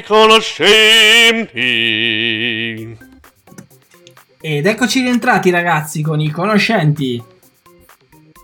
I 0.00 0.02
conoscenti. 0.02 1.58
Ed 4.40 4.64
eccoci 4.66 5.02
rientrati 5.02 5.50
ragazzi 5.50 6.00
con 6.00 6.20
i 6.20 6.30
conoscenti. 6.30 7.22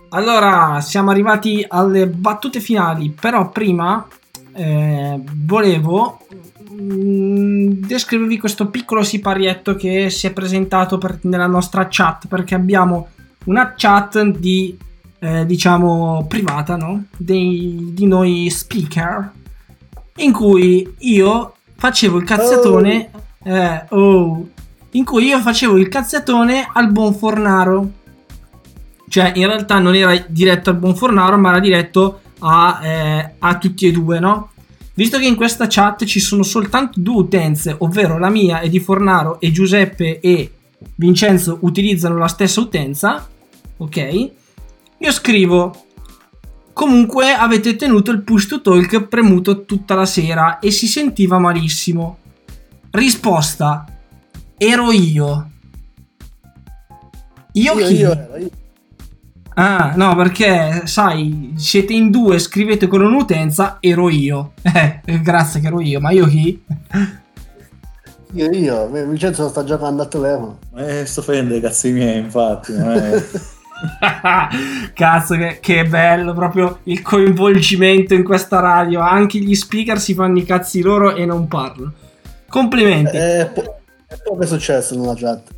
Allora, 0.09 0.79
siamo 0.81 1.09
arrivati 1.09 1.65
alle 1.67 2.05
battute 2.05 2.59
finali, 2.59 3.09
però 3.09 3.49
prima 3.49 4.07
eh, 4.53 5.19
volevo 5.45 6.19
mm, 6.79 7.71
descrivervi 7.71 8.37
questo 8.37 8.67
piccolo 8.67 9.01
siparietto 9.01 9.75
che 9.75 10.11
si 10.11 10.27
è 10.27 10.33
presentato 10.33 10.99
per- 10.99 11.17
nella 11.23 11.47
nostra 11.47 11.87
chat, 11.89 12.27
perché 12.27 12.53
abbiamo 12.53 13.07
una 13.45 13.73
chat 13.75 14.21
di, 14.23 14.77
eh, 15.19 15.43
diciamo, 15.45 16.23
privata, 16.27 16.75
no? 16.75 17.05
Dei- 17.17 17.89
di 17.93 18.05
noi 18.05 18.47
speaker, 18.51 19.31
in 20.17 20.31
cui 20.31 20.95
io 20.99 21.53
facevo 21.75 22.17
il 22.17 22.23
cazziatone, 22.23 23.09
eh, 23.43 23.85
oh, 23.89 24.47
in 24.91 25.03
cui 25.03 25.25
io 25.25 25.39
facevo 25.39 25.77
il 25.77 25.87
cazziatone 25.87 26.69
al 26.71 26.91
buon 26.91 27.13
Fornaro. 27.13 27.91
Cioè, 29.09 29.31
in 29.35 29.45
realtà 29.45 29.79
non 29.79 29.95
era 29.95 30.15
diretto 30.27 30.69
al 30.69 30.77
buon 30.77 30.95
Fornaro, 30.95 31.37
ma 31.37 31.49
era 31.49 31.59
diretto 31.59 32.21
a, 32.39 32.79
eh, 32.83 33.33
a 33.39 33.57
tutti 33.57 33.87
e 33.87 33.91
due, 33.91 34.19
no? 34.19 34.49
Visto 34.93 35.19
che 35.19 35.25
in 35.25 35.35
questa 35.35 35.67
chat 35.67 36.05
ci 36.05 36.19
sono 36.19 36.43
soltanto 36.43 36.99
due 36.99 37.21
utenze, 37.21 37.75
ovvero 37.79 38.17
la 38.17 38.29
mia 38.29 38.61
e 38.61 38.69
di 38.69 38.79
Fornaro 38.79 39.39
e 39.39 39.51
Giuseppe 39.51 40.19
e 40.19 40.51
Vincenzo 40.95 41.59
utilizzano 41.61 42.17
la 42.17 42.27
stessa 42.27 42.59
utenza, 42.59 43.27
ok? 43.77 44.31
Io 44.97 45.11
scrivo 45.11 45.85
Comunque 46.77 47.33
avete 47.33 47.75
tenuto 47.75 48.11
il 48.11 48.21
push 48.21 48.45
to 48.45 48.61
talk 48.61 49.07
premuto 49.07 49.65
tutta 49.65 49.95
la 49.95 50.05
sera 50.05 50.59
e 50.59 50.69
si 50.69 50.85
sentiva 50.85 51.39
malissimo. 51.39 52.19
Risposta: 52.91 53.83
Ero 54.55 54.91
io. 54.91 55.49
Io, 57.53 57.73
Io, 57.79 57.87
chi? 57.87 57.93
io 57.95 58.11
ero, 58.11 58.37
io. 58.37 58.49
Ah, 59.55 59.93
no, 59.95 60.15
perché 60.15 60.83
sai, 60.85 61.53
siete 61.55 61.93
in 61.93 62.11
due, 62.11 62.37
scrivete 62.37 62.85
con 62.85 63.01
un'utenza, 63.01 63.77
ero 63.79 64.07
io. 64.07 64.51
Eh, 65.03 65.19
grazie 65.21 65.59
che 65.59 65.65
ero 65.65 65.81
io, 65.81 65.99
ma 65.99 66.11
io 66.11 66.27
chi? 66.27 66.63
Io, 68.33 68.51
io, 68.51 68.87
Vincenzo 68.89 69.49
sta 69.49 69.63
giocando 69.63 70.03
al 70.03 70.09
telefono. 70.09 70.59
Eh, 70.75 71.07
sto 71.07 71.23
facendo 71.23 71.55
i 71.55 71.59
cazzi 71.59 71.89
miei, 71.91 72.19
infatti. 72.19 72.73
è- 72.73 73.23
Cazzo, 74.93 75.35
che, 75.35 75.59
che 75.61 75.85
bello 75.85 76.33
proprio 76.33 76.79
il 76.83 77.01
coinvolgimento 77.01 78.13
in 78.13 78.23
questa 78.23 78.59
radio. 78.59 79.01
Anche 79.01 79.39
gli 79.39 79.55
speaker 79.55 79.99
si 79.99 80.13
fanno 80.13 80.39
i 80.39 80.45
cazzi 80.45 80.81
loro 80.81 81.15
e 81.15 81.25
non 81.25 81.47
parlano. 81.47 81.93
Complimenti. 82.47 83.15
E 83.15 83.49
poi, 83.53 83.65
e 84.07 84.17
poi 84.23 84.37
che 84.37 84.43
è 84.43 84.47
successo 84.47 84.97
nella 84.97 85.15
chat? 85.15 85.55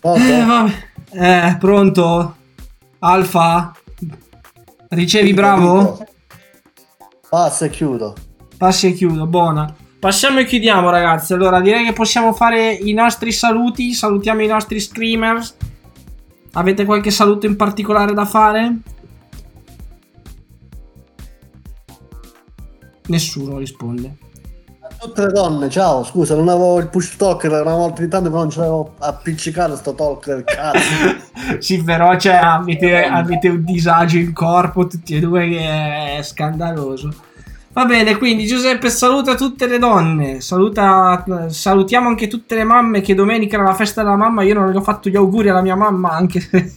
Eh, 0.00 0.44
vabbè. 0.44 0.72
Eh, 1.10 1.56
pronto? 1.58 2.36
Alfa? 2.98 3.72
Ricevi 4.88 5.32
bravo? 5.32 6.06
Passa 7.28 7.64
e 7.64 7.70
chiudo. 7.70 8.14
Passi 8.56 8.88
e 8.88 8.92
chiudo, 8.92 9.26
buona. 9.26 9.74
Passiamo 10.04 10.38
e 10.38 10.44
chiudiamo 10.44 10.90
ragazzi. 10.90 11.32
Allora 11.32 11.62
direi 11.62 11.86
che 11.86 11.94
possiamo 11.94 12.34
fare 12.34 12.74
i 12.74 12.92
nostri 12.92 13.32
saluti. 13.32 13.94
Salutiamo 13.94 14.42
i 14.42 14.46
nostri 14.46 14.78
screamers. 14.78 15.56
Avete 16.52 16.84
qualche 16.84 17.10
saluto 17.10 17.46
in 17.46 17.56
particolare 17.56 18.12
da 18.12 18.26
fare? 18.26 18.80
Nessuno 23.06 23.56
risponde. 23.56 24.16
Tutte 24.98 25.24
le 25.24 25.32
donne, 25.32 25.70
ciao, 25.70 26.04
scusa, 26.04 26.34
non 26.34 26.50
avevo 26.50 26.78
il 26.80 26.88
push 26.88 27.16
talk, 27.16 27.44
era 27.44 27.62
una 27.62 27.74
volta 27.74 28.02
di 28.02 28.08
tanto 28.08 28.28
che 28.28 28.36
non 28.36 28.50
ce 28.50 28.58
l'avevo 28.58 28.96
appiccicato 28.98 29.74
sto 29.74 29.94
talk 29.94 30.26
del 30.26 30.44
cazzo. 30.44 31.16
sì, 31.60 31.82
però 31.82 32.14
cioè, 32.18 32.34
avete, 32.34 33.06
avete 33.06 33.48
un 33.48 33.64
disagio 33.64 34.18
in 34.18 34.34
corpo 34.34 34.86
tutti 34.86 35.16
e 35.16 35.20
due 35.20 35.48
che 35.48 36.18
è 36.18 36.22
scandaloso. 36.22 37.32
Va 37.74 37.84
bene, 37.86 38.16
quindi 38.18 38.46
Giuseppe 38.46 38.88
saluta 38.88 39.34
tutte 39.34 39.66
le 39.66 39.78
donne, 39.80 40.40
saluta, 40.40 41.24
salutiamo 41.48 42.06
anche 42.06 42.28
tutte 42.28 42.54
le 42.54 42.62
mamme 42.62 43.00
che 43.00 43.14
domenica 43.14 43.56
era 43.56 43.64
la 43.64 43.74
festa 43.74 44.04
della 44.04 44.14
mamma, 44.14 44.44
io 44.44 44.54
non 44.54 44.70
gli 44.70 44.76
ho 44.76 44.80
fatto 44.80 45.08
gli 45.08 45.16
auguri 45.16 45.48
alla 45.48 45.60
mia 45.60 45.74
mamma 45.74 46.10
anche 46.12 46.38
se... 46.38 46.72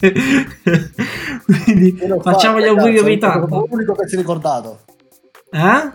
quindi 1.46 1.96
facciamo 2.20 2.60
gli 2.60 2.66
auguri 2.66 2.98
in 2.98 3.06
ritardo. 3.06 3.48
Sono 3.48 3.68
l'unico 3.70 3.94
che 3.94 4.08
si 4.08 4.16
è 4.16 4.18
ricordato. 4.18 4.80
Eh? 5.52 5.92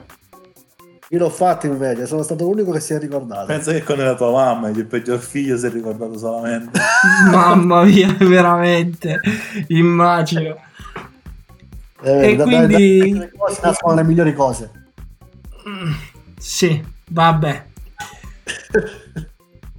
Io 1.09 1.19
l'ho 1.19 1.31
fatto 1.31 1.67
invece, 1.67 2.07
sono 2.07 2.23
stato 2.23 2.45
l'unico 2.45 2.71
che 2.71 2.79
si 2.81 2.95
è 2.95 2.99
ricordato. 3.01 3.47
Pensa 3.47 3.73
che 3.73 3.83
con 3.83 3.99
la 3.99 4.15
tua 4.15 4.31
mamma, 4.31 4.69
il 4.69 4.87
peggior 4.87 5.19
figlio 5.19 5.57
si 5.59 5.67
è 5.67 5.71
ricordato 5.71 6.17
solamente. 6.17 6.79
Mamma 7.29 7.83
mia, 7.83 8.15
veramente, 8.21 9.21
immagino. 9.67 10.57
Eh, 12.05 12.31
E 12.31 12.37
da- 12.37 12.45
da- 12.45 12.51
quindi- 12.67 13.19
da- 13.19 13.29
nascono 13.63 13.95
le 13.97 14.05
migliori 14.05 14.33
cose. 14.33 14.71
Sì, 16.39 16.83
vabbè. 17.11 17.65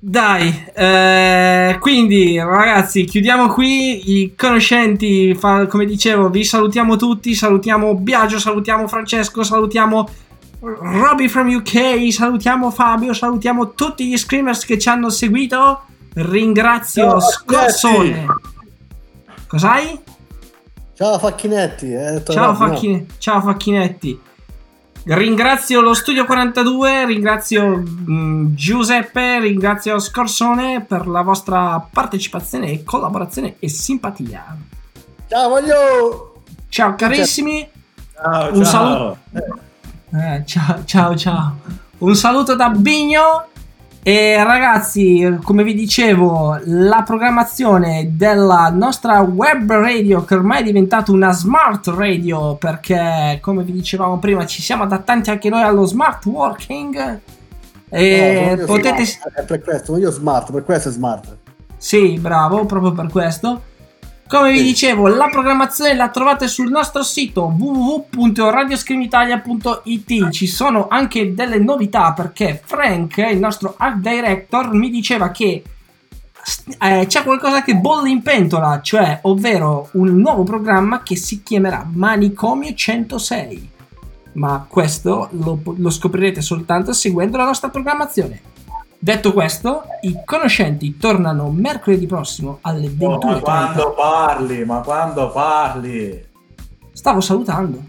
Dai, 0.05 0.65
eh, 0.75 1.77
quindi 1.79 2.37
ragazzi, 2.37 3.05
chiudiamo 3.05 3.47
qui. 3.47 4.19
I 4.21 4.35
conoscenti, 4.35 5.33
fa- 5.33 5.65
come 5.67 5.85
dicevo, 5.85 6.29
vi 6.29 6.43
salutiamo 6.43 6.97
tutti. 6.97 7.33
Salutiamo 7.33 7.95
Biagio, 7.95 8.37
salutiamo 8.37 8.87
Francesco, 8.87 9.43
salutiamo 9.43 10.09
Robby 10.59 11.27
from 11.29 11.53
UK, 11.53 12.11
salutiamo 12.11 12.69
Fabio, 12.71 13.13
salutiamo 13.13 13.73
tutti 13.73 14.07
gli 14.07 14.17
screamers 14.17 14.65
che 14.65 14.77
ci 14.77 14.89
hanno 14.89 15.09
seguito. 15.09 15.83
Ringrazio 16.15 17.09
Ciao, 17.09 17.19
Scorsone. 17.21 18.25
Cos'hai? 19.47 19.99
Ciao 20.95 21.17
Facchinetti. 21.17 21.93
eh, 21.93 22.23
Ciao? 22.27 22.53
Facchine- 22.55 23.05
ciao 23.19 23.39
Facchinetti. 23.41 24.19
Ringrazio 25.05 25.81
lo 25.81 25.93
Studio 25.93 26.25
42, 26.25 27.05
ringrazio 27.05 27.83
mm, 27.83 28.55
Giuseppe, 28.55 29.39
ringrazio 29.39 29.99
Scorsone 29.99 30.85
per 30.87 31.07
la 31.07 31.21
vostra 31.21 31.85
partecipazione, 31.91 32.83
collaborazione 32.83 33.55
e 33.59 33.67
simpatia. 33.67 34.55
Ciao, 35.27 35.49
voglio. 35.49 36.41
Ciao 36.69 36.95
carissimi. 36.95 37.67
Ciao, 38.13 38.53
Un 38.53 38.63
ciao. 38.63 39.17
saluto. 39.33 39.59
Eh, 40.13 40.43
ciao, 40.45 40.83
ciao, 40.85 41.15
ciao. 41.17 41.57
Un 41.97 42.15
saluto 42.15 42.55
da 42.55 42.69
Bigno. 42.69 43.47
E 44.05 44.43
ragazzi, 44.43 45.39
come 45.43 45.63
vi 45.63 45.73
dicevo, 45.73 46.59
la 46.65 47.03
programmazione 47.05 48.09
della 48.17 48.69
nostra 48.69 49.21
web 49.21 49.71
radio, 49.71 50.25
che 50.25 50.35
ormai 50.35 50.59
è 50.59 50.63
diventata 50.63 51.13
una 51.13 51.31
smart 51.31 51.87
radio, 51.87 52.55
perché 52.55 53.37
come 53.41 53.63
vi 53.63 53.71
dicevamo 53.71 54.19
prima, 54.19 54.45
ci 54.45 54.61
siamo 54.61 54.83
adattati 54.83 55.29
anche 55.29 55.47
noi 55.47 55.61
allo 55.61 55.85
smart 55.85 56.25
working. 56.25 57.19
E 57.87 58.55
No, 58.57 58.65
potete. 58.65 59.05
smart, 59.05 59.39
È 59.39 59.43
per 59.45 59.61
questo, 59.61 59.85
sono 59.85 59.97
io 59.99 60.11
smart, 60.11 60.51
per 60.51 60.65
questo 60.65 60.89
è 60.89 60.91
smart. 60.91 61.37
Sì, 61.77 62.17
bravo, 62.19 62.65
proprio 62.65 62.91
per 62.91 63.07
questo. 63.07 63.61
Come 64.33 64.51
vi 64.51 64.63
dicevo, 64.63 65.07
la 65.09 65.29
programmazione 65.29 65.93
la 65.93 66.09
trovate 66.09 66.47
sul 66.47 66.71
nostro 66.71 67.03
sito 67.03 67.53
www.radioscreamitalia.it. 67.55 70.29
Ci 70.31 70.47
sono 70.47 70.87
anche 70.87 71.35
delle 71.35 71.59
novità 71.59 72.13
perché 72.13 72.59
Frank, 72.65 73.17
il 73.17 73.37
nostro 73.37 73.75
art 73.77 73.97
director, 73.97 74.73
mi 74.73 74.89
diceva 74.89 75.29
che 75.29 75.61
eh, 76.79 77.05
c'è 77.05 77.21
qualcosa 77.21 77.61
che 77.61 77.75
bolle 77.75 78.09
in 78.09 78.23
pentola, 78.23 78.81
cioè 78.81 79.19
ovvero 79.21 79.89
un 79.91 80.15
nuovo 80.15 80.41
programma 80.41 81.03
che 81.03 81.15
si 81.15 81.43
chiamerà 81.43 81.87
Manicomio 81.93 82.73
106. 82.73 83.69
Ma 84.31 84.65
questo 84.67 85.29
lo, 85.33 85.59
lo 85.63 85.89
scoprirete 85.91 86.41
soltanto 86.41 86.91
seguendo 86.91 87.37
la 87.37 87.45
nostra 87.45 87.69
programmazione. 87.69 88.52
Detto 89.03 89.33
questo, 89.33 89.83
i 90.03 90.21
conoscenti 90.23 90.95
tornano 90.95 91.49
mercoledì 91.49 92.05
prossimo 92.05 92.59
alle 92.61 92.89
Oh, 92.99 93.19
ma 93.19 93.33
21.30. 93.33 93.39
quando 93.41 93.93
parli, 93.93 94.63
ma 94.63 94.79
quando 94.79 95.29
parli? 95.29 96.25
Stavo 96.93 97.19
salutando. 97.19 97.83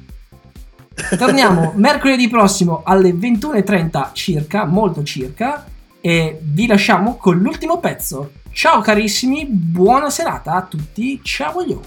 Torniamo 1.16 1.70
mercoledì 1.78 2.26
prossimo 2.26 2.82
alle 2.84 3.12
21.30 3.12 4.08
circa, 4.12 4.64
molto 4.64 5.04
circa, 5.04 5.64
e 6.00 6.40
vi 6.42 6.66
lasciamo 6.66 7.14
con 7.14 7.38
l'ultimo 7.38 7.78
pezzo. 7.78 8.32
Ciao 8.50 8.80
carissimi, 8.80 9.46
buona 9.46 10.10
serata 10.10 10.54
a 10.54 10.62
tutti, 10.62 11.20
ciao 11.22 11.62
io. 11.62 11.80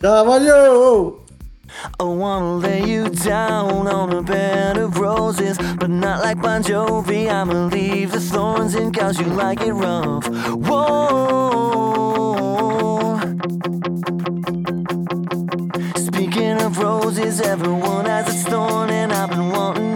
Ciao, 0.00 0.24
voglio. 0.24 1.19
I 1.98 2.04
wanna 2.04 2.56
lay 2.56 2.84
you 2.84 3.08
down 3.08 3.86
on 3.88 4.12
a 4.12 4.22
bed 4.22 4.76
of 4.76 4.98
roses, 4.98 5.58
but 5.78 5.90
not 5.90 6.20
like 6.20 6.40
Bon 6.40 6.62
Jovi. 6.62 7.30
I'ma 7.30 7.66
leave 7.66 8.12
the 8.12 8.20
thorns 8.20 8.74
in 8.74 8.92
cause 8.92 9.18
you 9.18 9.26
like 9.26 9.60
it 9.62 9.72
rough. 9.72 10.26
Whoa. 10.66 11.60
Speaking 15.96 16.60
of 16.62 16.78
roses, 16.78 17.40
everyone 17.40 18.06
has 18.06 18.28
a 18.28 18.50
thorn, 18.50 18.90
and 18.90 19.12
I've 19.12 19.30
been 19.30 19.50
wanting 19.50 19.89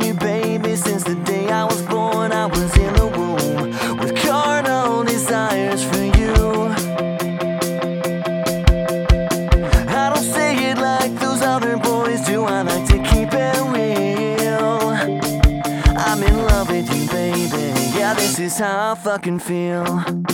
how 18.64 18.92
I 18.92 18.94
fucking 18.94 19.40
feel. 19.40 20.33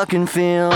Fucking 0.00 0.26
feel. 0.26 0.70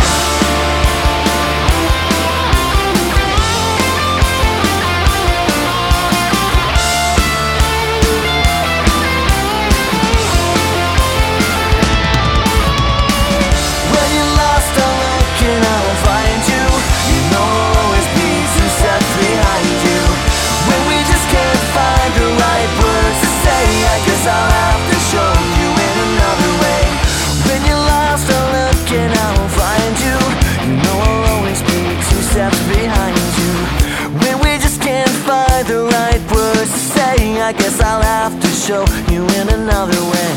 I 37.46 37.52
guess 37.52 37.78
I'll 37.78 38.00
have 38.00 38.40
to 38.40 38.48
show 38.48 38.86
you 39.12 39.26
in 39.38 39.48
another 39.50 40.00
way. 40.00 40.32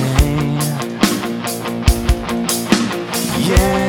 Yeah. 3.48 3.88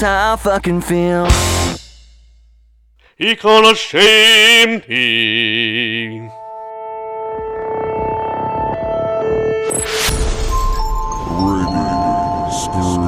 How 0.00 0.34
I 0.34 0.36
fucking 0.36 0.80
feel. 0.82 1.26
I 3.18 3.36
conoscenti. 3.36 5.00
Radio 6.20 6.39
Scream. 12.72 12.99